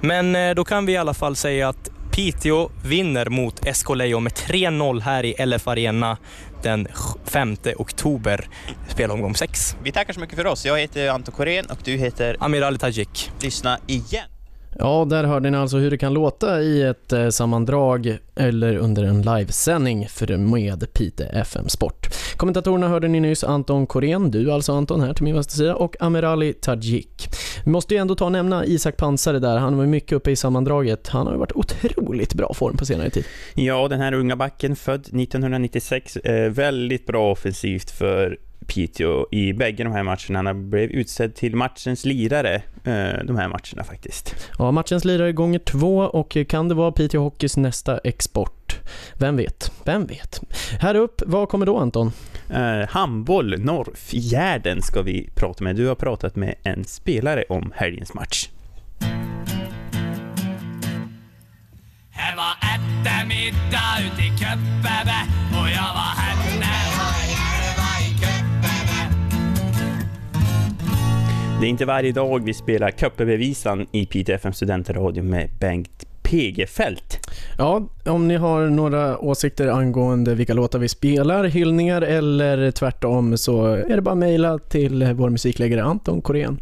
Men 0.00 0.36
eh, 0.36 0.54
då 0.54 0.64
kan 0.64 0.86
vi 0.86 0.92
i 0.92 0.96
alla 0.96 1.14
fall 1.14 1.36
säga 1.36 1.68
att 1.68 1.90
Piteå 2.14 2.70
vinner 2.84 3.28
mot 3.28 3.76
SK 3.76 3.94
Lejon 3.94 4.22
med 4.22 4.32
3-0 4.32 5.00
här 5.00 5.24
i 5.24 5.46
LF 5.46 5.68
Arena 5.68 6.16
den 6.62 6.88
5 7.24 7.56
oktober, 7.76 8.48
spelomgång 8.88 9.34
6. 9.34 9.76
Vi 9.82 9.92
tackar 9.92 10.12
så 10.12 10.20
mycket 10.20 10.36
för 10.36 10.46
oss. 10.46 10.66
Jag 10.66 10.78
heter 10.78 11.08
Anton 11.08 11.34
Korén 11.34 11.66
och 11.66 11.78
du 11.84 11.96
heter... 11.96 12.36
Amir 12.40 12.62
Ali 12.62 12.78
Tajik. 12.78 13.30
Lyssna 13.40 13.78
igen. 13.86 14.33
Ja, 14.78 15.06
där 15.10 15.24
hörde 15.24 15.50
ni 15.50 15.58
alltså 15.58 15.76
hur 15.76 15.90
det 15.90 15.98
kan 15.98 16.14
låta 16.14 16.62
i 16.62 16.82
ett 16.82 17.12
eh, 17.12 17.28
sammandrag 17.28 18.18
eller 18.34 18.76
under 18.76 19.04
en 19.04 19.22
livesändning 19.22 20.08
för 20.08 20.30
eh, 20.30 20.38
med 20.38 20.92
Pite 20.92 21.24
FM 21.24 21.68
Sport. 21.68 22.08
Kommentatorerna 22.36 22.88
hörde 22.88 23.08
ni 23.08 23.20
nyss 23.20 23.44
Anton 23.44 23.86
Korén, 23.86 24.30
du 24.30 24.52
alltså 24.52 24.72
Anton 24.72 25.00
här 25.00 25.14
till 25.14 25.24
min 25.24 25.34
vänstra 25.34 25.56
sida 25.56 25.74
och 25.74 25.96
Amirali 26.00 26.52
Tajik. 26.52 27.28
Vi 27.64 27.70
måste 27.70 27.94
ju 27.94 28.00
ändå 28.00 28.14
ta 28.14 28.24
och 28.24 28.32
nämna 28.32 28.64
Isak 28.64 28.96
Pansare 28.96 29.38
där, 29.38 29.56
han 29.56 29.76
var 29.76 29.86
mycket 29.86 30.12
uppe 30.12 30.30
i 30.30 30.36
sammandraget. 30.36 31.08
Han 31.08 31.26
har 31.26 31.32
ju 31.34 31.38
varit 31.38 31.52
otroligt 31.52 32.34
bra 32.34 32.54
form 32.54 32.76
på 32.76 32.86
senare 32.86 33.10
tid. 33.10 33.24
Ja, 33.54 33.88
den 33.88 34.00
här 34.00 34.12
unga 34.12 34.36
backen, 34.36 34.76
född 34.76 35.00
1996, 35.00 36.16
eh, 36.16 36.50
väldigt 36.50 37.06
bra 37.06 37.32
offensivt 37.32 37.90
för 37.90 38.38
Piteå 38.66 39.26
i 39.30 39.52
bägge 39.52 39.84
de 39.84 39.92
här 39.92 40.02
matcherna. 40.02 40.48
Han 40.48 40.70
blev 40.70 40.90
utsedd 40.90 41.34
till 41.34 41.56
matchens 41.56 42.04
lirare 42.04 42.54
eh, 42.84 43.24
de 43.24 43.36
här 43.36 43.48
matcherna 43.48 43.84
faktiskt. 43.84 44.34
Ja, 44.58 44.70
matchens 44.70 45.04
lirare 45.04 45.32
gånger 45.32 45.58
två 45.58 45.98
och 45.98 46.36
kan 46.48 46.68
det 46.68 46.74
vara 46.74 46.92
Piteå 46.92 47.22
Hockeys 47.22 47.56
nästa 47.56 47.98
export? 47.98 48.80
Vem 49.18 49.36
vet? 49.36 49.72
Vem 49.84 50.06
vet? 50.06 50.40
Här 50.80 50.94
upp, 50.94 51.22
vad 51.26 51.48
kommer 51.48 51.66
då 51.66 51.78
Anton? 51.78 52.12
Eh, 52.50 52.88
handboll, 52.88 53.58
Norrfjärden 53.58 54.82
ska 54.82 55.02
vi 55.02 55.30
prata 55.34 55.64
med. 55.64 55.76
Du 55.76 55.86
har 55.86 55.94
pratat 55.94 56.36
med 56.36 56.54
en 56.62 56.84
spelare 56.84 57.44
om 57.48 57.72
helgens 57.76 58.14
match. 58.14 58.48
Det 62.14 62.36
var 62.36 62.54
eftermiddag 62.74 63.98
ute 64.06 64.22
i 64.22 64.38
Köpebe 64.38 65.20
och 65.50 65.68
jag 65.68 65.94
var 65.94 66.14
henne 66.16 66.93
Det 71.64 71.68
är 71.68 71.70
inte 71.70 71.84
varje 71.84 72.12
dag 72.12 72.44
vi 72.44 72.54
spelar 72.54 72.90
Köppebevisan 72.90 73.86
i 73.92 74.06
Piteå 74.06 74.34
FM 74.34 74.52
Studentradio 74.52 75.22
med 75.22 75.50
Bengt 75.60 76.04
Pegefält. 76.22 77.28
Ja, 77.58 77.88
om 78.04 78.28
ni 78.28 78.36
har 78.36 78.66
några 78.66 79.18
åsikter 79.18 79.68
angående 79.68 80.34
vilka 80.34 80.54
låtar 80.54 80.78
vi 80.78 80.88
spelar, 80.88 81.44
hyllningar 81.44 82.02
eller 82.02 82.70
tvärtom 82.70 83.38
så 83.38 83.66
är 83.66 83.96
det 83.96 84.02
bara 84.02 84.12
att 84.12 84.18
mejla 84.18 84.58
till 84.58 85.12
vår 85.14 85.30
musikläggare 85.30 85.82
Anton 85.82 86.22
Korén. 86.22 86.60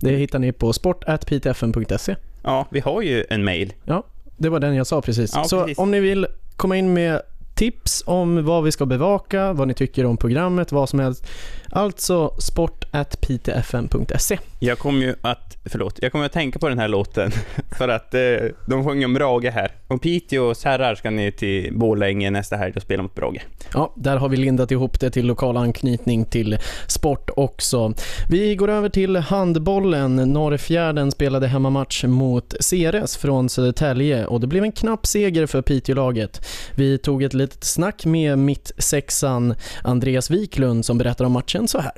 Det 0.00 0.10
hittar 0.10 0.38
ni 0.38 0.52
på 0.52 0.72
sport.pitfm.se. 0.72 2.16
Ja, 2.42 2.66
vi 2.70 2.80
har 2.80 3.02
ju 3.02 3.24
en 3.30 3.44
mejl. 3.44 3.72
Ja, 3.84 4.06
det 4.36 4.48
var 4.48 4.60
den 4.60 4.74
jag 4.74 4.86
sa 4.86 5.02
precis. 5.02 5.32
Ja, 5.34 5.44
så 5.44 5.60
precis. 5.60 5.78
om 5.78 5.90
ni 5.90 6.00
vill 6.00 6.26
komma 6.56 6.76
in 6.76 6.92
med 6.92 7.20
tips 7.54 8.02
om 8.06 8.44
vad 8.44 8.64
vi 8.64 8.72
ska 8.72 8.86
bevaka, 8.86 9.52
vad 9.52 9.68
ni 9.68 9.74
tycker 9.74 10.06
om 10.06 10.16
programmet, 10.16 10.72
vad 10.72 10.88
som 10.88 10.98
helst. 10.98 11.26
Alltså 11.74 12.34
sport.pitfm.se. 12.38 14.38
Jag 14.58 14.78
kommer 14.78 15.00
ju 15.00 15.14
att, 15.20 15.56
förlåt, 15.64 15.98
jag 16.02 16.12
kommer 16.12 16.26
att 16.26 16.32
tänka 16.32 16.58
på 16.58 16.68
den 16.68 16.78
här 16.78 16.88
låten 16.88 17.30
för 17.78 17.88
att 17.88 18.14
eh, 18.14 18.20
de 18.66 18.84
sjunger 18.84 19.06
om 19.06 19.14
Brage 19.14 19.50
här. 19.50 19.72
Och 19.88 20.02
Piteås 20.02 20.64
herrar 20.64 20.94
ska 20.94 21.10
ner 21.10 21.30
till 21.30 21.78
Borlänge 21.78 22.30
nästa 22.30 22.56
helg 22.56 22.72
och 22.76 22.82
spela 22.82 23.02
mot 23.02 23.14
Brage. 23.14 23.46
Ja, 23.74 23.92
där 23.96 24.16
har 24.16 24.28
vi 24.28 24.36
lindat 24.36 24.70
ihop 24.70 25.00
det 25.00 25.10
till 25.10 25.26
lokal 25.26 25.56
anknytning 25.56 26.24
till 26.24 26.58
sport 26.86 27.30
också. 27.36 27.94
Vi 28.30 28.56
går 28.56 28.70
över 28.70 28.88
till 28.88 29.16
handbollen. 29.16 30.16
Norrfjärden 30.16 31.10
spelade 31.10 31.46
hemmamatch 31.46 32.04
mot 32.04 32.54
Ceres 32.60 33.16
från 33.16 33.48
Södertälje 33.48 34.26
och 34.26 34.40
det 34.40 34.46
blev 34.46 34.64
en 34.64 34.72
knapp 34.72 35.06
seger 35.06 35.46
för 35.46 35.62
Piteå-laget. 35.62 36.46
Vi 36.74 36.98
tog 36.98 37.22
ett 37.22 37.34
litet 37.34 37.64
snack 37.64 38.04
med 38.04 38.38
mittsexan 38.38 39.54
Andreas 39.84 40.30
Wiklund 40.30 40.84
som 40.84 40.98
berättar 40.98 41.24
om 41.24 41.32
matchen 41.32 41.61
så 41.68 41.80
här. 41.80 41.92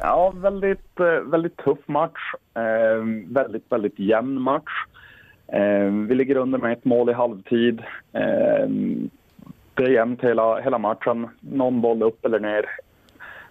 Ja, 0.00 0.32
väldigt, 0.36 1.00
eh, 1.00 1.20
väldigt 1.20 1.56
tuff 1.56 1.78
match. 1.86 2.34
Eh, 2.54 3.04
väldigt, 3.26 3.72
väldigt 3.72 3.98
jämn 3.98 4.40
match. 4.40 4.84
Eh, 5.52 5.92
vi 6.08 6.14
ligger 6.14 6.36
under 6.36 6.58
med 6.58 6.72
ett 6.72 6.84
mål 6.84 7.10
i 7.10 7.12
halvtid. 7.12 7.82
Eh, 8.12 8.68
det 9.74 9.84
är 9.84 9.90
jämnt 9.90 10.24
hela, 10.24 10.60
hela 10.60 10.78
matchen. 10.78 11.28
Någon 11.40 11.80
boll 11.80 12.02
upp 12.02 12.24
eller 12.24 12.40
ner. 12.40 12.66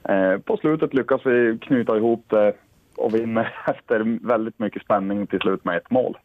Eh, 0.10 0.38
på 0.38 0.58
slutet 0.58 0.94
lyckas 0.94 1.22
vi 1.26 1.58
knyta 1.62 1.98
ihop 1.98 2.26
det 2.28 2.54
och 2.98 3.16
vinner 3.16 3.54
efter 3.68 4.28
väldigt 4.28 4.60
mycket 4.60 4.82
spänning 4.82 5.28
till 5.28 5.40
slut 5.40 5.66
med 5.66 5.78
ett 5.78 5.92
mål. 5.92 6.18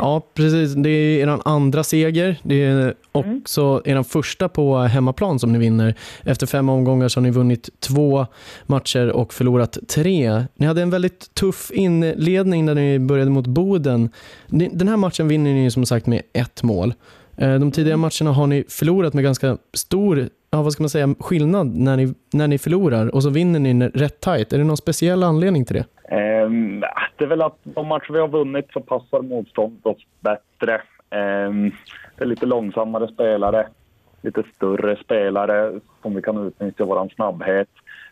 Ja, 0.00 0.22
precis. 0.34 0.74
Det 0.74 0.90
är 0.90 1.28
er 1.28 1.38
andra 1.44 1.84
seger. 1.84 2.36
Det 2.42 2.64
är 2.64 2.94
också 3.12 3.82
er 3.84 4.02
första 4.02 4.48
på 4.48 4.78
hemmaplan 4.78 5.38
som 5.38 5.52
ni 5.52 5.58
vinner. 5.58 5.94
Efter 6.24 6.46
fem 6.46 6.68
omgångar 6.68 7.08
så 7.08 7.20
har 7.20 7.22
ni 7.22 7.30
vunnit 7.30 7.70
två 7.80 8.26
matcher 8.66 9.10
och 9.10 9.34
förlorat 9.34 9.78
tre. 9.88 10.44
Ni 10.56 10.66
hade 10.66 10.82
en 10.82 10.90
väldigt 10.90 11.34
tuff 11.34 11.70
inledning 11.74 12.64
när 12.64 12.74
ni 12.74 12.98
började 12.98 13.30
mot 13.30 13.46
Boden. 13.46 14.10
Den 14.48 14.88
här 14.88 14.96
matchen 14.96 15.28
vinner 15.28 15.54
ni 15.54 15.70
som 15.70 15.86
sagt 15.86 16.06
med 16.06 16.22
ett 16.32 16.62
mål. 16.62 16.94
Eh, 17.36 17.54
De 17.54 17.70
tidigare 17.72 17.96
matcherna 17.96 18.32
har 18.32 18.46
ni 18.46 18.64
förlorat 18.68 19.14
med 19.14 19.24
ganska 19.24 19.56
stor 19.74 20.28
ja, 20.50 20.62
vad 20.62 20.72
ska 20.72 20.82
man 20.82 20.90
säga, 20.90 21.14
skillnad 21.20 21.74
när 21.74 21.96
ni, 21.96 22.14
när 22.32 22.48
ni 22.48 22.58
förlorar 22.58 23.14
och 23.14 23.22
så 23.22 23.30
vinner 23.30 23.60
ni 23.60 23.88
rätt 23.88 24.20
tajt. 24.20 24.52
Är 24.52 24.58
det 24.58 24.64
någon 24.64 24.76
speciell 24.76 25.22
anledning 25.22 25.64
till 25.64 25.76
det? 25.76 25.84
Ehm, 26.10 26.80
det 27.16 27.24
är 27.24 27.28
väl 27.28 27.42
att 27.42 27.58
de 27.62 27.86
matcher 27.86 28.12
vi 28.12 28.18
har 28.18 28.28
vunnit 28.28 28.66
så 28.72 28.80
passar 28.80 29.22
motståndet 29.22 29.86
oss 29.86 30.06
bättre. 30.20 30.82
Ehm, 31.10 31.70
det 32.16 32.24
är 32.24 32.28
lite 32.28 32.46
långsammare 32.46 33.08
spelare, 33.08 33.68
lite 34.22 34.42
större 34.54 34.96
spelare 34.96 35.80
som 36.02 36.14
vi 36.14 36.22
kan 36.22 36.46
utnyttja 36.46 36.84
vår 36.84 37.08
snabbhet. 37.14 37.68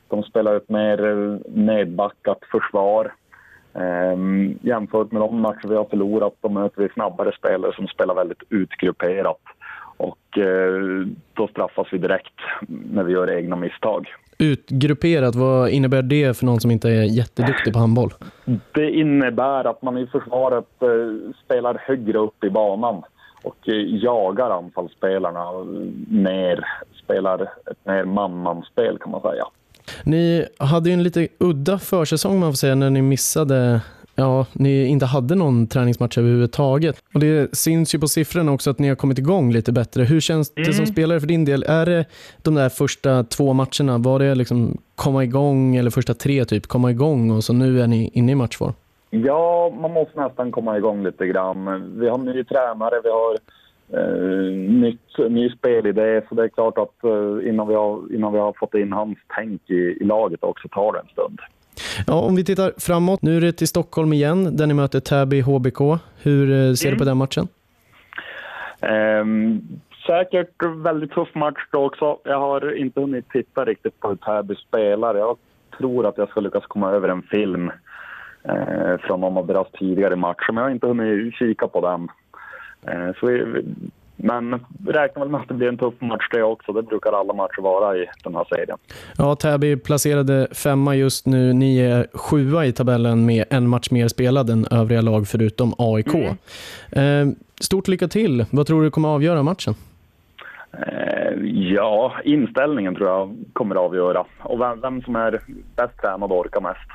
De 0.09 0.23
spelar 0.23 0.57
ett 0.57 0.69
mer 0.69 1.07
eh, 1.07 1.39
nedbackat 1.49 2.39
försvar. 2.51 3.15
Ehm, 3.75 4.59
jämfört 4.63 5.13
med 5.13 5.23
de 5.23 5.41
matcher 5.41 5.69
vi 5.69 5.77
har 5.77 5.85
förlorat 5.85 6.35
då 6.41 6.49
möter 6.49 6.83
vi 6.83 6.89
snabbare 6.89 7.33
spelare 7.33 7.73
som 7.75 7.87
spelar 7.87 8.15
väldigt 8.15 8.43
utgrupperat. 8.49 9.43
Och 9.97 10.39
eh, 10.39 11.07
då 11.35 11.49
straffas 11.49 11.87
vi 11.93 11.99
direkt 11.99 12.41
när 12.69 13.03
vi 13.03 13.13
gör 13.13 13.31
egna 13.31 13.57
misstag. 13.57 14.09
Utgrupperat, 14.39 15.35
vad 15.35 15.71
innebär 15.71 16.03
det 16.03 16.37
för 16.37 16.47
någon 16.47 16.61
som 16.61 16.71
inte 16.71 16.89
är 16.89 17.03
jätteduktig 17.03 17.73
på 17.73 17.79
handboll? 17.79 18.15
Det 18.75 18.91
innebär 18.91 19.65
att 19.65 19.83
man 19.83 19.99
i 19.99 20.07
försvaret 20.07 20.83
eh, 20.83 21.33
spelar 21.45 21.83
högre 21.87 22.19
upp 22.19 22.45
i 22.45 22.51
banan 22.51 23.03
och 23.43 23.69
eh, 23.69 23.75
jagar 23.75 24.51
anfallsspelarna 24.51 25.51
ner, 26.09 26.65
spelar 27.05 27.43
ett 27.43 27.87
mer 27.87 28.05
man-man-spel 28.05 28.99
kan 28.99 29.11
man 29.11 29.21
säga. 29.21 29.45
Ni 30.05 30.47
hade 30.59 30.89
ju 30.89 30.93
en 30.93 31.03
lite 31.03 31.29
udda 31.39 31.79
försäsong 31.79 32.41
man 32.41 32.53
får 32.53 32.57
säga 32.57 32.75
när 32.75 32.91
ni 32.91 33.03
missade 33.03 33.81
Ja, 34.21 34.47
ni 34.53 34.87
inte 34.87 35.07
hade 35.07 35.35
någon 35.35 35.67
träningsmatch 35.67 36.19
överhuvudtaget. 36.19 37.03
Och 37.15 37.21
det 37.21 37.57
syns 37.57 37.95
ju 37.95 37.99
på 37.99 38.09
siffrorna 38.09 38.53
också 38.53 38.71
att 38.71 38.79
ni 38.79 38.89
har 38.89 38.97
kommit 38.97 39.19
igång 39.19 39.53
lite 39.53 39.73
bättre. 39.73 40.03
Hur 40.05 40.21
känns 40.21 40.51
det 40.55 40.61
Mm. 40.63 40.73
som 40.73 40.87
spelare 40.87 41.21
för 41.21 41.27
din 41.27 41.45
del? 41.45 41.63
Är 41.63 41.87
det 41.87 42.05
de 42.43 42.55
där 42.55 42.69
första 42.69 43.25
två 43.25 43.53
matcherna, 43.53 43.99
var 43.99 44.19
det 44.19 44.35
liksom 44.35 44.79
komma 44.95 45.25
igång, 45.25 45.77
eller 45.77 45.91
första 45.91 46.15
tre 46.15 46.45
typ, 46.45 46.67
komma 46.67 46.91
igång 46.91 47.31
och 47.31 47.45
så 47.45 47.53
nu 47.53 47.81
är 47.81 47.87
ni 47.87 48.11
inne 48.15 48.33
i 48.33 48.35
matchform? 48.35 48.73
Ja, 49.11 49.73
man 49.81 49.93
måste 49.93 50.21
nästan 50.21 50.53
komma 50.53 50.77
igång 50.77 51.03
lite 51.05 51.27
grann. 51.27 51.93
Vi 52.01 52.09
har 52.09 52.19
ny 52.19 52.45
tränare, 52.45 53.01
vi 53.05 53.11
har 53.11 53.35
eh, 53.99 54.53
nytt, 54.81 55.31
ny 55.31 55.51
spelidé 55.51 56.23
så 56.29 56.35
det 56.35 56.45
är 56.45 56.49
klart 56.49 56.79
att 56.79 57.05
eh, 57.05 57.49
innan, 57.49 57.69
vi 57.69 57.75
har, 57.75 58.15
innan 58.15 58.33
vi 58.33 58.39
har 58.39 58.53
fått 58.61 58.75
in 58.75 58.93
hans 58.93 59.19
tänk 59.37 59.71
i, 59.71 59.75
i 60.01 60.05
laget 60.05 60.45
också 60.45 60.69
tar 60.69 60.93
det 60.93 60.99
en 60.99 61.09
stund. 61.09 61.39
Ja, 62.07 62.15
om 62.15 62.37
vi 62.37 62.45
tittar 62.45 62.73
framåt. 62.79 63.23
Nu 63.23 63.37
är 63.37 63.41
det 63.41 63.53
till 63.53 63.69
Stockholm 63.69 64.13
igen, 64.13 64.57
där 64.57 64.67
ni 64.67 64.75
möter 64.75 65.01
Täby 65.01 65.41
HBK. 65.41 65.81
Hur 66.23 66.69
eh, 66.69 66.75
ser 66.75 66.91
du 66.91 66.99
på 66.99 67.05
den 67.05 67.17
matchen? 67.17 67.49
Ehm, 68.81 69.63
säkert 70.07 70.63
väldigt 70.85 71.13
tuff 71.13 71.35
match 71.35 71.67
då 71.71 71.87
också. 71.87 72.19
Jag 72.25 72.41
har 72.41 72.77
inte 72.77 73.01
hunnit 73.01 73.29
titta 73.31 73.65
riktigt 73.65 74.01
på 74.01 74.09
hur 74.09 74.17
Täby 74.17 74.55
spelar. 74.55 75.15
Jag 75.15 75.37
tror 75.79 76.07
att 76.07 76.19
jag 76.19 76.29
ska 76.29 76.41
lyckas 76.41 76.67
komma 76.67 76.91
över 76.91 77.09
en 77.09 77.23
film 77.23 77.71
eh, 78.43 78.97
från 79.01 79.21
någon 79.21 79.37
av 79.37 79.47
deras 79.47 79.67
tidigare 79.79 80.17
matcher, 80.17 80.53
men 80.53 80.57
jag 80.57 80.65
har 80.65 80.75
inte 80.75 80.87
hunnit 80.87 81.35
kika 81.35 81.69
på 81.69 81.81
den. 81.81 82.09
Eh, 82.87 83.15
så 83.21 83.27
vi, 83.27 83.65
men 84.21 84.65
räknar 84.87 85.23
väl 85.23 85.29
med 85.29 85.41
att 85.41 85.49
det 85.49 85.55
blir 85.55 85.69
en 85.69 85.79
tuff 85.79 85.95
match 85.99 86.29
det 86.31 86.43
också. 86.43 86.73
Det 86.73 86.83
brukar 86.83 87.13
alla 87.13 87.33
matcher 87.33 87.63
vara 87.63 87.97
i 87.97 88.07
den 88.25 88.35
här 88.35 88.45
serien. 88.49 88.79
Ja, 89.19 89.35
Täby 89.35 89.77
placerade 89.77 90.49
femma 90.53 90.95
just 90.95 91.27
nu. 91.27 91.53
Ni 91.53 91.79
är 91.79 92.07
sjua 92.15 92.67
i 92.67 92.73
tabellen 92.73 93.27
med 93.27 93.45
en 93.51 93.69
match 93.69 93.91
mer 93.91 94.09
spelad 94.09 94.51
än 94.51 94.67
övriga 94.71 95.01
lag 95.01 95.29
förutom 95.29 95.75
AIK. 95.79 96.15
Eh, 96.15 97.27
stort 97.61 97.89
lycka 97.89 98.09
till. 98.09 98.45
Vad 98.51 98.67
tror 98.67 98.83
du 98.83 98.91
kommer 98.91 99.09
avgöra 99.09 99.43
matchen? 99.43 99.75
Eh, 100.73 101.33
ja, 101.73 102.13
inställningen 102.25 102.95
tror 102.95 103.09
jag 103.09 103.37
kommer 103.53 103.75
att 103.75 103.81
avgöra. 103.81 104.25
Och 104.43 104.61
vem, 104.61 104.81
vem 104.81 105.03
som 105.03 105.17
är 105.17 105.41
bäst 105.77 106.01
tränad 106.01 106.33
och 106.33 106.39
orkar 106.39 106.61
mest. 106.61 106.91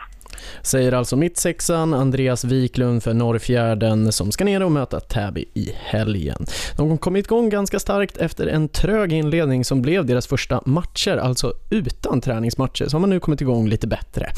Säger 0.62 0.92
alltså 0.92 1.16
mittsexan 1.16 1.94
Andreas 1.94 2.44
Wiklund 2.44 3.04
för 3.04 3.14
Norrfjärden 3.14 4.12
som 4.12 4.32
ska 4.32 4.46
ner 4.46 4.64
och 4.64 4.72
möta 4.72 5.00
Täby 5.00 5.46
i 5.54 5.72
helgen. 5.76 6.46
De 6.78 6.98
kom 6.98 7.16
igång 7.16 7.50
ganska 7.50 7.80
starkt 7.80 8.18
efter 8.18 8.48
en 8.48 8.70
trög 8.70 9.14
inledning 9.14 9.66
som 9.66 9.82
blev 9.82 10.06
deras 10.06 10.28
första 10.28 10.62
matcher, 10.66 11.18
alltså 11.18 11.54
utan 11.70 12.22
träningsmatcher, 12.22 12.86
så 12.88 12.96
har 12.96 13.00
man 13.00 13.10
nu 13.10 13.20
kommit 13.20 13.42
igång 13.42 13.68
lite 13.68 13.88
bättre. 13.88 14.30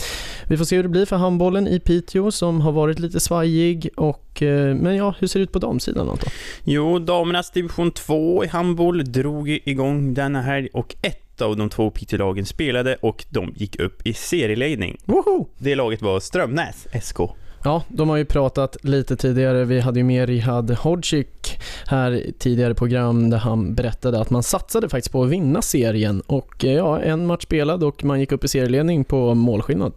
Vi 0.48 0.58
får 0.58 0.66
se 0.66 0.76
hur 0.76 0.84
det 0.84 0.90
blir 0.90 1.06
för 1.06 1.16
handbollen 1.16 1.68
i 1.68 1.80
Piteå 1.80 2.32
som 2.32 2.62
har 2.62 2.72
varit 2.72 3.00
lite 3.00 3.20
svajig 3.20 3.90
och 3.96 4.42
eh, 4.42 4.76
men 4.76 4.96
ja, 4.96 5.16
hur 5.20 5.28
ser 5.28 5.40
det 5.40 5.44
ut 5.44 5.52
på 5.52 5.60
damsidan 5.60 6.10
Anton? 6.10 6.30
Jo, 6.64 7.00
damernas 7.00 7.52
division 7.52 7.92
2 7.92 8.44
i 8.44 8.48
handboll 8.48 9.12
drog 9.12 9.50
igång 9.50 10.14
denna 10.14 10.42
helg 10.42 10.70
och 10.74 10.96
ett 11.02 11.25
av 11.42 11.58
de 11.58 11.70
två 11.70 11.90
Piteå-lagen 11.92 12.46
spelade 12.46 12.96
och 13.02 13.26
de 13.30 13.54
gick 13.56 13.80
upp 13.80 14.08
i 14.08 14.14
serieledning. 14.14 14.98
Woho! 15.06 15.48
Det 15.58 15.76
laget 15.76 16.02
var 16.02 16.20
Strömnäs 16.20 16.88
SK. 17.02 17.18
Ja, 17.64 17.84
de 17.88 18.10
har 18.10 18.18
ju 18.18 18.26
pratat 18.26 18.78
lite 18.82 19.16
tidigare. 19.16 19.66
Vi 19.66 19.80
hade 19.80 20.00
ju 20.00 20.04
med 20.04 20.30
Rihad 20.30 20.72
Hodzik 20.72 21.58
här 21.88 22.24
tidigare 22.40 22.76
program 22.76 23.30
där 23.30 23.38
han 23.38 23.76
berättade 23.76 24.20
att 24.22 24.30
man 24.30 24.44
satsade 24.44 24.90
faktiskt 24.90 25.12
på 25.12 25.24
att 25.24 25.30
vinna 25.30 25.62
serien 25.62 26.22
och 26.22 26.66
eh, 26.66 26.74
ja, 26.74 27.00
en 27.02 27.26
match 27.26 27.44
spelad 27.44 27.84
och 27.84 28.04
man 28.04 28.20
gick 28.20 28.32
upp 28.32 28.44
i 28.44 28.48
serieledning 28.48 29.04
på 29.04 29.34
målskillnad. 29.34 29.94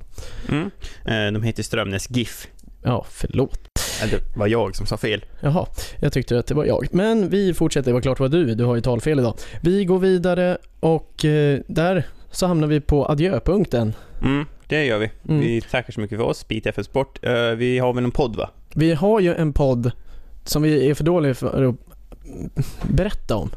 Mm. 0.49 0.71
Eh, 1.05 1.33
De 1.41 1.43
heter 1.43 1.63
Strömnäs 1.63 2.11
GIF. 2.11 2.47
Ja, 2.83 3.07
förlåt. 3.11 3.78
Det 4.11 4.21
var 4.37 4.47
jag 4.47 4.77
som 4.77 4.87
sa 4.87 4.97
fel. 4.97 5.25
Jaha, 5.41 5.67
jag 6.01 6.13
tyckte 6.13 6.39
att 6.39 6.47
det 6.47 6.55
var 6.55 6.65
jag. 6.65 6.89
Men 6.93 7.29
vi 7.29 7.55
fortsätter, 7.55 7.91
det 7.91 7.95
var 7.95 8.01
klart 8.01 8.19
det 8.19 8.23
var 8.25 8.29
du, 8.29 8.55
du 8.55 8.65
har 8.65 8.75
ju 8.75 8.81
talfel 8.81 9.19
idag. 9.19 9.35
Vi 9.61 9.85
går 9.85 9.99
vidare 9.99 10.59
och 10.81 11.25
eh, 11.25 11.61
där 11.67 12.07
så 12.31 12.47
hamnar 12.47 12.69
vi 12.69 12.81
på 12.81 13.07
adjöpunkten. 13.11 13.95
Mm, 14.23 14.45
det 14.67 14.85
gör 14.85 14.99
vi. 14.99 15.11
Mm. 15.29 15.41
Vi 15.41 15.61
tackar 15.61 15.93
så 15.93 16.01
mycket 16.01 16.19
för 16.19 16.25
oss, 16.25 16.49
Beat 16.49 16.67
FM 16.67 16.85
Sport. 16.85 17.19
Eh, 17.25 17.33
Vi 17.51 17.79
har 17.79 17.93
väl 17.93 18.05
en 18.05 18.11
podd 18.11 18.37
va? 18.37 18.51
Vi 18.75 18.93
har 18.95 19.21
ju 19.21 19.35
en 19.35 19.53
podd 19.53 19.91
som 20.45 20.63
vi 20.63 20.91
är 20.91 20.95
för 20.95 21.05
dåliga 21.05 21.35
för 21.35 21.65
att 21.69 21.75
berätta 22.83 23.37
om. 23.37 23.51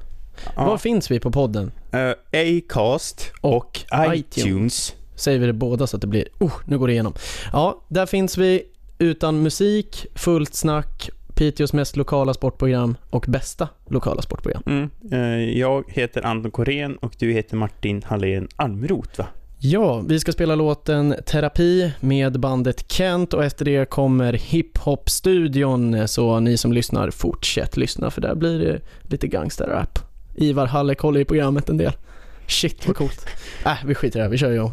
Ja. 0.56 0.66
Var 0.66 0.78
finns 0.78 1.12
vi 1.12 1.20
på 1.20 1.32
podden? 1.32 1.72
Eh, 1.92 2.12
Acast 2.58 3.32
och, 3.42 3.80
iTunes. 4.14 4.96
Säger 5.16 5.40
vi 5.40 5.46
det 5.46 5.54
båda 5.54 5.88
så 5.88 5.96
att 5.98 6.02
det 6.02 6.08
blir, 6.08 6.28
oh, 6.40 6.54
nu 6.66 6.80
går 6.80 6.88
det 6.88 6.94
igenom. 6.94 7.14
Ja, 7.54 7.82
där 7.88 8.06
finns 8.06 8.38
vi 8.38 8.64
utan 9.02 9.42
musik, 9.44 10.06
fullt 10.16 10.56
snack, 10.56 11.10
Piteås 11.36 11.74
mest 11.74 11.98
lokala 11.98 12.34
sportprogram 12.34 12.96
och 13.10 13.26
bästa 13.28 13.68
lokala 13.90 14.22
sportprogram. 14.22 14.64
Mm. 14.66 14.90
Eh, 15.12 15.60
Jag 15.60 15.84
heter 15.88 16.26
Anton 16.26 16.52
Korén 16.52 16.96
och 16.96 17.14
du 17.20 17.32
heter 17.32 17.56
Martin 17.56 18.04
Hallén 18.06 18.48
Almroth 18.56 19.20
va? 19.20 19.28
Ja, 19.60 20.04
vi 20.08 20.20
ska 20.20 20.32
spela 20.32 20.56
låten 20.56 21.16
Terapi 21.26 21.92
med 22.00 22.40
bandet 22.40 22.92
Kent 22.92 23.34
och 23.34 23.44
efter 23.44 23.66
det 23.66 23.90
kommer 23.90 24.34
Hiphop-studion 24.34 26.08
så 26.08 26.40
ni 26.40 26.58
som 26.58 26.74
lyssnar, 26.74 27.12
fortsätt 27.12 27.78
lyssna 27.78 28.12
för 28.12 28.22
där 28.22 28.36
blir 28.36 28.60
det 28.60 28.80
lite 29.02 29.28
gangsterrap. 29.28 30.00
Ivar 30.36 30.66
Hallek 30.66 31.00
håller 31.00 31.20
i 31.20 31.26
programmet 31.26 31.70
en 31.70 31.78
del. 31.78 31.94
Shit 32.48 32.88
vad 32.88 32.96
coolt. 32.96 33.28
Äh, 33.66 33.86
vi 33.86 33.96
skiter 33.96 34.18
i 34.18 34.20
det 34.20 34.24
här, 34.24 34.32
vi 34.32 34.38
kör 34.38 34.52
igång. 34.52 34.72